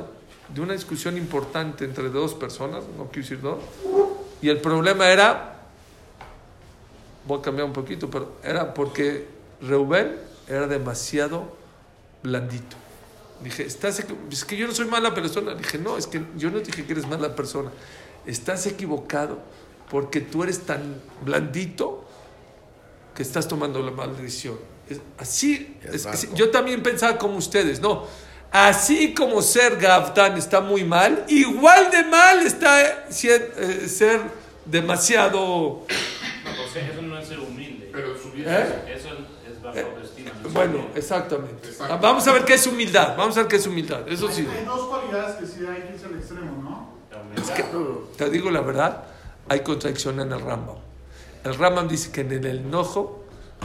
de 0.54 0.62
una 0.62 0.74
discusión 0.74 1.18
importante 1.18 1.86
entre 1.86 2.10
dos 2.10 2.34
personas, 2.34 2.84
no 2.98 3.06
quiero 3.06 3.22
decir 3.22 3.42
dos, 3.42 3.60
y 4.42 4.50
el 4.50 4.60
problema 4.60 5.10
era, 5.10 5.62
voy 7.26 7.40
a 7.40 7.42
cambiar 7.42 7.68
un 7.68 7.74
poquito, 7.74 8.10
pero 8.10 8.34
era 8.44 8.74
porque 8.74 9.28
Reuben 9.62 10.16
era 10.48 10.68
demasiado 10.68 11.56
blandito. 12.22 12.78
Dije, 13.42 13.64
estás 13.66 14.00
es 14.32 14.46
que 14.46 14.58
yo 14.58 14.68
no 14.68 14.74
soy 14.74 14.86
mala 14.88 15.14
persona. 15.14 15.54
Dije, 15.56 15.78
no, 15.78 15.98
es 15.98 16.08
que 16.08 16.22
yo 16.38 16.50
no 16.50 16.60
dije 16.60 16.86
que 16.86 16.92
eres 16.94 17.08
mala 17.08 17.36
persona. 17.36 17.72
Estás 18.26 18.66
equivocado 18.66 19.40
porque 19.90 20.22
tú 20.22 20.44
eres 20.44 20.62
tan 20.66 21.02
blandito 21.24 22.04
que 23.16 23.24
estás 23.24 23.48
tomando 23.48 23.82
la 23.82 23.92
mala 23.92 24.14
decisión. 24.14 24.58
Es- 24.90 25.02
así, 25.18 25.78
Es 25.84 26.06
es- 26.06 26.34
yo 26.34 26.50
también 26.50 26.82
pensaba 26.84 27.18
como 27.18 27.38
ustedes, 27.38 27.80
no. 27.80 28.06
Así 28.52 29.14
como 29.14 29.42
ser 29.42 29.78
Gavtán 29.78 30.38
está 30.38 30.62
muy 30.62 30.84
mal, 30.84 31.26
igual 31.28 31.92
de 31.92 32.04
mal 32.06 32.46
está 32.46 33.12
ser, 33.12 33.54
eh, 33.58 33.88
ser 33.90 34.22
demasiado... 34.66 35.86
No, 36.44 36.52
pues 36.56 36.84
eso 36.92 37.02
no 37.02 37.18
es 37.20 37.28
ser 37.28 37.40
humilde. 37.40 37.90
Pero 37.92 38.18
subir. 38.18 38.46
¿Eh? 38.48 38.94
Bueno, 40.54 40.80
humilde. 40.80 40.92
exactamente. 40.96 41.68
Exacto. 41.68 42.00
Vamos 42.02 42.28
a 42.28 42.34
ver 42.34 42.46
qué 42.46 42.54
es 42.54 42.68
humildad. 42.68 43.16
Vamos 43.18 43.38
a 43.38 43.42
ver 43.42 43.50
qué 43.50 43.56
es 43.58 43.68
humildad. 43.68 44.08
Eso 44.08 44.30
sí. 44.32 44.48
Hay 44.50 44.66
dos 44.66 44.88
cualidades 44.88 45.36
que 45.36 45.46
sí 45.46 45.66
hay 45.66 45.82
que 45.84 45.94
irse 45.94 46.06
al 46.06 46.16
extremo, 46.16 46.64
¿no? 46.64 46.98
Es 47.36 47.52
que, 47.52 47.64
te 48.18 48.30
digo 48.30 48.50
la 48.50 48.62
verdad, 48.62 49.04
hay 49.50 49.62
contradicción 49.62 50.20
en 50.20 50.32
el 50.32 50.42
Rambam. 50.42 50.78
El 51.44 51.56
Rambam 51.56 51.88
dice 51.88 52.12
que 52.12 52.22
en 52.22 52.32
el 52.32 52.46
enojo 52.46 53.24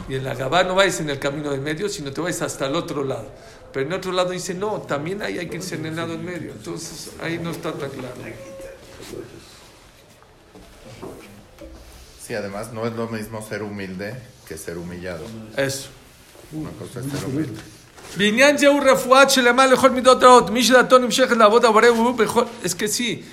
y 0.09 0.15
en 0.15 0.25
la 0.25 0.35
Gabá 0.35 0.65
no 0.65 0.75
vayas 0.75 1.01
en 1.01 1.11
el 1.11 1.19
camino 1.19 1.51
del 1.51 1.61
medio, 1.61 1.89
sino 1.89 2.13
te 2.13 2.21
vayas 2.21 2.43
hasta 2.43 2.67
el 2.67 2.77
otro 2.77 3.05
lado. 3.05 3.27
Pero 3.73 3.87
en 3.87 3.93
otro 3.93 4.13
lado 4.13 4.31
dice, 4.31 4.55
no, 4.55 4.83
también 4.83 5.23
ahí 5.23 5.39
hay 5.39 5.49
que 5.49 5.57
irse 5.57 5.77
en 5.77 5.87
el 5.87 5.97
lado 5.97 6.15
en 6.15 6.25
medio. 6.25 6.53
Entonces 6.53 7.13
ahí 7.23 7.39
no 7.39 7.51
está 7.51 7.73
tan 7.73 7.91
claro. 7.91 8.15
Sí, 12.21 12.35
además 12.35 12.73
no 12.73 12.87
es 12.87 12.93
lo 12.93 13.09
mismo 13.09 13.43
ser 13.43 13.63
humilde 13.63 14.15
que 14.47 14.57
ser 14.57 14.77
humillado. 14.79 15.25
Eso 15.57 15.89
Una 16.54 16.70
cosa 16.72 17.00
es 17.00 17.06
ser 17.06 17.26
humilde. 17.26 17.62
בעניין 18.18 18.58
זה 18.58 18.68
הוא 18.68 18.82
רפואת 18.84 19.30
שלמה 19.30 19.68
לכל 19.68 19.90
מידות 19.90 20.24
רעות. 20.24 20.50
מי 20.50 20.64
שדעתו 20.64 20.98
נמשכת 20.98 21.38
לעבוד 21.38 21.66
עבורי 21.66 21.88
הוא 21.88 22.12
בכל... 22.12 22.44
Es 22.64 22.74
que 22.74 22.88
sí. 22.88 23.24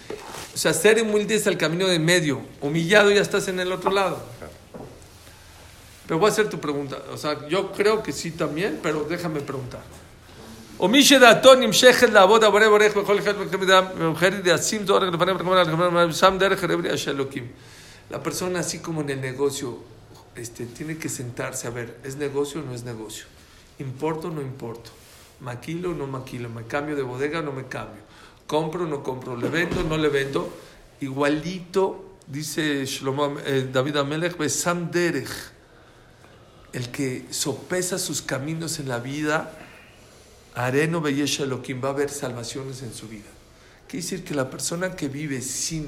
O 0.54 0.58
sea, 0.58 0.72
ser 0.72 1.00
humilde 1.02 1.34
es 1.34 1.46
el 1.46 1.56
camino 1.56 1.86
de 1.86 1.98
medio. 1.98 2.40
Humillado 2.60 3.10
ya 3.10 3.22
estás 3.22 3.48
en 3.48 3.60
el 3.60 3.72
otro 3.72 3.90
lado. 3.90 4.18
Pero 6.06 6.18
voy 6.18 6.28
a 6.28 6.32
hacer 6.32 6.48
tu 6.48 6.58
pregunta. 6.60 6.96
O 7.12 7.16
sea, 7.16 7.48
yo 7.48 7.72
creo 7.72 8.02
que 8.02 8.12
sí 8.12 8.30
también, 8.30 8.80
pero 8.82 9.04
déjame 9.04 9.40
preguntar. 9.40 9.82
ומי 10.80 11.04
שדעתו 11.04 11.54
נמשכת 11.54 12.10
לעבוד 12.10 12.44
עבורי 12.44 12.68
ברך 12.68 12.96
בכל 12.96 13.18
אחד 13.18 13.34
מאוחרת 13.98 14.42
ישים 14.44 14.84
דור 14.84 14.98
לפניו 14.98 15.36
ולפניו 15.38 16.12
שם 16.12 16.36
דרך 16.38 16.64
רבי 16.64 16.94
אשר 16.94 17.10
אלוקים. 17.10 17.46
La 18.10 18.22
persona 18.22 18.58
así 18.60 18.80
como 18.80 19.00
en 19.00 19.10
el 19.10 19.20
negocio 19.20 19.78
este, 20.39 20.65
tiene 20.65 20.97
que 20.97 21.09
sentarse 21.09 21.67
a 21.67 21.71
ver, 21.71 21.99
¿es 22.03 22.15
negocio 22.15 22.61
o 22.61 22.63
no 22.63 22.73
es 22.73 22.83
negocio? 22.83 23.25
¿Importo 23.79 24.27
o 24.27 24.31
no 24.31 24.41
importo? 24.41 24.91
¿Maquilo 25.39 25.91
o 25.91 25.93
no 25.93 26.07
maquilo? 26.07 26.49
¿Me 26.49 26.63
cambio 26.65 26.95
de 26.95 27.03
bodega 27.03 27.39
o 27.39 27.41
no 27.41 27.51
me 27.51 27.67
cambio? 27.67 28.01
¿Compro 28.47 28.83
o 28.83 28.87
no 28.87 29.03
compro? 29.03 29.37
¿Le 29.37 29.49
vendo 29.49 29.81
o 29.81 29.83
no 29.83 29.97
le 29.97 30.09
vendo? 30.09 30.51
Igualito, 31.01 32.17
dice 32.27 32.85
Shlomo, 32.85 33.39
eh, 33.45 33.69
David 33.71 33.97
Amelech, 33.97 34.37
Derech, 34.91 35.29
el 36.73 36.89
que 36.89 37.25
sopesa 37.29 37.97
sus 37.97 38.21
caminos 38.21 38.79
en 38.79 38.89
la 38.89 38.99
vida, 38.99 39.57
Areno 40.55 41.01
Beyesh 41.01 41.41
Elohim, 41.41 41.81
va 41.83 41.89
a 41.89 41.91
haber 41.91 42.09
salvaciones 42.09 42.81
en 42.81 42.93
su 42.93 43.07
vida. 43.07 43.29
Quiere 43.87 44.03
decir 44.03 44.23
que 44.23 44.35
la 44.35 44.49
persona 44.49 44.95
que 44.95 45.07
vive 45.07 45.41
sin 45.41 45.87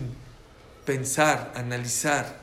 pensar, 0.85 1.51
analizar 1.55 2.39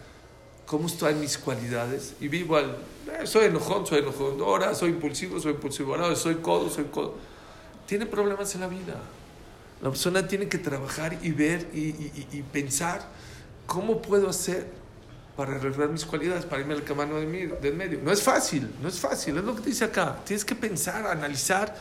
cómo 0.68 0.86
están 0.86 1.18
mis 1.18 1.38
cualidades 1.38 2.12
y 2.20 2.28
vivo 2.28 2.56
al, 2.56 2.76
eh, 3.10 3.26
soy 3.26 3.46
enojón, 3.46 3.86
soy 3.86 4.00
enojón, 4.00 4.38
ahora 4.42 4.74
soy 4.74 4.90
impulsivo, 4.90 5.40
soy 5.40 5.52
impulsivo, 5.52 5.94
ahora 5.94 6.14
soy 6.14 6.36
codo, 6.36 6.68
soy 6.68 6.84
codo. 6.84 7.14
Tiene 7.86 8.04
problemas 8.04 8.54
en 8.54 8.60
la 8.60 8.68
vida. 8.68 9.00
La 9.82 9.88
persona 9.88 10.28
tiene 10.28 10.46
que 10.46 10.58
trabajar 10.58 11.18
y 11.22 11.30
ver 11.30 11.70
y, 11.72 11.78
y- 11.88 12.26
y- 12.32 12.42
pensar 12.42 13.00
cómo 13.66 14.02
puedo 14.02 14.28
hacer 14.28 14.66
para 15.38 15.54
arreglar 15.56 15.88
mis 15.88 16.04
cualidades, 16.04 16.44
para 16.44 16.60
irme 16.60 16.74
al 16.74 16.84
camino 16.84 17.14
del 17.16 17.74
medio. 17.74 18.00
No 18.04 18.12
es 18.12 18.22
fácil, 18.22 18.68
no 18.82 18.88
es 18.88 18.98
fácil, 19.00 19.38
es 19.38 19.44
lo 19.44 19.54
que 19.56 19.62
dice 19.62 19.84
acá. 19.84 20.18
Tienes 20.26 20.44
que 20.44 20.54
pensar, 20.54 21.06
analizar, 21.06 21.74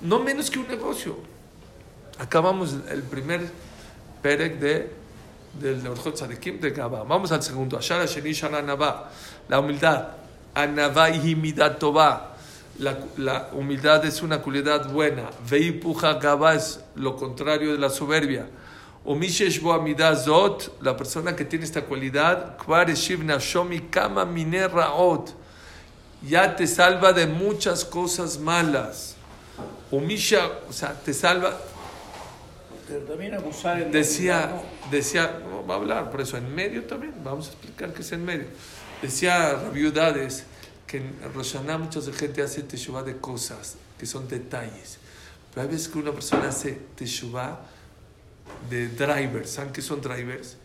no 0.00 0.20
menos 0.20 0.48
que 0.48 0.60
un 0.60 0.68
negocio. 0.68 1.16
Acabamos 2.20 2.76
el 2.88 3.02
primer 3.02 3.50
perek 4.22 4.58
de, 4.60 4.92
del 5.60 5.86
Orjot 5.86 6.14
Tzadikim 6.14 6.60
de 6.60 6.70
Gabá. 6.70 7.04
Vamos 7.04 7.32
al 7.32 7.42
segundo. 7.42 7.76
Ashara 7.76 8.06
Sheni 8.06 8.32
Shana 8.32 8.62
Navá. 8.62 9.10
La 9.48 9.60
humildad. 9.60 10.08
Anavá 10.54 11.10
y 11.10 11.30
Himidat 11.30 11.78
Tová. 11.78 12.36
La, 12.78 12.96
la 13.16 13.50
humildad 13.52 14.04
es 14.04 14.22
una 14.22 14.40
cualidad 14.40 14.90
buena. 14.90 15.30
Veipuja 15.48 16.14
Gabá 16.14 16.54
es 16.54 16.80
lo 16.94 17.16
contrario 17.16 17.72
de 17.72 17.78
la 17.78 17.90
soberbia. 17.90 18.46
Umishesh 19.08 19.60
bo 19.62 19.72
amidah 19.72 20.14
zot, 20.14 20.70
la 20.82 20.94
persona 20.94 21.34
que 21.34 21.44
tiene 21.44 21.64
esta 21.64 21.80
cualidad, 21.80 22.58
kvar 22.58 22.90
eshiv 22.90 23.24
nashomi 23.24 23.80
kama 23.90 24.26
mine 24.26 24.68
raot, 24.68 25.32
ya 26.22 26.54
te 26.54 26.66
salva 26.66 27.14
de 27.14 27.26
muchas 27.26 27.86
cosas 27.86 28.38
malas. 28.38 29.16
Umisha, 29.90 30.50
o 30.68 30.72
sea, 30.74 30.92
te 30.92 31.14
salva, 31.14 31.56
Pero 32.88 33.00
también 33.00 33.34
abusar 33.34 33.82
en 33.82 33.92
decía, 33.92 34.62
decía, 34.90 35.42
no, 35.48 35.66
va 35.66 35.74
a 35.74 35.76
hablar, 35.76 36.10
por 36.10 36.22
eso 36.22 36.38
en 36.38 36.54
medio 36.54 36.84
también, 36.84 37.12
vamos 37.22 37.48
a 37.48 37.50
explicar 37.50 37.92
qué 37.92 38.00
es 38.00 38.12
en 38.12 38.24
medio. 38.24 38.46
Decía 39.02 39.52
Rabiudades 39.52 40.44
que 40.86 40.96
en 40.96 41.14
Rosh 41.34 41.52
Hashanah 41.52 41.76
mucha 41.76 42.00
gente 42.12 42.40
hace 42.40 42.62
teshuvah 42.62 43.02
de 43.02 43.18
cosas, 43.18 43.76
que 43.98 44.06
son 44.06 44.26
detalles. 44.26 44.98
Pero 45.52 45.66
hay 45.66 45.72
veces 45.72 45.88
que 45.88 45.98
una 45.98 46.12
persona 46.12 46.48
hace 46.48 46.78
teshuvah 46.96 47.60
de 48.70 48.88
drivers, 48.88 49.50
¿saben 49.50 49.72
qué 49.72 49.82
son 49.82 50.00
drivers? 50.00 50.56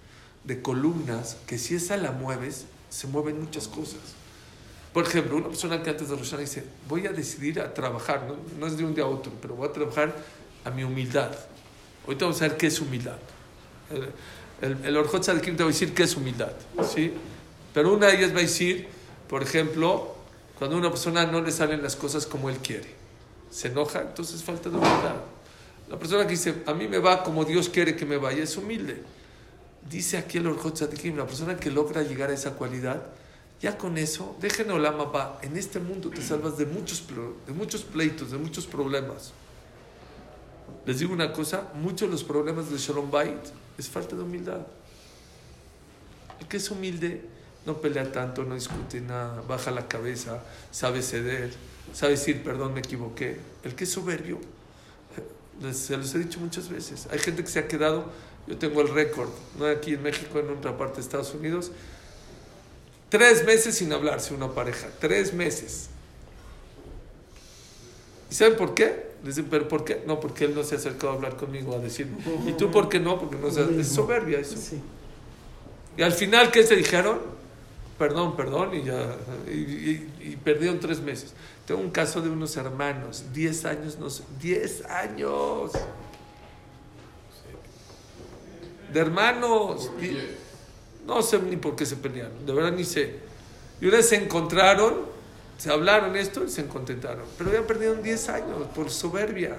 De 0.46 0.62
columnas, 0.62 1.36
que 1.46 1.58
si 1.58 1.76
esa 1.76 1.98
la 1.98 2.12
mueves, 2.12 2.66
se 2.90 3.08
mueven 3.08 3.42
muchas 3.42 3.68
cosas. 3.68 4.00
Por 4.94 5.06
ejemplo, 5.06 5.36
una 5.36 5.50
persona 5.50 5.84
que 5.84 5.90
antes 5.90 6.08
de 6.08 6.16
Rosh 6.16 6.30
Hashanah 6.30 6.42
dice, 6.42 6.64
voy 6.88 7.06
a 7.06 7.12
decidir 7.12 7.60
a 7.60 7.74
trabajar, 7.74 8.24
no, 8.26 8.38
no 8.58 8.68
es 8.68 8.78
de 8.78 8.86
un 8.86 8.96
día 8.96 9.04
a 9.04 9.08
otro, 9.08 9.34
pero 9.42 9.56
voy 9.56 9.68
a 9.68 9.74
trabajar 9.74 10.16
a 10.64 10.70
mi 10.70 10.86
humildad. 10.86 11.36
Ahorita 12.06 12.26
vamos 12.26 12.42
a 12.42 12.48
ver 12.48 12.58
qué 12.58 12.68
es 12.68 12.80
humildad. 12.80 13.18
El, 13.92 14.72
el, 14.72 14.86
el 14.86 14.98
Orjot 14.98 15.22
Tzadikim 15.22 15.56
te 15.56 15.64
va 15.64 15.70
a 15.70 15.74
decir 15.74 15.94
qué 15.94 16.04
es 16.04 16.16
humildad, 16.16 16.52
¿sí? 16.94 17.14
Pero 17.74 17.94
una 17.94 18.08
de 18.08 18.18
ellas 18.18 18.34
va 18.34 18.40
a 18.40 18.42
decir, 18.42 18.88
por 19.28 19.44
ejemplo, 19.44 20.16
cuando 20.58 20.76
a 20.76 20.80
una 20.80 20.90
persona 20.90 21.26
no 21.26 21.42
le 21.42 21.52
salen 21.52 21.82
las 21.82 21.96
cosas 21.96 22.26
como 22.26 22.50
él 22.50 22.58
quiere, 22.58 22.90
se 23.50 23.68
enoja, 23.70 24.02
entonces 24.02 24.44
falta 24.44 24.70
de 24.70 24.78
humildad. 24.78 25.16
La 25.90 25.98
persona 26.00 26.24
que 26.24 26.32
dice, 26.32 26.64
a 26.66 26.74
mí 26.74 26.88
me 26.88 27.00
va 27.00 27.24
como 27.24 27.46
Dios 27.46 27.70
quiere 27.70 27.96
que 27.96 28.06
me 28.06 28.18
vaya, 28.18 28.44
es 28.44 28.56
humilde. 28.58 29.02
Dice 29.90 30.18
aquí 30.18 30.38
el 30.38 30.48
Orjot 30.48 30.76
Tzadikim, 30.76 31.18
la 31.18 31.26
persona 31.26 31.58
que 31.58 31.70
logra 31.70 32.04
llegar 32.04 32.30
a 32.30 32.34
esa 32.34 32.52
cualidad, 32.52 33.04
ya 33.62 33.78
con 33.78 33.98
eso, 33.98 34.36
dejen 34.42 34.72
Olama 34.72 35.06
va, 35.06 35.40
en 35.42 35.58
este 35.58 35.80
mundo 35.80 36.10
te 36.10 36.22
salvas 36.22 36.58
de 36.58 36.66
muchos, 36.66 37.04
de 37.48 37.54
muchos 37.54 37.84
pleitos, 37.84 38.32
de 38.32 38.38
muchos 38.38 38.66
problemas. 38.66 39.34
Les 40.86 41.00
digo 41.00 41.14
una 41.14 41.32
cosa, 41.32 41.72
muchos 41.76 42.08
de 42.10 42.14
los 42.14 42.24
problemas 42.24 42.70
de 42.70 42.78
Shalom 42.78 43.10
Bait 43.10 43.38
es 43.78 43.88
falta 43.90 44.16
de 44.16 44.24
humildad. 44.24 44.62
El 46.40 46.48
que 46.48 46.58
es 46.58 46.70
humilde 46.72 47.22
no 47.66 47.78
pelea 47.80 48.12
tanto, 48.12 48.44
no 48.44 48.56
discute 48.56 49.00
nada, 49.00 49.42
baja 49.48 49.72
la 49.72 49.88
cabeza, 49.88 50.44
sabe 50.72 51.02
ceder, 51.02 51.54
sabe 51.94 52.14
decir, 52.14 52.44
perdón, 52.44 52.74
me 52.74 52.80
equivoqué. 52.82 53.38
El 53.64 53.76
que 53.76 53.86
es 53.86 53.92
soberbio, 53.92 54.40
les- 55.62 55.78
se 55.78 55.96
los 55.96 56.14
he 56.16 56.20
dicho 56.20 56.40
muchas 56.42 56.68
veces, 56.68 57.08
hay 57.10 57.20
gente 57.20 57.44
que 57.44 57.50
se 57.50 57.60
ha 57.60 57.68
quedado, 57.68 58.06
yo 58.48 58.58
tengo 58.58 58.82
el 58.82 58.90
récord, 58.90 59.30
no 59.58 59.66
aquí 59.66 59.94
en 59.94 60.04
México, 60.04 60.40
en 60.40 60.50
otra 60.50 60.78
parte 60.78 60.96
de 60.96 61.02
Estados 61.04 61.34
Unidos, 61.34 61.72
tres 63.08 63.46
meses 63.46 63.76
sin 63.76 63.94
hablarse 63.94 64.34
una 64.34 64.50
pareja, 64.52 64.90
tres 65.00 65.34
meses. 65.34 65.88
¿Y 68.30 68.36
saben 68.36 68.58
por 68.58 68.74
qué? 68.74 69.13
Dicen, 69.24 69.48
¿pero 69.50 69.68
por 69.70 69.86
qué? 69.86 70.04
No, 70.06 70.20
porque 70.20 70.46
él 70.46 70.54
no 70.54 70.64
se 70.64 70.76
ha 70.76 70.78
acercado 70.78 71.14
a 71.14 71.16
hablar 71.16 71.38
conmigo 71.38 71.74
a 71.76 71.80
decir, 71.80 72.08
¿y 72.46 72.52
tú 72.54 72.70
por 72.72 72.90
qué 72.90 73.00
no? 73.00 73.18
Porque 73.20 73.38
no 73.38 73.50
se- 73.50 73.80
es 73.80 73.88
soberbia 73.88 74.40
eso. 74.40 74.58
Y 75.98 76.02
al 76.02 76.12
final, 76.12 76.52
¿qué 76.52 76.64
se 76.64 76.76
dijeron? 76.76 77.20
Perdón, 77.98 78.36
perdón, 78.36 78.74
y 78.76 78.84
ya, 78.84 79.16
y, 79.48 79.52
y- 79.52 80.12
y 80.22 80.36
perdieron 80.44 80.80
tres 80.80 81.00
meses. 81.00 81.34
Tengo 81.66 81.80
un 81.80 81.92
caso 81.92 82.22
de 82.22 82.30
unos 82.30 82.58
hermanos, 82.58 83.24
10 83.34 83.64
años, 83.64 83.98
no 83.98 84.10
sé, 84.10 84.24
10 84.42 84.84
años. 84.86 85.72
De 88.92 89.00
hermanos. 89.00 89.88
¿Por 89.88 90.04
Y- 90.04 90.18
no 91.08 91.22
sé 91.22 91.40
ni 91.40 91.58
por 91.58 91.76
qué 91.76 91.86
se 91.86 91.96
pelearon, 91.98 92.46
de 92.46 92.54
verdad 92.54 92.72
ni 92.72 92.84
sé. 92.84 93.20
Y 93.82 93.86
una 93.88 93.98
vez 93.98 94.10
se 94.10 94.16
encontraron, 94.16 95.13
se 95.58 95.72
hablaron 95.72 96.16
esto 96.16 96.44
y 96.44 96.50
se 96.50 96.68
contentaron. 96.68 97.26
Pero 97.38 97.52
ya 97.52 97.66
perdieron 97.66 98.02
10 98.02 98.30
años 98.30 98.68
por 98.76 98.90
soberbia. 98.90 99.58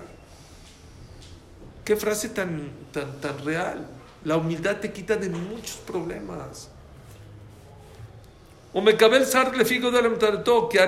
Qué 1.84 1.96
frase 1.96 2.30
tan, 2.30 2.70
tan, 2.92 3.20
tan 3.20 3.44
real. 3.44 3.86
La 4.24 4.36
humildad 4.36 4.76
te 4.76 4.92
quita 4.92 5.16
de 5.16 5.28
muchos 5.28 5.76
problemas. 5.86 6.68
O 8.72 8.80
me 8.80 8.96
cabe 8.96 9.18
el 9.18 9.26
zar 9.26 9.56
le 9.56 9.64
figo 9.64 9.90
de 9.90 10.02
la 10.02 10.08
que 10.68 10.80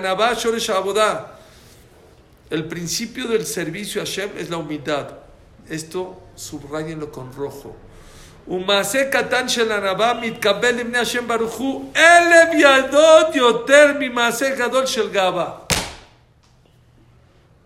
abodá. 0.77 1.39
El 2.51 2.67
principio 2.67 3.29
del 3.29 3.47
servicio 3.47 4.01
a 4.01 4.05
Hashem 4.05 4.31
es 4.39 4.51
la 4.51 4.57
humildad. 4.57 5.11
Esto 5.69 6.21
subrayenlo 6.35 7.13
con 7.13 7.33
rojo. 7.33 7.77
ומעשה 8.48 9.10
קטן 9.12 9.50
של 9.50 9.72
ענווה 9.72 10.14
מתקבל 10.22 10.76
לבני 10.76 10.98
השם 10.98 11.28
ברוך 11.28 11.54
הוא 11.54 11.92
אלף 11.96 12.50
ידות 12.58 13.36
יותר 13.36 13.92
ממעשה 14.00 14.56
גדול 14.56 14.86
של 14.86 15.10
גאווה. 15.12 15.58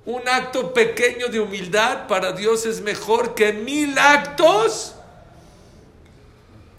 Un 0.07 0.21
acto 0.27 0.71
pequeño 0.73 1.29
de 1.29 1.39
humildad 1.39 2.05
para 2.07 2.31
Dios 2.31 2.65
es 2.67 2.79
mejor 2.81 3.33
que 3.33 3.51
mil 3.53 3.97
actos 3.97 4.93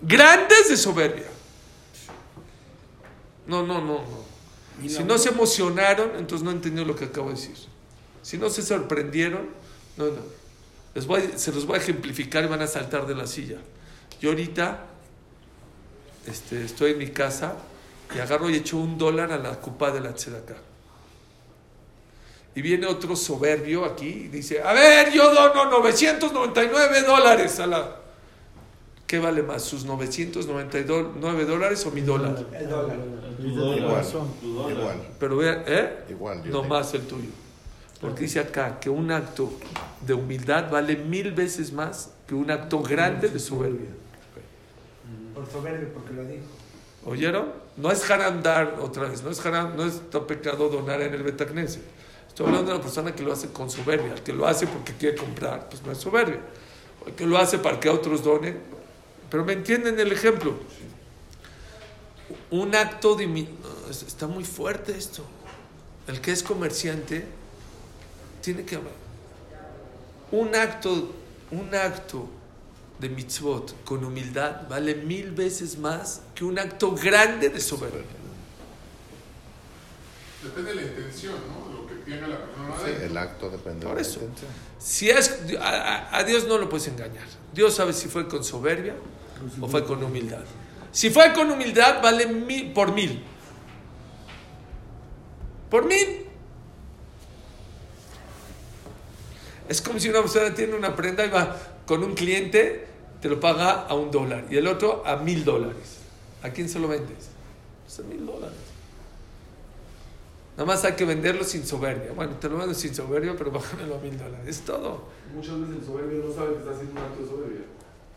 grandes 0.00 0.68
de 0.68 0.76
soberbia. 0.76 1.26
No, 3.46 3.62
no, 3.66 3.80
no, 3.80 3.98
no. 4.10 4.88
Si 4.88 5.02
no 5.02 5.18
se 5.18 5.30
emocionaron, 5.30 6.10
entonces 6.18 6.44
no 6.44 6.50
entendieron 6.52 6.86
lo 6.88 6.94
que 6.96 7.06
acabo 7.06 7.28
de 7.30 7.34
decir. 7.34 7.56
Si 8.22 8.38
no 8.38 8.48
se 8.50 8.62
sorprendieron, 8.62 9.48
no, 9.96 10.04
no. 10.06 10.22
Les 10.94 11.04
voy 11.06 11.20
a- 11.34 11.38
se 11.38 11.50
los 11.52 11.66
voy 11.66 11.76
a 11.78 11.80
ejemplificar 11.82 12.44
y 12.44 12.46
van 12.46 12.62
a 12.62 12.66
saltar 12.66 13.06
de 13.06 13.14
la 13.14 13.26
silla. 13.26 13.58
Yo 14.19 14.29
ahorita 14.29 14.85
este, 16.27 16.63
estoy 16.63 16.91
en 16.91 16.97
mi 16.97 17.07
casa 17.07 17.55
y 18.15 18.19
agarro 18.19 18.49
y 18.49 18.55
echo 18.55 18.77
un 18.77 18.97
dólar 18.97 19.31
a 19.31 19.37
la 19.37 19.59
copa 19.59 19.91
de 19.91 20.01
la 20.01 20.09
acá. 20.09 20.55
Y 22.53 22.61
viene 22.61 22.85
otro 22.85 23.15
soberbio 23.15 23.85
aquí 23.85 24.07
y 24.07 24.27
dice, 24.27 24.61
a 24.61 24.73
ver, 24.73 25.11
yo 25.11 25.33
dono 25.33 25.69
999 25.69 27.01
dólares 27.03 27.59
a 27.59 27.67
la... 27.67 27.95
¿Qué 29.07 29.19
vale 29.19 29.41
más, 29.41 29.63
sus 29.63 29.85
999 29.85 31.45
dólares 31.45 31.85
o 31.85 31.91
mi 31.91 32.01
dólar? 32.01 32.45
El 32.53 32.69
dólar. 32.69 32.97
Igual. 33.39 34.05
Igual. 34.43 35.07
Pero 35.19 35.37
vean, 35.37 35.63
¿eh? 35.67 36.03
Igual. 36.09 36.43
yo 36.43 36.51
No 36.51 36.63
más 36.63 36.93
el 36.93 37.01
tuyo. 37.01 37.29
Porque 37.99 38.21
dice 38.23 38.39
acá 38.39 38.79
que 38.79 38.89
un 38.89 39.11
acto 39.11 39.51
de 40.05 40.13
humildad 40.13 40.71
vale 40.71 40.95
mil 40.95 41.31
veces 41.31 41.71
más 41.71 42.11
que 42.27 42.35
un 42.35 42.49
acto 42.51 42.81
grande 42.81 43.29
de 43.29 43.39
soberbia. 43.39 43.89
Por 45.33 45.49
soberbio, 45.49 45.93
porque 45.93 46.13
lo 46.13 46.23
dijo. 46.25 46.43
¿Oyeron? 47.05 47.51
No 47.77 47.91
es 47.91 48.09
haram 48.09 48.43
dar 48.43 48.77
otra 48.79 49.07
vez, 49.07 49.23
no 49.23 49.31
es 49.31 49.43
haram, 49.45 49.75
no 49.75 49.85
es 49.85 50.01
pecado 50.27 50.69
donar 50.69 51.01
en 51.01 51.13
el 51.13 51.23
Betacneset. 51.23 51.81
Estoy 52.27 52.45
hablando 52.45 52.71
de 52.71 52.75
una 52.77 52.83
persona 52.83 53.13
que 53.13 53.23
lo 53.23 53.33
hace 53.33 53.49
con 53.49 53.69
soberbia. 53.69 54.13
El 54.13 54.21
que 54.21 54.33
lo 54.33 54.47
hace 54.47 54.67
porque 54.67 54.93
quiere 54.93 55.17
comprar, 55.17 55.67
pues 55.67 55.81
no 55.83 55.91
es 55.91 55.97
soberbia. 55.97 56.39
O 57.03 57.09
el 57.09 57.15
que 57.15 57.25
lo 57.25 57.37
hace 57.37 57.57
para 57.57 57.79
que 57.79 57.89
otros 57.89 58.23
donen. 58.23 58.59
Pero 59.29 59.43
me 59.43 59.53
entienden 59.53 59.99
el 59.99 60.11
ejemplo. 60.11 60.53
Un 62.51 62.75
acto 62.75 63.15
de... 63.15 63.47
está 63.89 64.27
muy 64.27 64.43
fuerte 64.43 64.97
esto. 64.97 65.25
El 66.07 66.21
que 66.21 66.31
es 66.31 66.43
comerciante 66.43 67.25
tiene 68.41 68.63
que. 68.63 68.79
Un 70.31 70.55
acto, 70.55 71.11
un 71.51 71.75
acto 71.75 72.29
de 73.01 73.09
mitzvot 73.09 73.83
con 73.83 74.05
humildad 74.05 74.67
vale 74.69 74.95
mil 74.95 75.31
veces 75.31 75.77
más 75.77 76.21
que 76.35 76.45
un 76.45 76.57
acto 76.59 76.91
grande 76.95 77.49
de 77.49 77.59
soberbia. 77.59 78.03
Depende 80.43 80.69
de 80.69 80.75
la 80.75 80.81
intención, 80.83 81.33
¿no? 81.47 81.67
De 81.67 81.73
lo 81.81 81.87
que 81.87 81.95
tenga 82.11 82.27
la 82.27 82.37
persona 82.45 82.75
Sí, 82.85 83.03
el 83.03 83.17
acto 83.17 83.49
depende 83.49 83.85
Por 83.85 83.95
de 83.95 84.01
eso. 84.01 84.19
la 84.19 84.25
intención. 84.25 84.51
Si 84.79 85.09
es, 85.09 85.39
a, 85.59 85.67
a- 85.67 86.17
a 86.17 86.23
Dios 86.23 86.47
no 86.47 86.57
lo 86.57 86.69
puedes 86.69 86.87
engañar. 86.87 87.25
Dios 87.53 87.75
sabe 87.75 87.93
si 87.93 88.07
fue 88.07 88.27
con 88.27 88.43
soberbia 88.43 88.95
o 89.59 89.67
fue 89.67 89.83
con 89.85 90.03
humildad. 90.03 90.43
Si 90.91 91.09
fue 91.09 91.33
con 91.33 91.49
humildad, 91.51 92.01
vale 92.01 92.25
mil, 92.27 92.71
por 92.73 92.91
mil. 92.93 93.23
Por 95.69 95.85
mil. 95.85 96.25
Es 99.69 99.81
como 99.81 99.99
si 99.99 100.09
una 100.09 100.21
persona 100.21 100.53
tiene 100.53 100.75
una 100.75 100.95
prenda 100.95 101.25
y 101.25 101.29
va 101.29 101.57
con 101.85 102.03
un 102.03 102.13
cliente, 102.13 102.87
te 103.21 103.29
lo 103.29 103.39
paga 103.39 103.85
a 103.87 103.93
un 103.93 104.11
dólar 104.11 104.45
y 104.49 104.57
el 104.57 104.67
otro 104.67 105.03
a 105.05 105.17
mil 105.17 105.45
dólares. 105.45 105.99
¿A 106.43 106.49
quién 106.49 106.67
se 106.67 106.79
lo 106.79 106.87
vendes? 106.87 107.29
Pues 107.85 107.99
a 107.99 108.03
mil 108.03 108.25
dólares. 108.25 108.57
Nada 110.57 110.65
más 110.65 110.83
hay 110.83 110.93
que 110.93 111.05
venderlo 111.05 111.43
sin 111.43 111.65
soberbia. 111.65 112.11
Bueno, 112.13 112.35
te 112.35 112.49
lo 112.49 112.57
vendo 112.57 112.73
sin 112.73 112.93
soberbia, 112.93 113.35
pero 113.37 113.51
bájamelo 113.51 113.95
a 113.95 113.99
mil 113.99 114.17
dólares. 114.17 114.47
Es 114.47 114.61
todo. 114.61 115.03
Muchas 115.33 115.59
veces 115.61 115.77
el 115.77 115.85
soberbio 115.85 116.23
no 116.25 116.33
sabe 116.33 116.53
que 116.53 116.59
está 116.59 116.71
haciendo 116.71 116.93
un 116.93 116.97
acto 116.97 117.21
de 117.21 117.29
soberbia. 117.29 117.61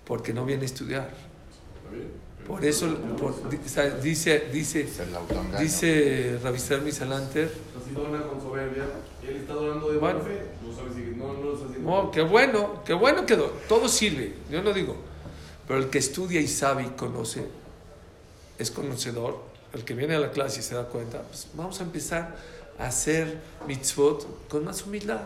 Porque 0.04 0.32
no 0.32 0.44
viene 0.44 0.62
a 0.62 0.66
estudiar. 0.66 1.10
¿Está 1.10 1.90
bien? 1.94 2.23
Por 2.46 2.62
eso, 2.64 2.94
por- 3.18 3.48
dice, 3.48 3.90
dice, 4.52 4.87
dice 5.59 6.38
Ravisar 6.42 6.83
Misalanter, 6.83 7.50
Así 7.80 7.94
dona 7.94 8.22
con 8.26 8.40
soberbia. 8.40 8.85
Él 9.26 9.37
está 9.37 9.54
donando 9.54 9.90
de 9.90 9.98
buena 9.98 10.18
Bueno. 10.18 10.28
fe. 10.37 10.42
No 10.62 10.74
sabe 10.76 10.90
si 10.94 11.16
no, 11.16 11.33
no 11.33 11.40
lo 11.42 11.54
está 11.54 11.66
haciendo. 11.66 11.90
no, 11.90 12.11
qué 12.11 12.20
bueno, 12.22 12.83
qué 12.85 12.92
bueno 12.92 13.24
quedó. 13.24 13.46
Todo 13.68 13.88
sirve, 13.88 14.35
yo 14.50 14.62
no 14.62 14.72
digo. 14.74 14.96
Pero 15.66 15.78
el 15.80 15.88
que 15.88 15.98
estudia 15.98 16.40
y 16.40 16.46
sabe 16.48 16.83
y 16.85 16.88
conoce, 16.88 17.46
es 18.59 18.70
conocedor. 18.70 19.38
El 19.72 19.85
que 19.85 19.94
viene 19.94 20.14
a 20.14 20.20
la 20.20 20.30
clase 20.30 20.61
y 20.61 20.62
se 20.62 20.74
da 20.74 20.85
cuenta, 20.85 21.22
pues 21.22 21.48
vamos 21.54 21.80
a 21.80 21.83
empezar 21.85 22.37
a 22.78 22.87
hacer 22.87 23.38
mitzvot 23.66 24.48
con 24.48 24.64
más 24.64 24.85
humildad. 24.85 25.22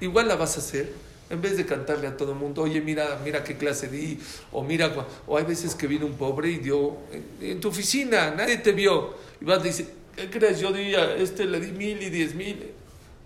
Igual 0.00 0.28
la 0.28 0.36
vas 0.36 0.56
a 0.56 0.60
hacer. 0.60 0.92
En 1.29 1.41
vez 1.41 1.57
de 1.57 1.65
cantarle 1.65 2.05
a 2.07 2.15
todo 2.15 2.33
el 2.33 2.37
mundo, 2.37 2.61
oye, 2.61 2.79
mira, 2.81 3.17
mira 3.23 3.43
qué 3.43 3.57
clase 3.57 3.87
di, 3.87 4.19
o 4.51 4.61
mira, 4.61 4.93
cua- 4.93 5.05
o 5.25 5.37
hay 5.37 5.45
veces 5.45 5.73
que 5.73 5.87
viene 5.87 6.05
un 6.05 6.13
pobre 6.15 6.49
y 6.49 6.57
dio 6.57 6.97
en, 7.11 7.23
en 7.41 7.59
tu 7.59 7.69
oficina, 7.69 8.31
nadie 8.31 8.57
te 8.57 8.71
vio, 8.71 9.15
y 9.41 9.45
vas 9.45 9.59
y 9.61 9.69
dice, 9.69 9.87
¿qué 10.15 10.29
crees? 10.29 10.59
Yo 10.59 10.71
di 10.71 10.93
a 10.93 11.15
este 11.15 11.45
le 11.45 11.59
di 11.59 11.71
mil 11.71 12.01
y 12.03 12.09
diez 12.09 12.35
mil, 12.35 12.71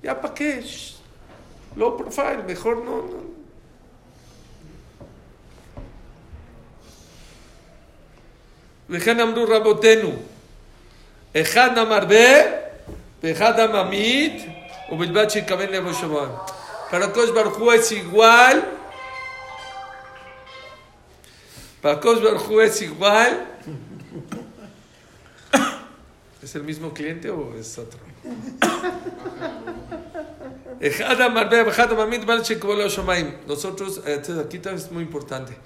ya 0.01 0.21
para 0.21 0.33
qué, 0.33 0.61
Shh. 0.61 0.95
low 1.75 1.97
profile, 1.97 2.43
mejor 2.47 2.77
no, 2.85 2.97
no. 3.01 3.37
וכן 8.89 9.19
אמרו 9.19 9.43
רבותינו, 9.47 10.11
אחד 11.41 11.77
המרבה 11.77 12.27
ואחד 13.23 13.59
הממית, 13.59 14.43
ובלבד 14.91 15.29
שיכוון 15.29 15.69
לבוא 15.69 15.93
שמיים. 15.93 16.29
para 16.92 17.10
Kosh 17.10 17.32
Barjú 17.32 17.72
es 17.72 17.90
igual. 17.90 18.68
Para 21.80 21.98
Kosh 21.98 22.22
Barjú 22.22 22.60
es 22.60 22.82
igual. 22.82 23.46
¿Es 26.42 26.54
el 26.54 26.64
mismo 26.64 26.92
cliente 26.92 27.30
o 27.30 27.56
es 27.56 27.78
otro? 27.78 27.98
Hashamayim. 32.82 33.36
Nosotros, 33.46 34.02
eh, 34.04 34.20
aquí 34.44 34.58
también 34.58 34.84
es 34.84 34.92
muy 34.92 35.04
importante. 35.04 35.56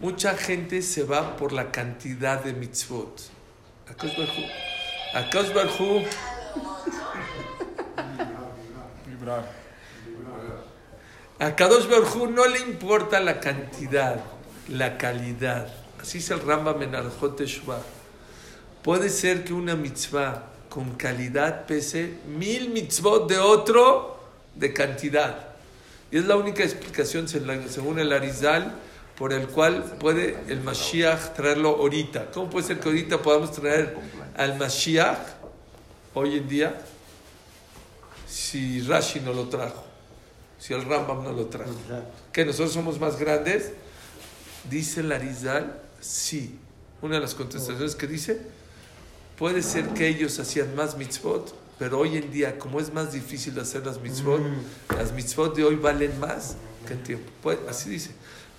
Mucha 0.00 0.34
gente 0.34 0.80
se 0.80 1.04
va 1.04 1.36
por 1.36 1.52
la 1.52 1.70
cantidad 1.70 2.42
de 2.42 2.54
mitzvot. 2.54 3.20
Akash 3.86 4.16
Barjú. 4.16 4.42
Akash 5.12 5.52
Barjú. 5.52 6.04
Vibrar. 9.06 9.60
A 11.40 11.56
Kadosh 11.56 11.88
Baruj 11.88 12.16
Hu 12.16 12.26
no 12.26 12.46
le 12.46 12.58
importa 12.58 13.18
la 13.18 13.40
cantidad, 13.40 14.20
la 14.68 14.98
calidad. 14.98 15.72
Así 15.98 16.18
es 16.18 16.30
el 16.30 16.40
Rambam 16.40 16.82
en. 16.82 16.92
Puede 18.82 19.08
ser 19.08 19.42
que 19.42 19.54
una 19.54 19.74
mitzvah 19.74 20.44
con 20.68 20.96
calidad 20.96 21.64
pese 21.64 22.18
mil 22.26 22.68
mitzvot 22.68 23.26
de 23.26 23.38
otro 23.38 24.20
de 24.54 24.74
cantidad. 24.74 25.48
Y 26.10 26.18
es 26.18 26.26
la 26.26 26.36
única 26.36 26.62
explicación, 26.62 27.26
según 27.26 27.98
el 27.98 28.12
Arizal, 28.12 28.74
por 29.16 29.32
el 29.32 29.48
cual 29.48 29.96
puede 29.98 30.36
el 30.48 30.60
Mashiach 30.60 31.32
traerlo 31.32 31.70
ahorita. 31.70 32.32
¿Cómo 32.32 32.50
puede 32.50 32.66
ser 32.66 32.80
que 32.80 32.90
ahorita 32.90 33.22
podamos 33.22 33.52
traer 33.52 33.96
al 34.36 34.58
Mashiach 34.58 35.18
hoy 36.12 36.36
en 36.36 36.48
día 36.50 36.82
si 38.28 38.82
Rashi 38.82 39.20
no 39.20 39.32
lo 39.32 39.48
trajo? 39.48 39.89
Si 40.60 40.72
el 40.74 40.84
Rambam 40.84 41.24
no 41.24 41.32
lo 41.32 41.46
trajo. 41.46 41.72
¿Que 42.32 42.44
nosotros 42.44 42.72
somos 42.72 43.00
más 43.00 43.18
grandes? 43.18 43.72
Dice 44.70 45.00
el 45.00 45.10
Arizal, 45.10 45.80
sí. 46.00 46.58
Una 47.02 47.14
de 47.16 47.22
las 47.22 47.34
contestaciones 47.34 47.96
que 47.96 48.06
dice, 48.06 48.40
puede 49.38 49.62
ser 49.62 49.88
que 49.88 50.06
ellos 50.06 50.38
hacían 50.38 50.76
más 50.76 50.98
mitzvot, 50.98 51.54
pero 51.78 51.98
hoy 51.98 52.18
en 52.18 52.30
día, 52.30 52.58
como 52.58 52.78
es 52.78 52.92
más 52.92 53.12
difícil 53.12 53.58
hacer 53.58 53.86
las 53.86 54.00
mitzvot, 54.02 54.42
las 54.94 55.12
mitzvot 55.12 55.56
de 55.56 55.64
hoy 55.64 55.76
valen 55.76 56.20
más 56.20 56.56
que 56.86 56.92
en 56.92 57.02
tiempo. 57.02 57.30
Puede- 57.42 57.66
así 57.68 57.88
dice. 57.88 58.10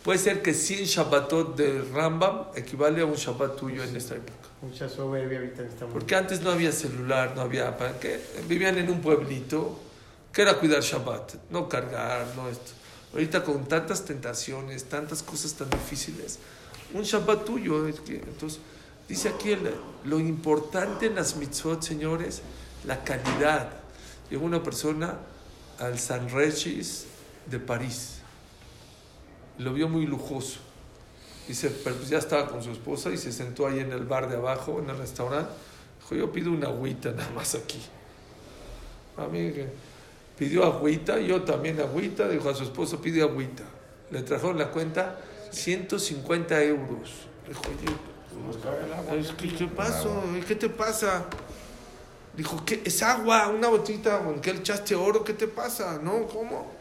Puede 0.03 0.17
ser 0.17 0.41
que 0.41 0.55
100 0.55 0.85
Shabbatot 0.85 1.55
de 1.55 1.83
Rambam 1.93 2.45
equivale 2.55 3.01
a 3.01 3.05
un 3.05 3.13
Shabbat 3.13 3.55
tuyo 3.57 3.83
en 3.83 3.95
esta 3.95 4.15
época. 4.15 4.33
Mucha 4.63 4.89
soberbia 4.89 5.37
ahorita 5.37 5.61
en 5.61 5.67
esta 5.67 5.85
Porque 5.85 6.15
antes 6.15 6.41
no 6.41 6.49
había 6.49 6.71
celular, 6.71 7.33
no 7.35 7.41
había... 7.41 7.77
¿para 7.77 7.99
qué? 7.99 8.19
Vivían 8.47 8.79
en 8.79 8.89
un 8.89 9.01
pueblito 9.01 9.77
que 10.33 10.41
era 10.41 10.57
cuidar 10.57 10.81
Shabbat, 10.81 11.33
no 11.49 11.67
cargar, 11.67 12.25
no 12.35 12.47
esto. 12.47 12.71
Ahorita 13.13 13.43
con 13.43 13.65
tantas 13.67 14.05
tentaciones, 14.05 14.85
tantas 14.85 15.21
cosas 15.23 15.53
tan 15.53 15.69
difíciles, 15.69 16.39
un 16.93 17.03
Shabbat 17.03 17.45
tuyo. 17.45 17.87
es 17.87 17.99
que- 17.99 18.15
entonces, 18.15 18.59
dice 19.07 19.29
aquí 19.29 19.51
el- 19.51 19.75
lo 20.05 20.19
importante 20.19 21.07
en 21.07 21.15
las 21.15 21.35
mitzvot, 21.35 21.81
señores, 21.81 22.41
la 22.85 23.03
calidad. 23.03 23.69
Llegó 24.29 24.45
una 24.45 24.63
persona 24.63 25.17
al 25.79 25.99
San 25.99 26.29
Regis 26.29 27.05
de 27.47 27.59
París. 27.59 28.19
Lo 29.57 29.73
vio 29.73 29.89
muy 29.89 30.05
lujoso. 30.05 30.59
Dice, 31.47 31.69
pero 31.83 31.97
pues 31.97 32.09
ya 32.09 32.17
estaba 32.17 32.47
con 32.47 32.63
su 32.63 32.71
esposa 32.71 33.09
y 33.09 33.17
se 33.17 33.31
sentó 33.31 33.67
ahí 33.67 33.79
en 33.79 33.91
el 33.91 34.05
bar 34.05 34.29
de 34.29 34.37
abajo, 34.37 34.79
en 34.79 34.89
el 34.89 34.97
restaurante. 34.97 35.51
Dijo, 35.99 36.15
yo 36.15 36.31
pido 36.31 36.51
una 36.51 36.67
agüita 36.67 37.11
nada 37.11 37.29
más 37.31 37.55
aquí. 37.55 37.81
A 39.17 39.27
mí, 39.27 39.51
Pidió 40.37 40.65
agüita, 40.65 41.19
yo 41.19 41.43
también 41.43 41.79
agüita, 41.79 42.27
dijo 42.27 42.49
a 42.49 42.55
su 42.55 42.63
esposo, 42.63 43.01
pide 43.01 43.21
agüita. 43.21 43.63
Le 44.09 44.21
trajeron 44.23 44.57
la 44.57 44.71
cuenta 44.71 45.19
150 45.51 46.63
euros. 46.63 47.27
Dijo, 47.47 47.61
que, 49.37 49.55
¿qué 49.55 49.67
pasó? 49.67 50.23
¿Qué 50.47 50.55
te 50.55 50.69
pasa? 50.69 51.25
Dijo, 52.35 52.63
¿qué? 52.65 52.81
Es 52.85 53.03
agua, 53.03 53.49
una 53.49 53.67
botita 53.67 54.19
con 54.19 54.39
que 54.39 54.53
le 54.53 54.59
echaste 54.59 54.95
oro, 54.95 55.23
¿qué 55.23 55.33
te 55.33 55.47
pasa? 55.47 55.99
No, 56.01 56.27
¿cómo? 56.27 56.71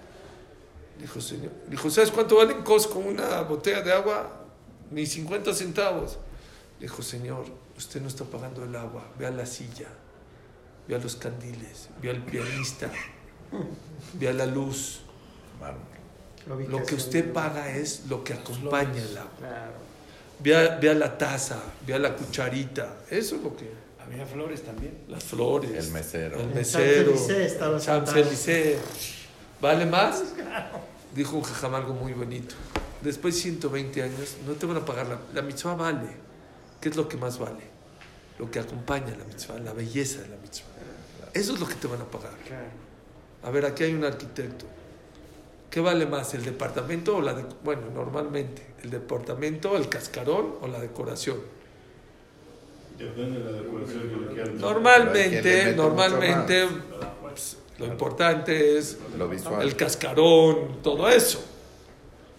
Dijo, 0.99 1.21
señor. 1.21 1.51
Dijo, 1.69 1.91
¿sabes 1.91 2.11
cuánto 2.11 2.37
vale 2.37 2.53
en 2.53 2.63
Costco 2.63 2.99
una 2.99 3.43
botella 3.43 3.83
de 3.83 3.93
agua? 3.93 4.31
Ni 4.91 5.07
50 5.07 5.53
centavos. 5.55 6.19
Dijo, 6.79 7.03
señor, 7.03 7.47
usted 7.77 8.01
no 8.01 8.09
está 8.09 8.25
pagando 8.25 8.65
el 8.65 8.75
agua. 8.77 9.05
Vea 9.19 9.31
la 9.31 9.47
silla, 9.47 9.89
vea 10.87 10.99
los 10.99 11.17
candiles, 11.17 11.89
vea 12.01 12.13
el 12.13 12.23
pianista, 12.23 12.91
vea 14.15 14.33
la 14.33 14.47
luz. 14.47 15.01
Lo 16.47 16.85
que 16.85 16.95
usted 16.95 17.33
paga 17.33 17.71
es 17.71 18.07
lo 18.09 18.25
que 18.25 18.35
acompaña 18.35 19.03
el 19.03 19.17
agua. 19.17 19.31
Vea, 20.39 20.79
vea 20.81 20.95
la 20.95 21.19
taza, 21.19 21.61
vea 21.87 21.99
la 21.99 22.17
cucharita. 22.17 23.01
Eso 23.11 23.37
es 23.37 23.43
lo 23.43 23.57
que. 23.57 23.71
Había 24.03 24.27
flores 24.27 24.63
también. 24.63 25.05
Las 25.09 25.23
flores. 25.25 25.87
El 25.87 25.93
mesero. 25.93 26.41
El 26.41 26.49
mesero. 26.49 27.13
Champs-Élysées. 27.79 28.79
¿Vale 29.61 29.87
más? 29.87 30.25
Dijo 31.15 31.37
un 31.37 31.43
jajam 31.43 31.75
algo 31.75 31.93
muy 31.95 32.13
bonito. 32.15 32.55
Después 33.03 33.35
de 33.37 33.43
120 33.43 34.03
años, 34.03 34.37
no 34.47 34.55
te 34.55 34.67
van 34.67 34.79
a 34.79 34.85
pagar 34.85 35.07
la, 35.07 35.19
la 35.35 35.43
mitzvah 35.43 35.75
vale. 35.75 36.09
¿Qué 36.81 36.89
es 36.89 36.97
lo 36.97 37.09
que 37.09 37.17
más 37.17 37.39
vale? 37.39 37.63
Lo 38.39 38.51
que 38.51 38.59
acompaña 38.59 39.15
la 39.17 39.25
mitzvah, 39.25 39.59
la 39.59 39.73
belleza 39.73 40.23
de 40.23 40.29
la 40.29 40.37
mitzvah. 40.37 40.67
Eso 41.35 41.55
es 41.55 41.61
lo 41.61 41.69
que 41.69 41.75
te 41.75 41.87
van 41.87 42.01
a 42.01 42.05
pagar. 42.05 42.33
A 43.43 43.51
ver, 43.51 43.65
aquí 43.65 43.85
hay 43.85 43.95
un 43.95 44.05
arquitecto. 44.05 44.67
¿Qué 45.71 45.81
vale 45.81 46.05
más, 46.05 46.35
el 46.35 46.45
departamento 46.45 47.17
o 47.17 47.23
la 47.23 47.33
de, 47.33 47.45
bueno, 47.63 47.83
normalmente, 47.95 48.63
el 48.83 48.91
departamento, 48.91 49.77
el 49.77 49.89
cascarón 49.89 50.57
o 50.61 50.67
la 50.67 50.81
decoración? 50.81 51.39
Depende 52.99 53.39
de 53.39 53.53
la 53.53 53.63
decoración 53.63 54.35
que 54.35 54.45
Normalmente, 54.53 55.75
normalmente, 55.75 56.67
pues, 57.23 57.57
lo 57.79 57.87
importante 57.87 58.77
es 58.77 58.99
Lo 59.17 59.29
visual. 59.29 59.63
el 59.63 59.77
cascarón, 59.77 60.83
todo 60.83 61.09
eso. 61.09 61.43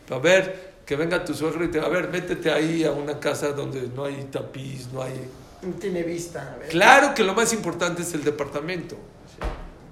A 0.09 0.17
ver, 0.19 0.73
que 0.85 0.97
venga 0.97 1.23
tu 1.23 1.33
suegro 1.33 1.63
y 1.63 1.69
te 1.69 1.79
a 1.79 1.87
ver, 1.87 2.09
métete 2.09 2.51
ahí 2.51 2.83
a 2.83 2.91
una 2.91 3.17
casa 3.19 3.53
donde 3.53 3.87
no 3.95 4.03
hay 4.03 4.25
tapiz, 4.25 4.89
no 4.91 5.01
hay... 5.01 5.13
No 5.61 5.73
tiene 5.75 6.03
vista. 6.03 6.53
a 6.53 6.57
ver. 6.57 6.67
Claro 6.67 7.13
que 7.15 7.23
lo 7.23 7.33
más 7.33 7.53
importante 7.53 8.01
es 8.01 8.13
el 8.13 8.23
departamento, 8.23 8.97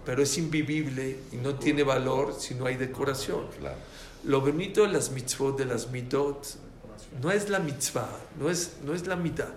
pero 0.06 0.24
es 0.24 0.38
invivible 0.38 1.20
y 1.32 1.38
no 1.38 1.56
tiene 1.56 1.84
valor 1.84 2.36
si 2.38 2.56
no 2.56 2.66
hay 2.66 2.76
decoración. 2.76 3.48
Claro. 3.60 3.78
Lo 4.24 4.42
bonito 4.42 4.84
de 4.84 4.90
las 4.90 5.12
mitzvot, 5.12 5.58
de 5.58 5.66
las 5.66 5.90
mitot, 5.92 6.46
no 7.22 7.32
es 7.32 7.50
la 7.50 7.60
mitzvah, 7.60 8.10
no 8.40 8.50
es, 8.50 8.78
no 8.84 8.94
es 8.94 9.08
la 9.08 9.16
mitad, 9.16 9.50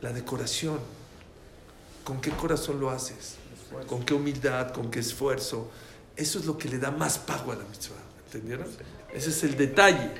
la 0.00 0.12
decoración. 0.12 0.78
¿Con 2.02 2.20
qué 2.20 2.30
corazón 2.30 2.80
lo 2.80 2.90
haces? 2.90 3.36
¿Con 3.86 4.04
qué 4.04 4.14
humildad? 4.14 4.72
¿Con 4.72 4.90
qué 4.90 5.00
esfuerzo? 5.00 5.70
Eso 6.16 6.38
es 6.38 6.46
lo 6.46 6.56
que 6.56 6.68
le 6.68 6.78
da 6.78 6.90
más 6.90 7.18
pago 7.18 7.52
a 7.52 7.56
la 7.56 7.64
mitzvah. 7.64 7.96
¿Entendieron? 8.26 8.66
Ese 9.12 9.30
es 9.30 9.42
el 9.44 9.56
detalle. 9.56 10.10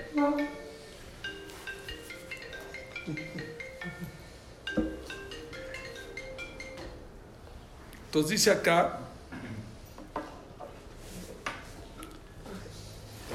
Entonces 8.07 8.31
dice 8.31 8.51
acá, 8.51 9.01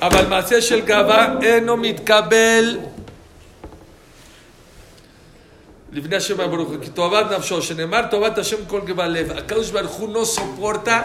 אבל 0.01 0.27
מעשה 0.27 0.63
של 0.63 0.81
גאווה 0.81 1.35
אינו 1.43 1.77
מתקבל 1.77 2.79
לפני 5.93 6.17
השם 6.17 6.37
ברוך 6.37 6.69
הוא, 6.69 6.77
כי 6.83 6.91
תאוות 6.91 7.27
נפשו, 7.31 7.63
שנאמר 7.63 8.07
תאוות 8.07 8.39
השם 8.39 8.57
כל 8.67 8.81
גבה 8.81 9.07
לב. 9.07 9.31
הקדוש 9.31 9.71
ברוך 9.71 9.93
הוא 9.93 10.15
no 10.15 10.27
soporta 10.27 11.03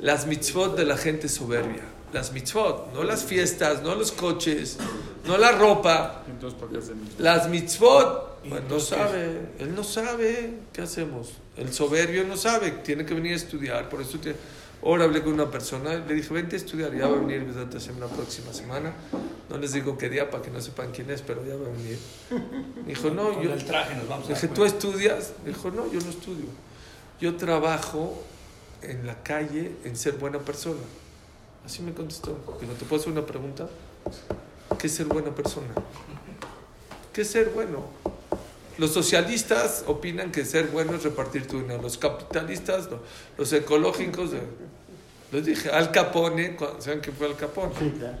las 0.00 0.26
mitzvot 0.26 0.76
de 0.76 0.84
la 0.84 0.96
gente 0.96 1.28
soberbia. 1.28 1.84
Las 2.12 2.32
mitzvot, 2.32 2.92
no 2.94 3.02
las 3.02 3.24
fiestas, 3.24 3.82
no 3.82 3.94
los 3.94 4.12
coches, 4.12 4.78
no 5.26 5.36
la 5.36 5.50
ropa. 5.52 6.22
Entonces, 6.28 6.58
¿para 6.58 6.72
qué 6.72 6.78
hacen 6.78 6.98
eso? 7.06 7.16
Las 7.18 7.48
mitzvot, 7.48 8.08
pues 8.48 8.62
no 8.70 8.78
sabe, 8.80 9.24
él 9.58 9.74
no 9.74 9.82
sabe, 9.82 10.54
¿qué 10.72 10.82
hacemos? 10.82 11.32
El 11.56 11.72
soberbio 11.72 12.24
no 12.24 12.36
sabe, 12.36 12.70
tiene 12.88 13.04
que 13.06 13.14
venir 13.14 13.32
a 13.32 13.36
estudiar, 13.36 13.88
por 13.88 14.00
eso 14.00 14.18
tiene... 14.18 14.38
Ahora 14.83 15.03
hablé 15.03 15.21
con 15.21 15.33
una 15.33 15.51
persona, 15.51 15.93
le 15.95 16.13
dije, 16.13 16.33
vente 16.33 16.55
a 16.55 16.59
estudiar, 16.59 16.95
ya 16.95 17.07
va 17.07 17.17
a 17.17 17.19
venir 17.19 17.43
Besat 17.43 17.73
Hashem 17.73 17.99
la 17.99 18.07
próxima 18.07 18.53
semana. 18.53 18.93
No 19.49 19.57
les 19.57 19.73
digo 19.73 19.97
qué 19.97 20.09
día 20.09 20.29
para 20.29 20.41
que 20.41 20.51
no 20.51 20.61
sepan 20.61 20.91
quién 20.91 21.09
es, 21.09 21.21
pero 21.21 21.45
ya 21.45 21.55
va 21.55 21.67
a 21.67 21.71
venir. 21.71 21.99
Dijo, 22.85 23.09
no, 23.09 23.33
Con 23.33 23.43
yo... 23.43 23.53
el 23.53 23.65
traje 23.65 23.95
nos 23.95 24.07
vamos 24.07 24.29
a 24.29 24.33
Dije, 24.33 24.47
dar 24.47 24.55
¿tú 24.55 24.63
estudias? 24.63 25.33
Dijo, 25.45 25.71
no, 25.71 25.91
yo 25.91 25.99
no 25.99 26.09
estudio. 26.09 26.45
Yo 27.19 27.35
trabajo 27.35 28.23
en 28.81 29.05
la 29.05 29.21
calle 29.21 29.75
en 29.83 29.97
ser 29.97 30.13
buena 30.13 30.39
persona. 30.39 30.79
Así 31.65 31.81
me 31.81 31.93
contestó. 31.93 32.37
Digo, 32.61 32.73
¿te 32.73 32.85
puedo 32.85 33.01
hacer 33.01 33.11
una 33.11 33.25
pregunta? 33.25 33.67
¿Qué 34.77 34.87
es 34.87 34.93
ser 34.93 35.07
buena 35.07 35.35
persona? 35.35 35.67
¿Qué 37.13 37.21
es 37.21 37.29
ser 37.29 37.49
bueno? 37.49 37.83
Los 38.79 38.93
socialistas 38.93 39.83
opinan 39.87 40.31
que 40.31 40.45
ser 40.45 40.67
bueno 40.67 40.95
es 40.95 41.03
repartir 41.03 41.45
tu 41.45 41.59
dinero. 41.59 41.81
Los 41.81 41.97
capitalistas, 41.97 42.89
no. 42.89 42.99
los 43.37 43.51
ecológicos. 43.51 44.31
Les 45.33 45.45
dije, 45.45 45.69
Al 45.69 45.91
Capone, 45.91 46.55
¿saben 46.79 47.01
quién 47.01 47.15
fue 47.15 47.27
Al 47.27 47.35
Capone? 47.35 47.73
Sí, 47.77 47.93
claro. 47.97 48.17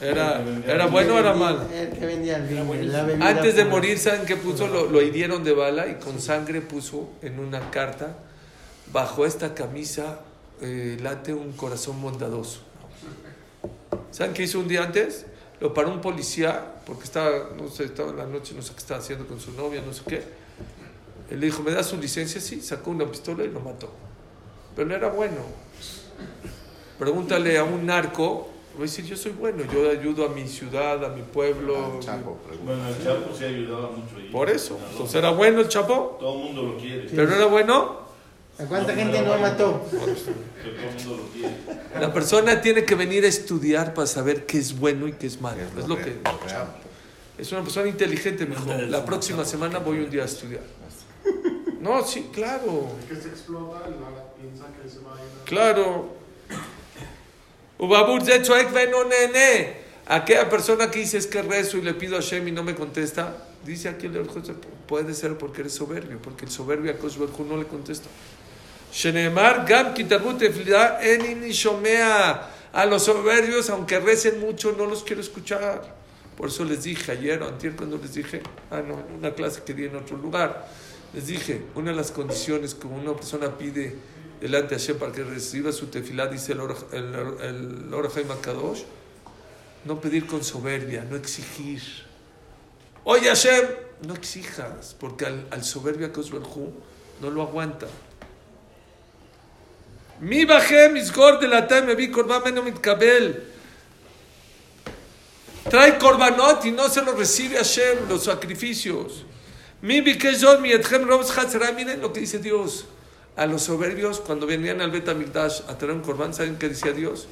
¿Era, 0.00 0.42
era 0.66 0.86
bueno 0.86 1.14
o 1.14 1.18
era 1.18 1.34
malo? 1.34 1.60
El 1.72 1.90
que 1.90 2.06
vendía 2.06 2.38
el 2.38 2.48
vino, 2.48 2.64
la 2.74 3.04
bebida 3.04 3.28
Antes 3.28 3.54
de 3.54 3.64
morir, 3.66 3.98
¿saben 3.98 4.26
qué 4.26 4.36
puso? 4.36 4.66
Lo, 4.66 4.86
lo 4.90 5.00
hirieron 5.00 5.44
de 5.44 5.52
bala 5.52 5.86
y 5.86 5.94
con 5.96 6.20
sangre 6.20 6.60
puso 6.60 7.10
en 7.20 7.38
una 7.38 7.70
carta, 7.70 8.16
bajo 8.90 9.26
esta 9.26 9.54
camisa 9.54 10.20
eh, 10.62 10.96
late 11.00 11.34
un 11.34 11.52
corazón 11.52 12.00
bondadoso. 12.00 12.60
¿Saben 14.10 14.32
qué 14.32 14.44
hizo 14.44 14.58
un 14.58 14.66
día 14.66 14.82
antes? 14.82 15.26
Lo 15.62 15.72
paró 15.72 15.92
un 15.92 16.00
policía, 16.00 16.74
porque 16.84 17.04
estaba, 17.04 17.50
no 17.56 17.68
sé, 17.68 17.84
estaba 17.84 18.10
en 18.10 18.16
la 18.16 18.26
noche, 18.26 18.52
no 18.52 18.62
sé 18.62 18.72
qué 18.72 18.80
estaba 18.80 18.98
haciendo 18.98 19.28
con 19.28 19.38
su 19.38 19.52
novia, 19.52 19.80
no 19.86 19.92
sé 19.92 20.02
qué. 20.08 20.24
Él 21.30 21.38
le 21.38 21.46
dijo, 21.46 21.62
¿me 21.62 21.70
das 21.70 21.86
su 21.86 21.96
licencia? 21.98 22.40
Sí, 22.40 22.60
sacó 22.60 22.90
una 22.90 23.06
pistola 23.06 23.44
y 23.44 23.48
lo 23.48 23.60
mató. 23.60 23.88
Pero 24.74 24.88
no 24.88 24.96
era 24.96 25.08
bueno. 25.08 25.36
Pregúntale 26.98 27.58
a 27.58 27.62
un 27.62 27.86
narco, 27.86 28.48
va 28.74 28.78
a 28.80 28.82
decir, 28.82 29.04
yo 29.04 29.16
soy 29.16 29.30
bueno, 29.30 29.62
yo 29.72 29.88
ayudo 29.88 30.26
a 30.26 30.30
mi 30.30 30.48
ciudad, 30.48 31.04
a 31.04 31.10
mi 31.10 31.22
pueblo. 31.22 31.92
Al 31.94 32.00
Chapo. 32.00 32.38
Bueno, 32.64 32.88
el 32.88 33.04
Chapo 33.04 33.32
sí 33.32 33.44
ayudaba 33.44 33.92
mucho 33.92 34.16
ahí. 34.16 34.30
Por 34.32 34.50
eso. 34.50 34.76
Entonces 34.90 35.14
era 35.14 35.30
bueno 35.30 35.60
el 35.60 35.68
Chapo, 35.68 36.16
Todo 36.18 36.38
el 36.38 36.44
mundo 36.44 36.62
lo 36.64 36.76
quiere. 36.76 37.08
pero 37.14 37.32
era 37.36 37.46
bueno. 37.46 38.01
¿A 38.62 38.66
cuánta 38.66 38.92
No, 38.92 38.98
gente 38.98 39.22
no 39.22 39.38
mató? 39.38 39.86
La 41.98 42.12
persona 42.12 42.60
tiene 42.60 42.84
que 42.84 42.94
venir 42.94 43.24
a 43.24 43.28
estudiar 43.28 43.94
para 43.94 44.06
saber 44.06 44.46
qué 44.46 44.58
es 44.58 44.78
bueno 44.78 45.08
y 45.08 45.12
qué 45.12 45.26
es 45.26 45.40
malo. 45.40 45.62
Es 45.78 45.88
lo 45.88 45.96
que. 45.96 46.16
Es 47.38 47.50
una 47.50 47.62
persona 47.62 47.88
inteligente, 47.88 48.46
mejor. 48.46 48.80
La 48.82 49.04
próxima 49.04 49.44
semana 49.44 49.78
voy 49.78 49.98
un 49.98 50.10
día 50.10 50.22
a 50.22 50.26
estudiar. 50.26 50.62
No, 51.80 52.04
sí, 52.04 52.28
claro. 52.32 52.92
Que 53.08 53.16
se 53.16 53.28
explota 53.28 53.80
piensa 54.40 54.66
que 54.80 54.88
se 54.88 54.98
va 55.00 55.16
a 55.16 55.20
ir. 55.20 55.28
Claro. 55.44 56.22
Aquella 60.06 60.48
persona 60.48 60.90
que 60.90 61.00
dice 61.00 61.18
es 61.18 61.26
que 61.26 61.42
rezo 61.42 61.78
y 61.78 61.82
le 61.82 61.94
pido 61.94 62.16
a 62.16 62.20
Shem 62.20 62.46
y 62.48 62.52
no 62.52 62.62
me 62.62 62.74
contesta, 62.74 63.36
dice 63.64 63.88
aquí 63.88 64.06
el 64.06 64.28
José, 64.28 64.54
puede 64.86 65.14
ser 65.14 65.38
porque 65.38 65.62
eres 65.62 65.74
soberbio, 65.74 66.18
porque 66.20 66.44
el 66.44 66.50
soberbio 66.50 66.92
a 66.92 66.96
Kosh 66.96 67.16
no 67.18 67.56
le 67.56 67.66
contesta. 67.66 68.08
Shenemar 68.92 69.64
gam 69.66 69.94
shomea. 71.50 72.48
A 72.72 72.86
los 72.86 73.04
soberbios, 73.04 73.68
aunque 73.68 74.00
recen 74.00 74.40
mucho, 74.40 74.72
no 74.72 74.86
los 74.86 75.02
quiero 75.02 75.20
escuchar. 75.20 75.94
Por 76.36 76.48
eso 76.48 76.64
les 76.64 76.84
dije 76.84 77.12
ayer 77.12 77.42
o 77.42 77.48
antier 77.48 77.76
cuando 77.76 77.98
les 77.98 78.14
dije, 78.14 78.42
ah 78.70 78.80
no, 78.80 79.00
en 79.00 79.16
una 79.18 79.34
clase 79.34 79.62
que 79.62 79.74
di 79.74 79.84
en 79.84 79.96
otro 79.96 80.16
lugar, 80.16 80.66
les 81.12 81.26
dije, 81.26 81.62
una 81.74 81.90
de 81.90 81.96
las 81.96 82.10
condiciones 82.10 82.74
que 82.74 82.86
una 82.86 83.14
persona 83.14 83.58
pide 83.58 83.94
delante 84.40 84.74
de 84.74 84.80
Hashem 84.80 84.98
para 84.98 85.12
que 85.12 85.22
reciba 85.22 85.70
su 85.70 85.88
tefilá, 85.88 86.26
dice 86.26 86.52
el 86.52 86.60
el, 86.92 87.84
el 87.86 87.94
Orahaim 87.94 88.28
Kadosh, 88.40 88.82
no 89.84 90.00
pedir 90.00 90.26
con 90.26 90.42
soberbia, 90.42 91.04
no 91.04 91.16
exigir. 91.16 91.82
Oye 93.04 93.28
Hashem, 93.28 93.66
no 94.06 94.14
exijas, 94.14 94.96
porque 94.98 95.26
al, 95.26 95.46
al 95.50 95.60
a 95.60 96.12
Kosh 96.12 96.30
Baruj 96.30 96.56
Hu 96.56 96.72
no 97.20 97.30
lo 97.30 97.42
aguanta. 97.42 97.86
Mi 100.21 100.45
bajé 100.45 100.89
mis 100.89 101.11
de 101.11 101.47
la 101.47 101.67
me 101.81 101.95
vi 101.95 102.09
korban 102.09 102.43
menos 102.43 102.65
mitkabel. 102.65 103.43
Trae 105.69 105.97
korbanot 105.97 106.65
y 106.65 106.71
no 106.71 106.89
se 106.89 107.01
lo 107.03 107.13
recibe 107.13 107.57
Hashem, 107.57 108.07
los 108.09 108.23
sacrificios. 108.23 109.25
Mi 109.81 110.01
bikeshot 110.01 110.59
mi 110.61 110.71
etchem 110.71 111.07
robes 111.07 111.29
hatzera. 111.37 111.71
Miren 111.71 112.01
lo 112.01 112.11
que 112.11 112.21
dice 112.21 112.39
Dios. 112.39 112.85
A 113.35 113.45
los 113.45 113.63
soberbios, 113.63 114.19
cuando 114.19 114.47
venían 114.47 114.81
al 114.81 114.89
Bet 114.89 115.07
Amikdash 115.07 115.61
a 115.67 115.77
traer 115.77 115.93
un 115.93 116.01
corbán, 116.01 116.33
¿saben 116.33 116.57
qué 116.57 116.69
decía 116.69 116.91
Dios? 116.91 117.27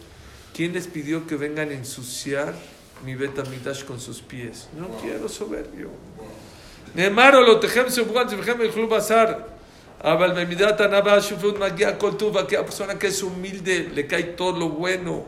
¿Quién 0.53 0.73
les 0.73 0.85
pidió 0.85 1.25
que 1.25 1.35
vengan 1.35 1.69
a 1.69 1.73
ensuciar 1.73 2.53
mi 3.03 3.15
Bet 3.15 3.39
Amikdash 3.39 3.85
con 3.85 3.99
sus 3.99 4.21
pies? 4.21 4.67
No 4.77 4.89
quiero 5.01 5.27
soberbio. 5.27 5.89
נאמר 6.95 7.31
לו, 7.31 7.47
לא 7.47 7.59
תכם 7.61 7.89
סופרן, 7.89 8.29
סופכם 8.29 8.61
יאכלו 8.61 8.87
Abel 10.02 10.32
Magia 10.32 11.98
Koltuba, 11.98 12.40
aquella 12.40 12.64
persona 12.64 12.98
que 12.98 13.08
es 13.08 13.22
humilde, 13.22 13.90
le 13.94 14.06
cae 14.06 14.22
todo 14.22 14.58
lo 14.58 14.70
bueno. 14.70 15.26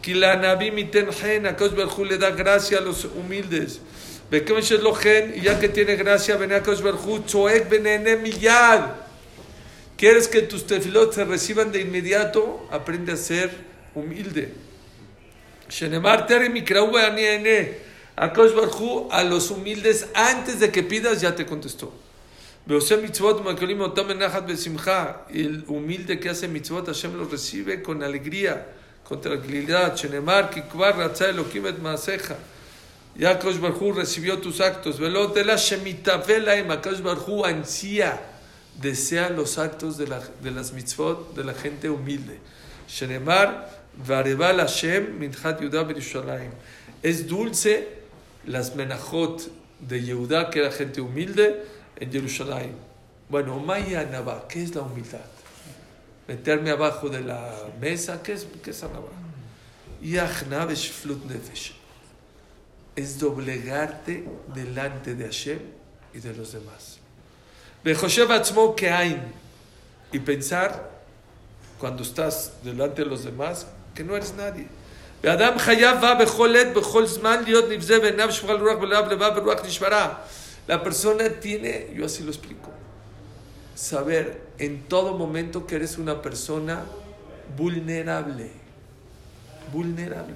Kilanabim 0.00 0.76
Itenhen, 0.78 1.54
Kosh 1.54 1.72
Berhu 1.72 2.04
le 2.04 2.18
da 2.18 2.30
gracia 2.30 2.78
a 2.78 2.80
los 2.80 3.04
humildes. 3.04 3.80
Bekem 4.28 4.58
Shelohen, 4.58 5.34
y 5.36 5.42
ya 5.42 5.60
que 5.60 5.68
tiene 5.68 5.94
gracia, 5.94 6.36
ven 6.36 6.52
a 6.52 6.62
Kosh 6.62 6.80
Berhu, 6.80 7.24
Choek 7.24 7.68
Benene 7.68 8.16
Miyad. 8.16 8.90
¿Quieres 9.96 10.26
que 10.26 10.42
tus 10.42 10.66
tefilot 10.66 11.12
se 11.12 11.24
reciban 11.24 11.70
de 11.70 11.82
inmediato? 11.82 12.66
Aprende 12.72 13.12
a 13.12 13.16
ser 13.16 13.50
humilde. 13.94 14.52
Shenemar 15.68 16.26
Terem 16.26 16.56
Ikraube 16.56 17.00
Aniene, 17.00 17.78
Kosh 18.34 18.52
Berhu, 18.52 19.08
a 19.12 19.22
los 19.22 19.52
humildes, 19.52 20.08
antes 20.12 20.58
de 20.58 20.72
que 20.72 20.82
pidas, 20.82 21.20
ya 21.20 21.36
te 21.36 21.46
contestó. 21.46 21.92
El 25.30 25.64
humilde 25.66 26.20
que 26.20 26.28
hace 26.28 26.46
mitzvot, 26.46 26.86
Hashem 26.86 27.16
lo 27.16 27.24
recibe 27.24 27.82
con 27.82 28.04
alegría, 28.04 28.68
con 29.02 29.20
tranquilidad. 29.20 29.96
Ya 33.16 33.38
Barhu 33.60 33.92
recibió 33.92 34.38
tus 34.38 34.60
actos. 34.60 35.00
Barhu 37.02 37.44
ansía, 37.44 38.22
desea 38.80 39.30
los 39.30 39.58
actos 39.58 39.98
de, 39.98 40.06
la, 40.06 40.22
de 40.40 40.50
las 40.52 40.72
mitzvot 40.72 41.34
de 41.34 41.44
la 41.44 41.54
gente 41.54 41.90
humilde. 41.90 42.38
Es 47.02 47.26
dulce 47.26 47.88
las 48.46 48.76
menajot 48.76 49.50
de 49.80 50.02
Yehudá, 50.02 50.50
que 50.50 50.60
era 50.60 50.70
gente 50.70 51.00
humilde 51.00 51.64
en 52.01 52.11
Jerusalén. 52.11 52.75
Bueno, 53.29 53.59
Maya 53.59 54.03
Nabá, 54.03 54.47
¿qué 54.47 54.63
es 54.63 54.73
la 54.73 54.81
humildad? 54.81 55.19
Meterme 56.27 56.71
abajo 56.71 57.09
de 57.09 57.21
la 57.21 57.53
mesa, 57.79 58.21
¿qué 58.21 58.33
es, 58.33 58.47
qué 58.63 58.71
es 58.71 58.83
Anabá? 58.83 59.09
Yachnav 60.01 60.71
es 60.71 60.89
flut 60.89 61.25
nefesh. 61.25 61.73
Es 62.95 63.19
doblegarte 63.19 64.25
delante 64.53 65.15
de 65.15 65.25
Hashem 65.25 65.59
y 66.13 66.19
de 66.19 66.33
los 66.33 66.53
demás. 66.53 66.99
Bejoshev 67.83 68.31
atzmo 68.31 68.75
keain. 68.75 69.21
Y 70.11 70.19
pensar, 70.19 70.89
cuando 71.79 72.03
estás 72.03 72.53
delante 72.63 73.03
de 73.03 73.09
los 73.09 73.23
demás, 73.23 73.67
que 73.93 74.03
no 74.03 74.15
eres 74.15 74.33
nadie. 74.35 74.67
ואדם 75.23 75.59
חייב 75.59 76.01
בה 76.01 76.15
בכל 76.15 76.55
עת, 76.55 76.73
בכל 76.73 77.05
זמן, 77.05 77.43
להיות 77.43 77.65
נבזה 77.69 77.99
בעיניו 77.99 78.31
שפחה 78.31 78.53
לרוח 78.53 78.77
בלב 78.81 79.07
לבב 79.07 79.31
ברוח 79.35 79.65
נשברה. 79.65 80.13
La 80.66 80.82
persona 80.82 81.28
tiene, 81.40 81.92
yo 81.94 82.06
así 82.06 82.22
lo 82.22 82.30
explico, 82.30 82.70
saber 83.74 84.42
en 84.58 84.82
todo 84.84 85.16
momento 85.16 85.66
que 85.66 85.76
eres 85.76 85.98
una 85.98 86.22
persona 86.22 86.84
vulnerable. 87.56 88.50
Vulnerable. 89.72 90.34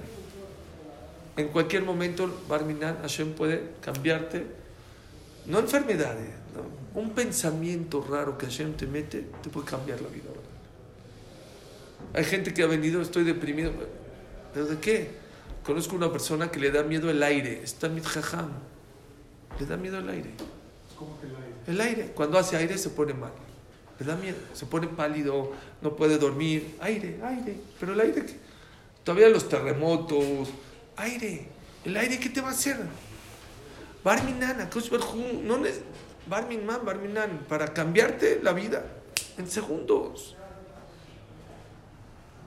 En 1.37 1.49
cualquier 1.49 1.83
momento, 1.83 2.29
Barminan, 2.49 2.97
Hashem 3.01 3.33
puede 3.33 3.71
cambiarte, 3.81 4.45
no 5.45 5.59
enfermedades, 5.59 6.29
un 6.95 7.11
pensamiento 7.11 8.05
raro 8.09 8.37
que 8.37 8.47
Hashem 8.47 8.73
te 8.73 8.87
mete, 8.87 9.27
te 9.41 9.49
puede 9.49 9.67
cambiar 9.67 10.01
la 10.01 10.09
vida. 10.09 10.23
Hay 12.13 12.23
gente 12.23 12.53
que 12.53 12.63
ha 12.63 12.67
venido, 12.67 13.01
estoy 13.01 13.23
deprimido. 13.23 13.71
¿Pero 14.53 14.65
de 14.65 14.79
qué? 14.79 15.11
Conozco 15.63 15.95
una 15.95 16.11
persona 16.11 16.49
que 16.49 16.59
le 16.59 16.71
da 16.71 16.83
miedo 16.83 17.09
el 17.09 17.21
aire. 17.21 17.61
Está 17.63 17.89
mitjajam. 17.89 18.49
Le 19.59 19.65
da 19.65 19.77
miedo 19.77 19.99
el 19.99 20.09
aire. 20.09 20.31
¿Cómo 20.97 21.19
que 21.19 21.27
el 21.27 21.35
aire? 21.35 21.53
El 21.67 21.81
aire. 21.81 22.11
Cuando 22.13 22.37
hace 22.37 22.55
aire 22.57 22.77
se 22.77 22.89
pone 22.89 23.13
mal. 23.13 23.31
Le 23.99 24.05
da 24.05 24.15
miedo. 24.15 24.37
Se 24.53 24.65
pone 24.65 24.87
pálido, 24.87 25.51
no 25.81 25.95
puede 25.95 26.17
dormir. 26.17 26.75
Aire, 26.79 27.19
aire. 27.23 27.57
Pero 27.79 27.93
el 27.93 27.99
aire, 27.99 28.25
todavía 29.03 29.29
los 29.29 29.47
terremotos. 29.49 30.49
Aire. 30.95 31.47
¿El 31.83 31.97
aire 31.97 32.19
qué 32.19 32.29
te 32.29 32.41
va 32.41 32.49
a 32.49 32.51
hacer? 32.51 32.77
Barminan, 34.03 34.69
no 35.43 35.65
es 35.65 35.81
Barminan, 36.27 36.85
Barminan, 36.85 37.45
para 37.47 37.73
cambiarte 37.73 38.39
la 38.43 38.53
vida 38.53 38.85
en 39.37 39.49
segundos. 39.49 40.35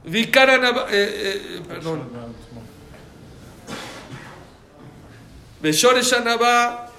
Vikaran, 0.04 0.64
eh, 0.64 0.70
eh, 0.90 1.62
perdón. 1.66 2.08
Beshoresh 5.60 6.14
Anabá, 6.14 6.89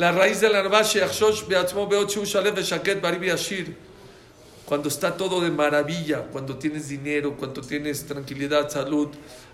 la 0.00 0.12
raíz 0.12 0.40
de 0.40 0.48
la 0.48 0.60
Anabá, 0.60 0.80
Sheachshosh 0.80 1.46
Beatzmo 1.46 1.86
Beot 1.86 2.10
Shu 2.10 2.24
Shalem 2.24 2.54
Beshaket 2.54 3.04
Ashir. 3.04 3.76
Cuando 4.64 4.88
está 4.88 5.14
todo 5.14 5.42
de 5.42 5.50
maravilla, 5.50 6.22
cuando 6.22 6.56
tienes 6.56 6.88
dinero, 6.88 7.36
cuando 7.36 7.60
tienes 7.60 8.06
tranquilidad, 8.06 8.70
salud, 8.70 9.08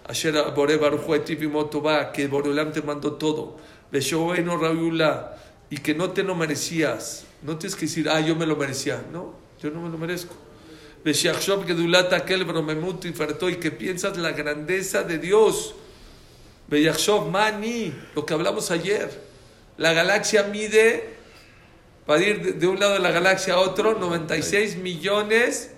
Asher 0.07 0.35
Bore 0.55 0.77
Baruch 0.77 1.11
Etiv 1.17 1.51
Motová, 1.51 2.13
que 2.13 2.29
Boreolam 2.29 2.71
te 2.71 2.81
mandó 2.81 3.15
todo. 3.15 3.57
Beshoeno 3.91 4.57
Rabiulá, 4.57 5.37
y 5.69 5.79
que 5.79 5.97
no 5.97 6.13
te 6.13 6.23
lo 6.23 6.37
merecías. 6.37 7.25
No 7.43 7.59
tienes 7.59 7.75
que 7.75 7.87
decir, 7.87 8.09
ah, 8.09 8.21
yo 8.21 8.37
me 8.37 8.47
lo 8.47 8.55
merecía. 8.55 9.03
No, 9.13 9.35
yo 9.61 9.73
no 9.73 9.81
me 9.81 9.89
lo 9.89 9.99
merezco. 9.99 10.37
Beshiachshov 11.05 11.67
Gedulat 11.67 12.13
Akel 12.13 12.45
Bromemut 12.45 13.05
y 13.05 13.13
Farto, 13.13 13.51
y 13.51 13.57
que 13.57 13.73
piensas 13.73 14.17
la 14.17 14.31
grandeza 14.31 15.03
de 15.03 15.19
Dios. 15.19 15.75
Beyachshov 16.69 17.33
Mani, 17.33 17.93
lo 18.15 18.25
que 18.25 18.33
hablamos 18.33 18.71
ayer. 18.71 19.27
La 19.79 19.93
galaxia 19.93 20.45
mide, 20.45 21.17
para 22.07 22.23
ir 22.23 22.57
de, 22.57 22.67
un 22.67 22.81
lado 22.81 22.95
de 22.95 23.01
la 23.01 23.11
galaxia 23.11 23.55
a 23.55 23.59
otro, 23.59 23.99
96 23.99 24.77
millones, 24.77 25.71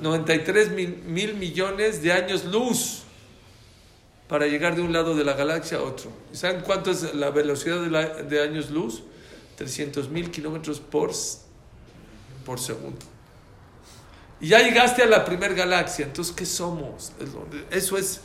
93 0.00 0.70
mil, 0.70 1.02
mil 1.06 1.34
millones 1.34 2.02
de 2.02 2.12
años 2.12 2.44
luz 2.44 3.02
para 4.28 4.46
llegar 4.46 4.76
de 4.76 4.82
un 4.82 4.92
lado 4.92 5.16
de 5.16 5.24
la 5.24 5.32
galaxia 5.32 5.78
a 5.78 5.82
otro. 5.82 6.12
¿Y 6.32 6.36
¿Saben 6.36 6.60
cuánto 6.60 6.90
es 6.90 7.14
la 7.14 7.30
velocidad 7.30 7.80
de, 8.22 8.42
años 8.42 8.70
luz? 8.70 9.02
300 9.56 10.10
mil 10.10 10.30
kilómetros 10.30 10.78
por, 10.78 11.10
por 12.44 12.60
segundo. 12.60 13.04
Y 14.40 14.48
ya 14.48 14.60
llegaste 14.60 15.02
a 15.02 15.06
la 15.06 15.24
primer 15.24 15.54
galaxia. 15.54 16.04
Entonces, 16.04 16.34
¿qué 16.34 16.46
somos? 16.46 17.12
Eso 17.70 17.96
es, 17.96 18.20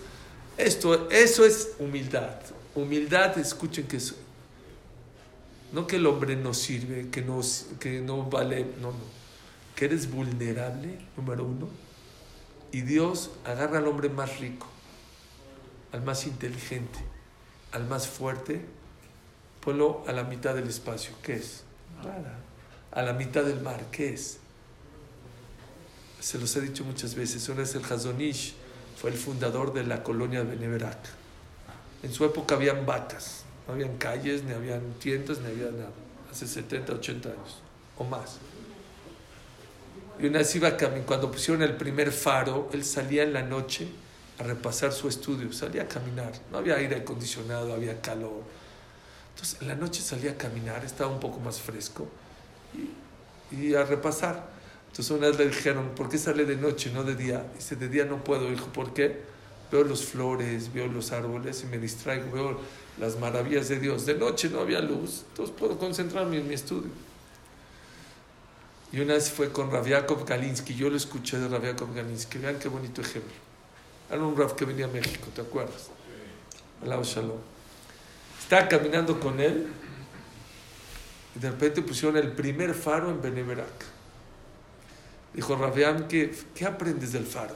esto, 0.58 1.10
eso 1.10 1.46
es 1.46 1.72
humildad. 1.80 2.36
Humildad, 2.76 3.38
escuchen 3.40 3.88
que 3.88 3.98
es, 3.98 4.14
no 5.74 5.88
que 5.88 5.96
el 5.98 6.06
hombre 6.06 6.36
no 6.36 6.54
sirve, 6.54 7.10
que 7.10 7.24
no, 7.24 7.42
que 7.80 8.00
no 8.00 8.30
vale, 8.30 8.66
no, 8.80 8.92
no. 8.92 9.24
Que 9.76 9.86
eres 9.86 10.10
vulnerable, 10.10 11.00
número 11.18 11.44
uno. 11.44 11.68
Y 12.72 12.82
Dios 12.82 13.32
agarra 13.44 13.80
al 13.80 13.88
hombre 13.88 14.08
más 14.10 14.40
rico, 14.40 14.68
al 15.92 16.04
más 16.04 16.28
inteligente, 16.28 17.00
al 17.72 17.88
más 17.88 18.08
fuerte, 18.08 18.64
ponlo 19.62 20.04
a 20.08 20.12
la 20.12 20.24
mitad 20.24 20.54
del 20.54 20.70
espacio. 20.70 21.14
¿Qué 21.24 21.34
es? 21.34 21.64
Nada. 22.04 22.38
A 22.92 23.02
la 23.02 23.14
mitad 23.14 23.44
del 23.44 23.62
mar. 23.62 23.84
¿Qué 23.92 24.14
es? 24.14 24.38
Se 26.20 26.38
los 26.38 26.56
he 26.56 26.62
dicho 26.62 26.84
muchas 26.84 27.16
veces. 27.16 27.50
Una 27.50 27.60
vez 27.60 27.74
el 27.74 27.84
Hazonish 27.84 28.54
fue 28.96 29.10
el 29.10 29.18
fundador 29.18 29.74
de 29.74 29.84
la 29.84 30.04
colonia 30.04 30.44
de 30.44 30.52
Beneverac. 30.56 31.00
En 32.04 32.14
su 32.14 32.26
época 32.26 32.56
habían 32.56 32.86
vacas. 32.86 33.43
No 33.68 33.74
habían 33.74 33.98
calles, 33.98 34.44
ni 34.44 34.54
habían 34.54 34.94
tiendas, 35.00 35.40
ni 35.40 35.48
había 35.48 35.72
nada. 35.72 35.92
Hace 36.32 36.48
70, 36.48 36.94
80 36.94 37.30
años 37.30 37.62
o 37.98 38.04
más. 38.04 38.38
Y 40.20 40.28
una 40.28 40.40
vez 40.40 40.56
iba 40.56 40.68
a 40.68 40.78
caminar, 40.78 41.06
cuando 41.06 41.32
pusieron 41.32 41.64
el 41.64 41.76
primer 41.76 42.12
faro, 42.12 42.70
él 42.74 42.84
salía 42.84 43.24
en 43.24 43.34
la 43.34 43.42
noche 43.42 43.88
a 44.40 44.44
repasar 44.44 44.92
su 44.92 45.08
estudio, 45.08 45.52
salía 45.54 45.84
a 45.84 45.88
caminar. 45.88 46.32
No 46.52 46.60
había 46.60 46.76
aire 46.76 46.98
acondicionado, 46.98 47.74
había 47.74 48.00
calor. 48.02 48.44
Entonces, 49.34 49.62
en 49.62 49.68
la 49.68 49.76
noche 49.76 50.02
salía 50.02 50.32
a 50.32 50.38
caminar, 50.38 50.86
estaba 50.86 51.12
un 51.12 51.20
poco 51.20 51.40
más 51.40 51.60
fresco 51.60 52.08
y, 53.52 53.56
y 53.56 53.76
a 53.76 53.84
repasar. 53.84 54.48
Entonces, 54.90 55.12
una 55.12 55.28
vez 55.28 55.40
le 55.40 55.48
dijeron, 55.48 55.90
¿por 55.96 56.10
qué 56.10 56.20
sale 56.20 56.46
de 56.46 56.56
noche, 56.56 56.92
no 56.94 57.04
de 57.04 57.16
día? 57.16 57.44
Dice, 57.56 57.76
de 57.76 57.90
día 57.90 58.06
no 58.06 58.24
puedo, 58.24 58.52
hijo, 58.52 58.68
¿por 58.68 58.94
qué? 58.94 59.22
Veo 59.72 59.84
los 59.84 60.06
flores, 60.06 60.72
veo 60.72 60.86
los 60.86 61.12
árboles 61.12 61.64
y 61.64 61.66
me 61.66 61.80
distraigo, 61.80 62.32
veo 62.32 62.60
las 63.00 63.18
maravillas 63.20 63.70
de 63.70 63.80
Dios. 63.80 64.06
De 64.06 64.16
noche 64.16 64.50
no 64.50 64.60
había 64.60 64.80
luz, 64.80 65.24
entonces 65.30 65.56
puedo 65.58 65.78
concentrarme 65.78 66.38
en 66.38 66.48
mi 66.48 66.54
estudio. 66.54 66.92
Y 68.92 69.00
una 69.00 69.16
vez 69.16 69.32
fue 69.32 69.52
con 69.52 69.72
Rav 69.72 69.88
Yaakov 69.88 70.24
Galinsky, 70.26 70.76
yo 70.76 70.90
lo 70.90 70.98
escuché 70.98 71.40
de 71.40 71.48
Rav 71.48 71.64
Yaakov 71.64 71.96
Galinsky, 71.96 72.38
vean 72.38 72.60
qué 72.60 72.70
bonito 72.70 73.02
ejemplo. 73.02 73.34
Era 74.10 74.22
un 74.22 74.38
Rav 74.38 74.56
que 74.56 74.66
venía 74.66 74.86
a 74.86 74.90
México, 74.90 75.28
¿te 75.34 75.42
acuerdas? 75.42 75.90
Alao 76.84 77.04
Shalom. 77.04 77.40
Estaba 78.40 78.68
caminando 78.68 79.20
con 79.20 79.40
él 79.40 79.68
y 81.36 81.40
de 81.40 81.50
repente 81.50 81.82
pusieron 81.82 82.18
el 82.18 82.34
primer 82.34 82.76
faro 82.76 83.10
en 83.10 83.22
Beneverac. 83.22 83.86
Dijo 85.34 85.56
Rabián, 85.56 86.08
¿qué, 86.08 86.32
¿qué 86.54 86.66
aprendes 86.66 87.14
del 87.14 87.26
faro? 87.26 87.56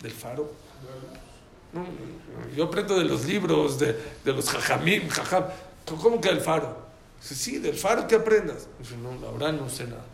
¿Del 0.00 0.12
faro? 0.12 0.52
Yo 2.56 2.64
aprendo 2.64 2.98
de 2.98 3.04
los 3.04 3.24
libros, 3.24 3.78
de, 3.78 3.96
de 4.24 4.32
los 4.32 4.48
jajamim, 4.48 5.08
jajam. 5.08 5.44
¿Cómo 6.00 6.20
que 6.20 6.28
del 6.28 6.40
faro? 6.40 6.76
Dice, 7.20 7.34
sí, 7.34 7.58
del 7.58 7.76
faro 7.76 8.06
que 8.06 8.16
aprendas. 8.16 8.68
Dice, 8.78 8.96
no, 8.96 9.14
la 9.20 9.30
verdad 9.32 9.52
no 9.52 9.68
sé 9.68 9.84
nada. 9.84 10.04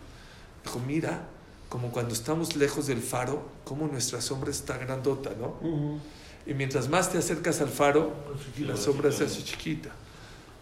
Dijo, 0.64 0.80
mira, 0.80 1.28
como 1.68 1.90
cuando 1.90 2.14
estamos 2.14 2.56
lejos 2.56 2.86
del 2.86 3.00
faro, 3.00 3.48
como 3.64 3.86
nuestra 3.86 4.20
sombra 4.20 4.50
está 4.50 4.76
grandota, 4.78 5.30
¿no? 5.38 6.00
Y 6.46 6.54
mientras 6.54 6.88
más 6.88 7.10
te 7.10 7.18
acercas 7.18 7.60
al 7.60 7.68
faro, 7.68 8.12
la 8.58 8.76
sombra 8.76 9.10
se 9.12 9.24
hace 9.24 9.42
chiquita. 9.42 9.90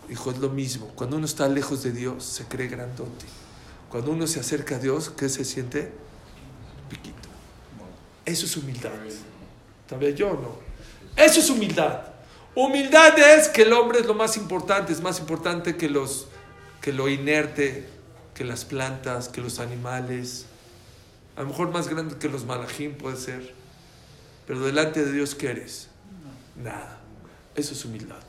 Dijo, 0.08 0.30
es 0.30 0.38
lo 0.38 0.50
mismo. 0.50 0.88
Cuando 0.94 1.16
uno 1.16 1.26
está 1.26 1.48
lejos 1.48 1.82
de 1.82 1.92
Dios, 1.92 2.24
se 2.24 2.44
cree 2.44 2.68
grandote. 2.68 3.26
Cuando 3.90 4.10
uno 4.10 4.26
se 4.26 4.40
acerca 4.40 4.76
a 4.76 4.78
Dios, 4.78 5.10
¿qué 5.10 5.28
se 5.28 5.44
siente? 5.44 5.92
Piquito. 6.88 7.28
Eso 8.24 8.46
es 8.46 8.56
humildad. 8.56 8.90
¿También 9.88 10.16
yo 10.16 10.32
no? 10.32 10.63
Eso 11.16 11.40
es 11.40 11.50
humildad. 11.50 12.00
Humildad 12.54 13.18
es 13.18 13.48
que 13.48 13.62
el 13.62 13.72
hombre 13.72 14.00
es 14.00 14.06
lo 14.06 14.14
más 14.14 14.36
importante, 14.36 14.92
es 14.92 15.00
más 15.00 15.18
importante 15.18 15.76
que, 15.76 15.88
los, 15.88 16.28
que 16.80 16.92
lo 16.92 17.08
inerte, 17.08 17.88
que 18.34 18.44
las 18.44 18.64
plantas, 18.64 19.28
que 19.28 19.40
los 19.40 19.58
animales. 19.58 20.46
A 21.36 21.42
lo 21.42 21.48
mejor 21.48 21.70
más 21.70 21.88
grande 21.88 22.16
que 22.16 22.28
los 22.28 22.44
malajim 22.44 22.94
puede 22.94 23.16
ser. 23.16 23.54
Pero 24.46 24.60
delante 24.60 25.04
de 25.04 25.12
Dios, 25.12 25.34
¿qué 25.34 25.50
eres? 25.50 25.88
Nada. 26.62 27.00
Eso 27.54 27.72
es 27.74 27.84
humildad. 27.84 28.22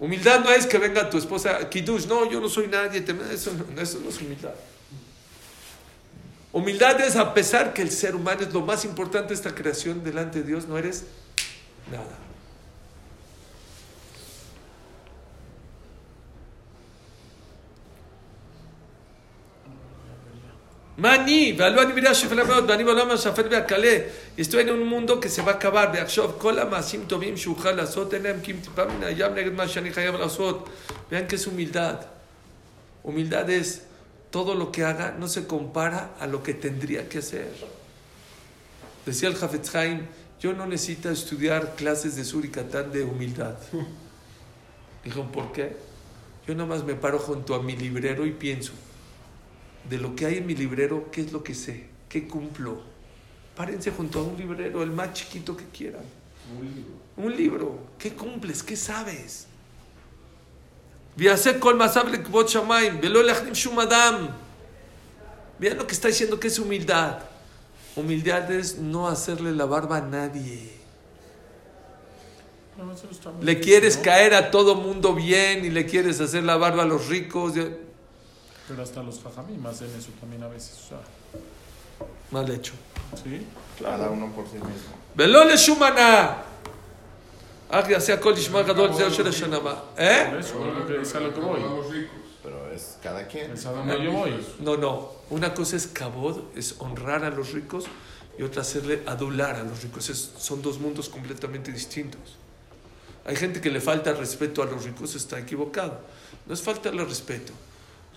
Humildad 0.00 0.40
no 0.40 0.50
es 0.50 0.66
que 0.66 0.78
venga 0.78 1.10
tu 1.10 1.18
esposa, 1.18 1.68
Kiddush, 1.68 2.06
no, 2.06 2.28
yo 2.30 2.40
no 2.40 2.48
soy 2.48 2.68
nadie, 2.68 3.04
eso 3.32 3.52
no 3.74 3.80
es 3.82 3.94
humildad. 4.20 4.54
Humildad 6.52 7.00
es 7.02 7.16
a 7.16 7.34
pesar 7.34 7.74
que 7.74 7.82
el 7.82 7.90
ser 7.90 8.16
humano 8.16 8.40
es 8.40 8.52
lo 8.52 8.62
más 8.62 8.84
importante 8.84 9.28
de 9.28 9.34
esta 9.34 9.54
creación 9.54 10.02
delante 10.02 10.40
de 10.40 10.48
Dios, 10.48 10.66
no 10.66 10.78
eres 10.78 11.04
nada. 11.90 12.30
Mani, 20.96 21.56
estoy 24.36 24.60
en 24.60 24.70
un 24.70 24.86
mundo 24.86 25.18
que 25.18 25.30
se 25.30 25.40
va 25.40 25.52
a 25.52 25.54
acabar. 25.54 25.92
Vean 31.10 31.26
que 31.26 31.36
es 31.36 31.46
humildad. 31.46 32.00
Humildad 33.02 33.50
es 33.50 33.82
todo 34.30 34.54
lo 34.54 34.70
que 34.70 34.84
haga 34.84 35.16
no 35.18 35.26
se 35.26 35.46
compara 35.46 36.10
a 36.20 36.26
lo 36.26 36.42
que 36.42 36.52
tendría 36.52 37.08
que 37.08 37.18
hacer. 37.18 37.50
Decía 39.06 39.30
el 39.30 39.36
Jafetz 39.36 39.74
Haim, 39.74 40.06
yo 40.40 40.54
no 40.54 40.66
necesito 40.66 41.10
estudiar 41.10 41.74
clases 41.76 42.16
de 42.16 42.24
suricatán 42.24 42.90
de 42.90 43.04
humildad. 43.04 43.56
Dijo, 45.04 45.30
¿por 45.30 45.52
qué? 45.52 45.76
Yo 46.46 46.54
nada 46.54 46.66
más 46.66 46.82
me 46.82 46.94
paro 46.94 47.18
junto 47.18 47.54
a 47.54 47.62
mi 47.62 47.76
librero 47.76 48.26
y 48.26 48.32
pienso, 48.32 48.72
de 49.88 49.98
lo 49.98 50.16
que 50.16 50.26
hay 50.26 50.38
en 50.38 50.46
mi 50.46 50.54
librero, 50.54 51.10
¿qué 51.12 51.20
es 51.20 51.32
lo 51.32 51.42
que 51.42 51.54
sé? 51.54 51.86
¿Qué 52.08 52.26
cumplo? 52.26 52.80
Párense 53.54 53.90
junto 53.90 54.20
a 54.20 54.22
un 54.22 54.36
librero, 54.36 54.82
el 54.82 54.90
más 54.90 55.12
chiquito 55.12 55.56
que 55.56 55.66
quieran. 55.66 56.04
Un 56.58 56.66
libro. 56.74 56.92
Un 57.16 57.36
libro. 57.36 57.78
¿Qué 57.98 58.12
cumples? 58.12 58.62
¿Qué 58.62 58.76
sabes? 58.76 59.46
Vean 65.58 65.76
lo 65.76 65.86
que 65.86 65.92
está 65.92 66.08
diciendo 66.08 66.40
que 66.40 66.48
es 66.48 66.58
humildad. 66.58 67.29
Humildad 67.99 68.51
es 68.51 68.77
no 68.77 69.07
hacerle 69.07 69.51
la 69.53 69.65
barba 69.65 69.97
a 69.97 70.01
nadie. 70.01 70.73
No, 72.77 72.91
eso 72.91 73.07
está 73.09 73.29
muy 73.31 73.45
Le 73.45 73.51
difícil, 73.55 73.71
quieres 73.71 73.97
¿no? 73.97 74.03
caer 74.03 74.33
a 74.33 74.51
todo 74.51 74.75
mundo 74.75 75.13
bien 75.13 75.63
y 75.63 75.69
le 75.69 75.85
quieres 75.85 76.19
hacer 76.19 76.43
la 76.43 76.57
barba 76.57 76.83
a 76.83 76.85
los 76.85 77.07
ricos. 77.07 77.53
Pero 78.67 78.83
hasta 78.83 79.01
los 79.03 79.21
jajamim 79.23 79.65
hacen 79.65 79.87
eso 79.97 80.09
también 80.19 80.43
a 80.43 80.47
veces. 80.49 80.73
O 80.85 80.87
sea, 80.89 80.97
Mal 82.31 82.49
hecho. 82.51 82.73
¿sí? 83.23 83.45
Cada 83.81 84.09
uno 84.09 84.31
por 84.35 84.45
sí 84.47 84.55
mismo. 84.57 84.95
ולא 85.15 85.45
לשומנה. 85.45 86.33
אך 87.69 87.89
יעשה 87.89 88.13
הכל 88.13 88.31
לשמוע 88.31 88.61
גדול 88.61 88.93
זהו 88.93 89.13
של 89.13 89.27
השנה 89.27 89.55
הבאה. 89.57 89.75
¿Eh? 89.97 90.41
cada 93.02 93.26
quien. 93.26 93.50
Es 93.52 93.66
a 93.66 93.72
donde 93.72 94.02
yo 94.04 94.12
voy. 94.12 94.34
No, 94.60 94.76
no. 94.76 95.10
Una 95.30 95.54
cosa 95.54 95.76
es 95.76 95.86
cabod, 95.86 96.40
es 96.56 96.74
honrar 96.78 97.24
a 97.24 97.30
los 97.30 97.52
ricos, 97.52 97.84
y 98.38 98.42
otra 98.42 98.62
hacerle 98.62 99.02
adular 99.06 99.56
a 99.56 99.64
los 99.64 99.82
ricos. 99.82 100.08
Es- 100.10 100.32
son 100.38 100.62
dos 100.62 100.78
mundos 100.78 101.08
completamente 101.08 101.72
distintos. 101.72 102.20
Hay 103.24 103.36
gente 103.36 103.60
que 103.60 103.70
le 103.70 103.80
falta 103.80 104.12
respeto 104.14 104.62
a 104.62 104.66
los 104.66 104.84
ricos, 104.84 105.14
está 105.14 105.38
equivocado. 105.38 106.00
No 106.46 106.54
es 106.54 106.62
faltarle 106.62 107.04
respeto. 107.04 107.52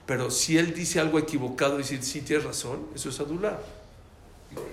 Pero 0.05 0.31
si 0.31 0.57
él 0.57 0.73
dice 0.73 0.99
algo 0.99 1.19
equivocado 1.19 1.75
y 1.75 1.83
dice, 1.83 2.01
sí, 2.01 2.21
tienes 2.21 2.45
razón, 2.45 2.87
eso 2.95 3.09
es 3.09 3.19
adular. 3.19 3.61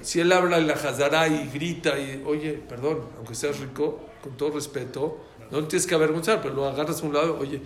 Si 0.02 0.20
él 0.20 0.30
habla 0.32 0.58
en 0.58 0.66
la 0.66 0.76
jazara 0.76 1.26
y 1.28 1.48
grita 1.48 1.98
y, 1.98 2.22
oye, 2.26 2.52
perdón, 2.68 3.00
aunque 3.16 3.34
seas 3.34 3.58
rico, 3.58 4.00
con 4.22 4.36
todo 4.36 4.50
respeto, 4.50 5.18
no 5.50 5.66
tienes 5.66 5.86
que 5.86 5.94
avergonzar, 5.94 6.42
pero 6.42 6.54
lo 6.54 6.68
agarras 6.68 7.00
a 7.02 7.06
un 7.06 7.14
lado, 7.14 7.38
oye, 7.40 7.60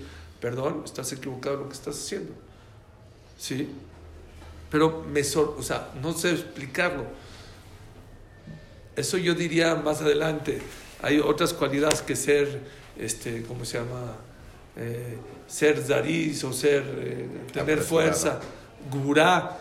perdón, 0.45 0.82
estás 0.84 1.11
equivocado 1.11 1.55
en 1.55 1.61
lo 1.62 1.68
que 1.68 1.74
estás 1.74 1.97
haciendo. 1.97 2.34
¿Sí? 3.38 3.66
Pero 4.70 5.03
me 5.11 5.24
sor 5.24 5.57
o 5.59 5.62
sea, 5.62 5.88
no 6.03 6.12
sé 6.12 6.32
explicarlo. 6.32 7.07
Eso 8.95 9.16
yo 9.16 9.34
diría 9.34 9.74
más 9.74 10.03
adelante. 10.03 10.61
Hay 11.01 11.18
otras 11.18 11.55
cualidades 11.55 12.03
que 12.03 12.14
ser, 12.14 12.61
este, 12.99 13.42
¿cómo 13.45 13.64
se 13.64 13.78
llama? 13.78 14.16
Eh, 14.76 15.16
ser 15.47 15.82
zariz 15.82 16.45
o 16.45 16.53
ser, 16.53 16.84
eh, 16.99 17.26
tener 17.51 17.80
fuerza, 17.80 18.38
gurá. 18.90 19.59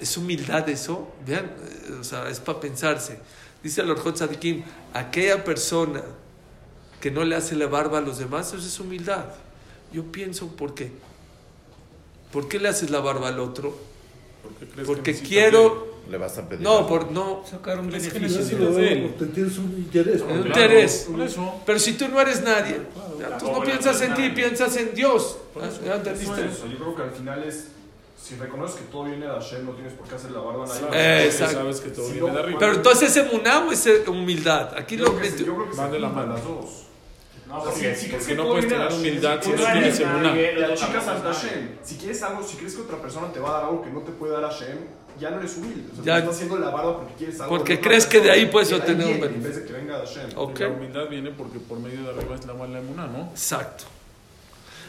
¿Es 0.00 0.16
humildad 0.16 0.66
eso? 0.70 1.12
Vean, 1.26 1.44
eh, 1.44 1.98
o 2.00 2.04
sea, 2.04 2.30
es 2.30 2.40
para 2.40 2.58
pensarse. 2.58 3.18
Dice 3.62 3.82
el 3.82 3.90
Orjot 3.90 4.14
Tzadikim, 4.14 4.64
aquella 4.94 5.44
persona 5.44 6.00
que 7.02 7.10
no 7.10 7.22
le 7.22 7.36
hace 7.36 7.54
la 7.54 7.66
barba 7.66 7.98
a 7.98 8.00
los 8.00 8.16
demás, 8.16 8.48
eso 8.54 8.66
es 8.66 8.80
humildad. 8.80 9.26
Yo 9.92 10.04
pienso, 10.12 10.48
¿por 10.48 10.74
qué? 10.74 10.90
¿Por 12.32 12.48
qué 12.48 12.58
le 12.58 12.68
haces 12.68 12.90
la 12.90 13.00
barba 13.00 13.28
al 13.28 13.40
otro? 13.40 13.74
Porque, 14.42 14.66
crees 14.66 14.86
Porque 14.86 15.14
que 15.14 15.20
quiero... 15.22 15.96
Le 16.10 16.18
vas 16.18 16.38
a 16.38 16.48
pedir. 16.48 16.62
No, 16.62 16.76
algo. 16.78 16.88
por 16.88 17.10
no... 17.10 17.42
Sacar 17.50 17.80
un 17.80 17.92
Es 17.92 18.06
que 18.08 18.18
beneficio. 18.18 18.38
necesitas 18.42 18.76
de 18.76 18.92
él. 18.92 19.14
Te 19.18 19.26
tienes 19.26 19.58
un 19.58 19.64
interés. 19.76 20.20
Un 20.22 20.28
Claro, 20.28 20.46
interés. 20.46 21.08
Por 21.10 21.20
eso. 21.22 21.62
Pero 21.66 21.78
si 21.80 21.92
tú 21.94 22.06
no 22.08 22.20
eres 22.20 22.42
nadie, 22.44 22.80
ya, 23.18 23.36
tú 23.38 23.50
no 23.50 23.60
piensas 23.62 24.00
en 24.02 24.14
ti, 24.14 24.28
piensas 24.30 24.76
en 24.76 24.94
Dios. 24.94 25.38
Ah, 25.56 25.60
¿Ya 25.62 25.68
Eso 25.68 25.94
entendiste? 25.96 26.44
es, 26.46 26.62
yo 26.70 26.78
creo 26.78 26.94
que 26.94 27.02
al 27.02 27.10
final 27.10 27.42
es, 27.42 27.68
si 28.22 28.36
reconoces 28.36 28.76
que 28.76 28.84
todo 28.84 29.04
viene 29.04 29.26
de 29.26 29.32
Hashem, 29.32 29.64
no 29.64 29.72
tienes 29.72 29.94
por 29.94 30.06
qué 30.06 30.14
hacer 30.14 30.30
la 30.30 30.40
barba 30.40 30.64
a 30.64 30.68
nadie. 30.68 31.24
Exacto. 31.26 31.54
sabes 31.54 31.80
que 31.80 31.88
todo 31.90 32.06
Si 32.06 32.12
viene 32.12 32.28
no, 32.28 32.34
de 32.34 32.40
arriba. 32.40 32.58
Pero 32.60 32.72
entonces 32.74 33.16
es 33.16 33.26
emuná 33.26 33.66
o 33.66 33.72
es 33.72 33.88
humildad. 34.06 34.78
Aquí 34.78 34.96
Yo 34.96 35.06
lo 35.06 35.10
creo 35.16 35.22
que 35.22 35.30
metió. 35.30 35.46
yo 35.46 35.54
creo 35.56 35.70
que 35.70 35.76
Van 35.76 35.90
de 35.90 35.98
la 35.98 36.08
mano. 36.08 36.34
las 36.34 36.44
dos. 36.44 36.82
No, 37.47 37.57
O 37.57 37.61
sea, 37.63 37.71
porque, 37.71 37.95
si- 37.95 38.01
si 38.01 38.07
porque 38.09 38.09
crees 38.11 38.27
que 38.27 38.35
no 38.35 38.43
todo 38.43 38.51
puedes 38.51 38.65
viene 38.69 38.83
de 38.83 38.89
tener 38.89 38.91
Hashem, 38.91 39.11
humildad 39.11 39.37
si 39.41 39.43
si 39.43 39.49
no 39.51 39.55
quieres 39.57 39.73
tienes 39.73 39.99
algo- 39.99 40.11
emuná. 40.17 40.33
Te 40.33 40.53
Los 40.53 40.71
achicas 40.83 41.05
dos 41.05 41.13
ante 41.15 41.23
también. 41.29 41.33
Hashem. 41.51 41.69
Si 41.87 41.95
quieres 41.97 42.23
algo, 42.23 42.43
si 42.49 42.57
crees 42.57 42.73
que 42.75 42.81
otra 42.81 42.97
persona 43.05 43.27
te 43.33 43.39
va 43.39 43.49
a 43.49 43.53
dar 43.53 43.63
algo 43.65 43.81
que 43.83 43.89
no 43.89 43.99
te 44.07 44.11
puede 44.19 44.31
dar 44.33 44.43
Hashem, 44.51 44.77
ya 45.19 45.29
no 45.31 45.37
eres 45.39 45.57
humilde. 45.57 45.83
O 45.91 45.95
sea, 45.95 46.03
Ya. 46.05 46.13
te 46.15 46.19
estás 46.19 46.35
haciendo 46.35 46.57
la 46.65 46.69
barba 46.69 46.91
porque 46.97 47.13
quieres 47.19 47.35
algo. 47.41 47.49
Porque 47.57 47.73
de 47.73 47.79
otra 47.79 47.87
crees 47.89 48.05
que 48.05 48.19
de 48.21 48.31
ahí 48.31 48.45
persona, 48.45 48.51
puedes 48.53 48.69
que 48.69 48.75
obtener 48.75 49.05
un 49.05 49.11
viene, 49.13 49.27
beneficio. 49.27 49.47
En 49.49 49.53
vez 49.53 49.55
de 49.61 49.65
que 49.67 49.73
venga 49.79 49.93
de 49.99 50.05
Hashem. 50.07 50.29
Ok. 50.35 50.59
La 50.59 50.67
humildad 50.69 51.05
viene 51.09 51.31
porque 51.31 51.59
por 51.59 51.77
medio 51.79 52.01
de 52.05 52.09
arriba 52.11 52.35
es 52.39 52.45
la 52.45 52.53
mala 52.53 52.79
emuná, 52.79 53.07
¿no? 53.07 53.29
exacto. 53.33 53.83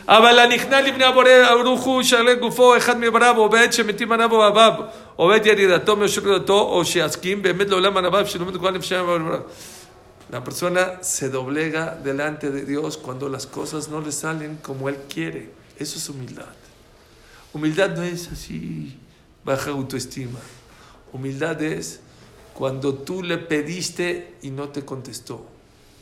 אבל 0.08 0.38
הנכנע 0.38 0.80
לבני 0.80 1.04
הבורא 1.04 1.28
ברוך 1.62 1.80
הוא 1.82 2.02
שעלה 2.02 2.34
גופו 2.34 2.76
אחד 2.76 2.98
מבריו 2.98 3.36
עובד 3.36 3.72
שמתים 3.72 4.12
עליו 4.12 4.32
אוהביו 4.32 4.72
עובד 5.16 5.46
ירידתו 5.46 5.96
מיושרתו 5.96 6.60
או 6.60 6.84
שיסכים 6.84 7.42
באמת 7.42 7.68
לעולם 7.70 7.96
ענביו 7.96 8.26
שלומד 8.26 8.56
כל 8.56 8.70
נפשי 8.70 8.94
la 10.29 10.43
persona 10.43 11.03
se 11.03 11.29
doblega 11.29 11.95
delante 11.95 12.51
de 12.51 12.65
Dios 12.65 12.97
cuando 12.97 13.29
las 13.29 13.47
cosas 13.47 13.87
no 13.87 14.01
le 14.01 14.11
salen 14.11 14.57
como 14.57 14.89
Él 14.89 14.97
quiere. 15.07 15.51
Eso 15.79 15.97
es 15.97 16.09
humildad. 16.09 16.53
Humildad 17.53 17.95
no 17.95 18.03
es 18.03 18.29
así, 18.29 18.97
baja 19.45 19.71
autoestima. 19.71 20.39
Humildad 21.13 21.61
es 21.61 22.01
cuando 22.53 22.93
tú 22.93 23.23
le 23.23 23.37
pediste 23.37 24.35
y 24.41 24.49
no 24.49 24.69
te 24.69 24.83
contestó. 24.83 25.45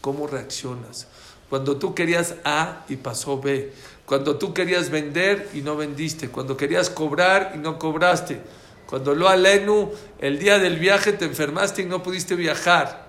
¿Cómo 0.01 0.25
reaccionas? 0.25 1.07
Cuando 1.49 1.77
tú 1.77 1.93
querías 1.93 2.35
A 2.43 2.83
y 2.89 2.95
pasó 2.95 3.39
B. 3.39 3.73
Cuando 4.07 4.37
tú 4.37 4.53
querías 4.53 4.89
vender 4.89 5.49
y 5.53 5.61
no 5.61 5.77
vendiste. 5.77 6.29
Cuando 6.29 6.57
querías 6.57 6.89
cobrar 6.89 7.53
y 7.53 7.59
no 7.59 7.77
cobraste. 7.77 8.41
Cuando 8.87 9.13
lo 9.13 9.29
alenu, 9.29 9.91
el 10.19 10.39
día 10.39 10.57
del 10.57 10.79
viaje 10.79 11.13
te 11.13 11.25
enfermaste 11.25 11.83
y 11.83 11.85
no 11.85 12.01
pudiste 12.01 12.35
viajar 12.35 13.04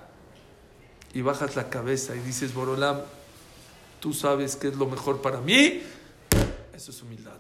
y 1.17 1.23
bajas 1.23 1.57
la 1.57 1.71
cabeza 1.71 2.15
y 2.15 2.19
dices, 2.19 2.53
Borolam, 2.53 3.01
tú 4.01 4.13
sabes 4.13 4.55
qué 4.55 4.69
es 4.69 4.77
lo 4.77 4.85
mejor 4.85 5.23
para 5.23 5.41
mí, 5.41 5.81
eso 6.75 6.91
es 6.91 7.01
humildad. 7.01 7.33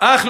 Ah, 0.00 0.20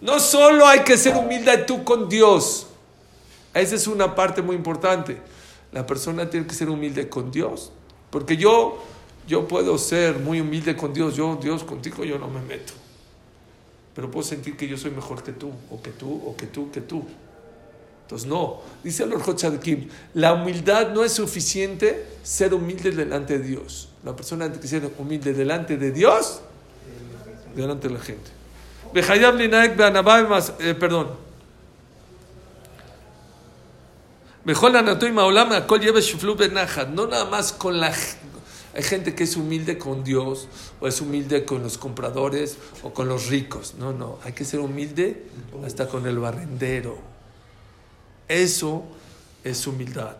no 0.00 0.18
solo 0.18 0.66
hay 0.66 0.80
que 0.80 0.96
ser 0.96 1.14
humilde 1.14 1.58
tú 1.58 1.84
con 1.84 2.08
Dios, 2.08 2.66
esa 3.54 3.76
es 3.76 3.86
una 3.86 4.16
parte 4.16 4.42
muy 4.42 4.56
importante. 4.56 5.22
La 5.70 5.86
persona 5.86 6.28
tiene 6.28 6.44
que 6.44 6.54
ser 6.56 6.68
humilde 6.68 7.08
con 7.08 7.30
Dios, 7.30 7.70
porque 8.10 8.36
yo, 8.36 8.82
yo 9.28 9.46
puedo 9.46 9.78
ser 9.78 10.18
muy 10.18 10.40
humilde 10.40 10.76
con 10.76 10.92
Dios, 10.92 11.14
yo 11.14 11.38
Dios 11.40 11.62
contigo 11.62 12.02
yo 12.02 12.18
no 12.18 12.26
me 12.26 12.40
meto. 12.40 12.72
Pero 13.98 14.12
puedo 14.12 14.24
sentir 14.24 14.56
que 14.56 14.68
yo 14.68 14.76
soy 14.76 14.92
mejor 14.92 15.24
que 15.24 15.32
tú, 15.32 15.50
o 15.72 15.82
que 15.82 15.90
tú, 15.90 16.22
o 16.24 16.36
que 16.36 16.46
tú, 16.46 16.70
que 16.70 16.80
tú. 16.80 17.04
Entonces, 18.02 18.28
no. 18.28 18.60
Dice 18.84 19.02
el 19.02 19.12
Orjot 19.12 19.60
Kim, 19.60 19.88
la 20.14 20.34
humildad 20.34 20.92
no 20.92 21.02
es 21.02 21.10
suficiente 21.10 22.06
ser 22.22 22.54
humilde 22.54 22.92
delante 22.92 23.40
de 23.40 23.44
Dios. 23.44 23.88
La 24.04 24.14
persona 24.14 24.52
que 24.52 24.68
ser 24.68 24.88
humilde 24.98 25.32
delante 25.32 25.76
de 25.76 25.90
Dios, 25.90 26.42
delante 27.56 27.88
de 27.88 27.94
la 27.94 28.00
gente. 28.00 28.30
Eh, 30.60 30.74
perdón. 30.78 31.08
Mejor 34.44 34.70
la 34.70 34.78
anatoima 34.78 35.24
olam 35.24 35.50
akol 35.50 35.80
shuflu 35.80 36.36
benachad. 36.36 36.86
No 36.86 37.08
nada 37.08 37.24
más 37.24 37.52
con 37.52 37.80
la 37.80 37.92
hay 38.74 38.82
gente 38.82 39.14
que 39.14 39.24
es 39.24 39.36
humilde 39.36 39.78
con 39.78 40.04
Dios 40.04 40.48
o 40.80 40.86
es 40.88 41.00
humilde 41.00 41.44
con 41.44 41.62
los 41.62 41.78
compradores 41.78 42.56
o 42.82 42.92
con 42.92 43.08
los 43.08 43.26
ricos. 43.26 43.74
No, 43.78 43.92
no, 43.92 44.18
hay 44.24 44.32
que 44.32 44.44
ser 44.44 44.60
humilde 44.60 45.26
hasta 45.64 45.88
con 45.88 46.06
el 46.06 46.18
barrendero. 46.18 46.98
Eso 48.28 48.84
es 49.44 49.66
humildad. 49.66 50.16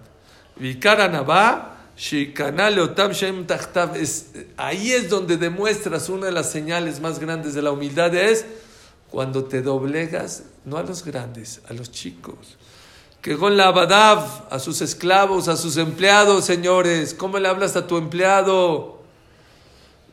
Es- 3.96 4.26
Ahí 4.56 4.92
es 4.92 5.08
donde 5.10 5.36
demuestras 5.36 6.08
una 6.08 6.26
de 6.26 6.32
las 6.32 6.50
señales 6.50 7.00
más 7.00 7.18
grandes 7.18 7.54
de 7.54 7.62
la 7.62 7.70
humildad 7.72 8.14
es 8.14 8.44
cuando 9.10 9.44
te 9.44 9.62
doblegas, 9.62 10.42
no 10.64 10.76
a 10.76 10.82
los 10.82 11.04
grandes, 11.04 11.60
a 11.68 11.72
los 11.72 11.90
chicos. 11.90 12.57
Que 13.22 13.36
con 13.36 13.56
la 13.56 13.68
abadav, 13.68 14.46
a 14.50 14.58
sus 14.58 14.80
esclavos, 14.80 15.48
a 15.48 15.56
sus 15.56 15.76
empleados, 15.76 16.44
señores. 16.44 17.14
¿Cómo 17.14 17.38
le 17.38 17.48
hablas 17.48 17.76
a 17.76 17.86
tu 17.86 17.96
empleado? 17.96 18.98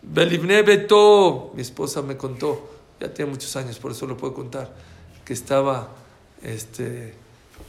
Belibne 0.07 0.61
Beto, 0.61 1.51
mi 1.55 1.61
esposa 1.61 2.01
me 2.01 2.15
contó, 2.15 2.69
ya 2.99 3.13
tiene 3.13 3.31
muchos 3.31 3.55
años, 3.55 3.79
por 3.79 3.91
eso 3.91 4.05
lo 4.05 4.15
puedo 4.15 4.33
contar, 4.33 4.71
que 5.25 5.33
estaba 5.33 5.89
este, 6.43 7.15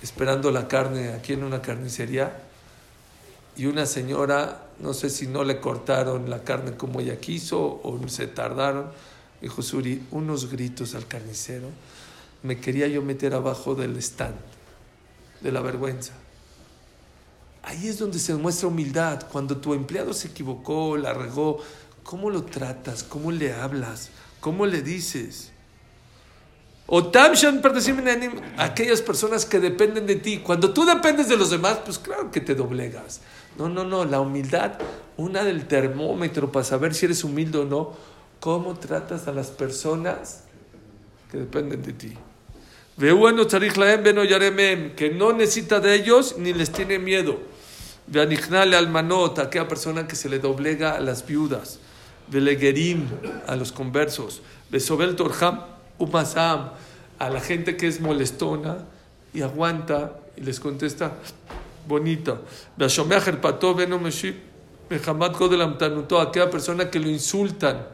esperando 0.03 0.51
la 0.51 0.69
carne 0.69 1.15
aquí 1.15 1.33
en 1.33 1.45
una 1.45 1.63
carnicería 1.63 2.43
y 3.57 3.67
una 3.67 3.87
señora, 3.87 4.67
no 4.81 4.93
sé 4.93 5.09
si 5.09 5.27
no 5.27 5.45
le 5.45 5.61
cortaron 5.61 6.29
la 6.29 6.45
carne 6.45 6.77
como 6.77 7.01
ella 7.01 7.19
quiso 7.19 7.81
o 7.83 7.99
se 8.07 8.27
tardaron, 8.27 8.91
dijo 9.41 9.63
Suri, 9.63 10.07
unos 10.11 10.51
gritos 10.51 10.95
al 10.95 11.07
carnicero, 11.07 11.69
me 12.43 12.61
quería 12.61 12.87
yo 12.87 13.01
meter 13.01 13.35
abajo 13.35 13.75
del 13.75 13.97
stand, 13.97 14.37
de 15.41 15.53
la 15.53 15.61
vergüenza. 15.61 16.13
Ahí 17.63 17.89
es 17.89 17.99
donde 17.99 18.19
se 18.19 18.33
demuestra 18.33 18.69
humildad. 18.69 19.27
Cuando 19.31 19.57
tu 19.57 19.75
empleado 19.75 20.13
se 20.13 20.29
equivocó, 20.29 20.97
la 20.97 21.13
regó, 21.13 21.59
¿cómo 22.05 22.31
lo 22.31 22.45
tratas? 22.45 23.03
¿Cómo 23.03 23.33
le 23.33 23.53
hablas? 23.53 24.11
¿Cómo 24.41 24.67
le 24.67 24.83
dices? 24.83 25.51
O 26.87 27.09
tamshan 27.09 27.61
aquellas 28.59 29.03
personas 29.03 29.45
que 29.45 29.59
dependen 29.59 30.07
de 30.07 30.17
ti. 30.17 30.39
Cuando 30.39 30.73
tú 30.73 30.85
dependes 30.85 31.29
de 31.29 31.37
los 31.37 31.51
demás, 31.51 31.79
pues 31.85 31.99
claro 31.99 32.31
que 32.31 32.41
te 32.41 32.55
doblegas. 32.55 33.21
No, 33.59 33.69
no, 33.69 33.83
no. 33.83 34.05
La 34.05 34.21
humildad, 34.21 34.79
una 35.17 35.43
del 35.43 35.67
termómetro 35.67 36.53
para 36.53 36.65
saber 36.65 36.95
si 36.95 37.07
eres 37.07 37.25
humilde 37.25 37.59
o 37.59 37.65
no, 37.65 37.95
cómo 38.39 38.75
tratas 38.75 39.27
a 39.27 39.33
las 39.33 39.49
personas 39.49 40.45
que 41.33 41.39
dependen 41.39 41.83
de 41.83 41.93
ti. 41.93 42.17
Que 42.99 43.13
no 45.15 45.33
necesita 45.33 45.81
de 45.81 45.95
ellos 45.95 46.37
ni 46.39 46.55
les 46.55 46.73
tiene 46.73 46.99
miedo. 46.99 47.39
Ve 48.07 48.23
anichnale 48.23 48.77
al 48.77 48.89
manot, 48.89 49.39
aquella 49.39 49.69
persona 49.69 50.07
que 50.07 50.17
se 50.17 50.29
le 50.29 50.39
doblega 50.39 50.93
a 50.93 51.01
las 51.01 51.27
viudas. 51.27 51.81
Ve 52.29 52.41
legerim, 52.41 53.07
a 53.47 53.57
los 53.57 53.73
conversos. 53.73 54.41
Ve 54.71 54.81
sobel 54.81 55.15
torham 55.17 55.61
umasam, 55.99 56.71
a 57.19 57.31
la 57.31 57.41
gente 57.41 57.77
que 57.77 57.87
es 57.87 58.01
molestona 58.01 58.79
y 59.35 59.43
aguanta 59.43 60.21
y 60.37 60.43
les 60.43 60.61
contesta 60.61 61.13
bonita. 61.87 62.41
Ve 62.77 62.87
ashomeach 62.87 63.29
el 63.29 63.39
pato 63.39 63.75
beno 63.75 63.99
meshib, 63.99 64.37
mehamad 64.89 65.33
kodelam 65.33 65.77
tanuto, 65.77 66.21
aquella 66.21 66.51
persona 66.51 66.91
que 66.91 66.99
lo 66.99 67.09
insultan 67.09 67.87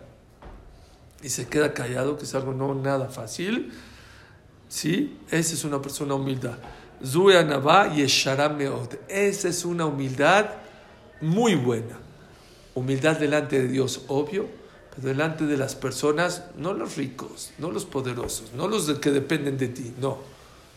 y 1.22 1.28
se 1.28 1.48
queda 1.48 1.72
callado, 1.72 2.18
que 2.18 2.24
es 2.24 2.34
algo 2.34 2.52
no 2.52 2.74
nada 2.74 3.08
fácil. 3.08 3.72
¿Sí? 4.72 5.18
Esa 5.30 5.52
es 5.52 5.64
una 5.64 5.82
persona 5.82 6.14
Meod. 8.48 8.94
Esa 9.06 9.48
es 9.48 9.66
una 9.66 9.84
humildad 9.84 10.46
muy 11.20 11.56
buena. 11.56 11.98
Humildad 12.74 13.18
delante 13.18 13.60
de 13.60 13.68
Dios, 13.68 14.06
obvio, 14.08 14.46
pero 14.88 15.08
delante 15.08 15.44
de 15.44 15.58
las 15.58 15.74
personas, 15.74 16.44
no 16.56 16.72
los 16.72 16.96
ricos, 16.96 17.50
no 17.58 17.70
los 17.70 17.84
poderosos, 17.84 18.54
no 18.54 18.66
los 18.66 18.90
que 18.98 19.10
dependen 19.10 19.58
de 19.58 19.68
ti, 19.68 19.92
no, 20.00 20.16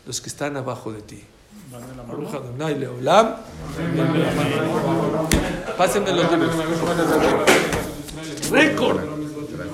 los 0.05 0.19
que 0.19 0.27
están 0.27 0.57
abajo 0.57 0.91
de 0.91 1.01
ti. 1.01 1.23
Pásenme 5.77 6.11
los 6.11 6.31
libros. 6.31 6.53
Récord. 8.51 9.24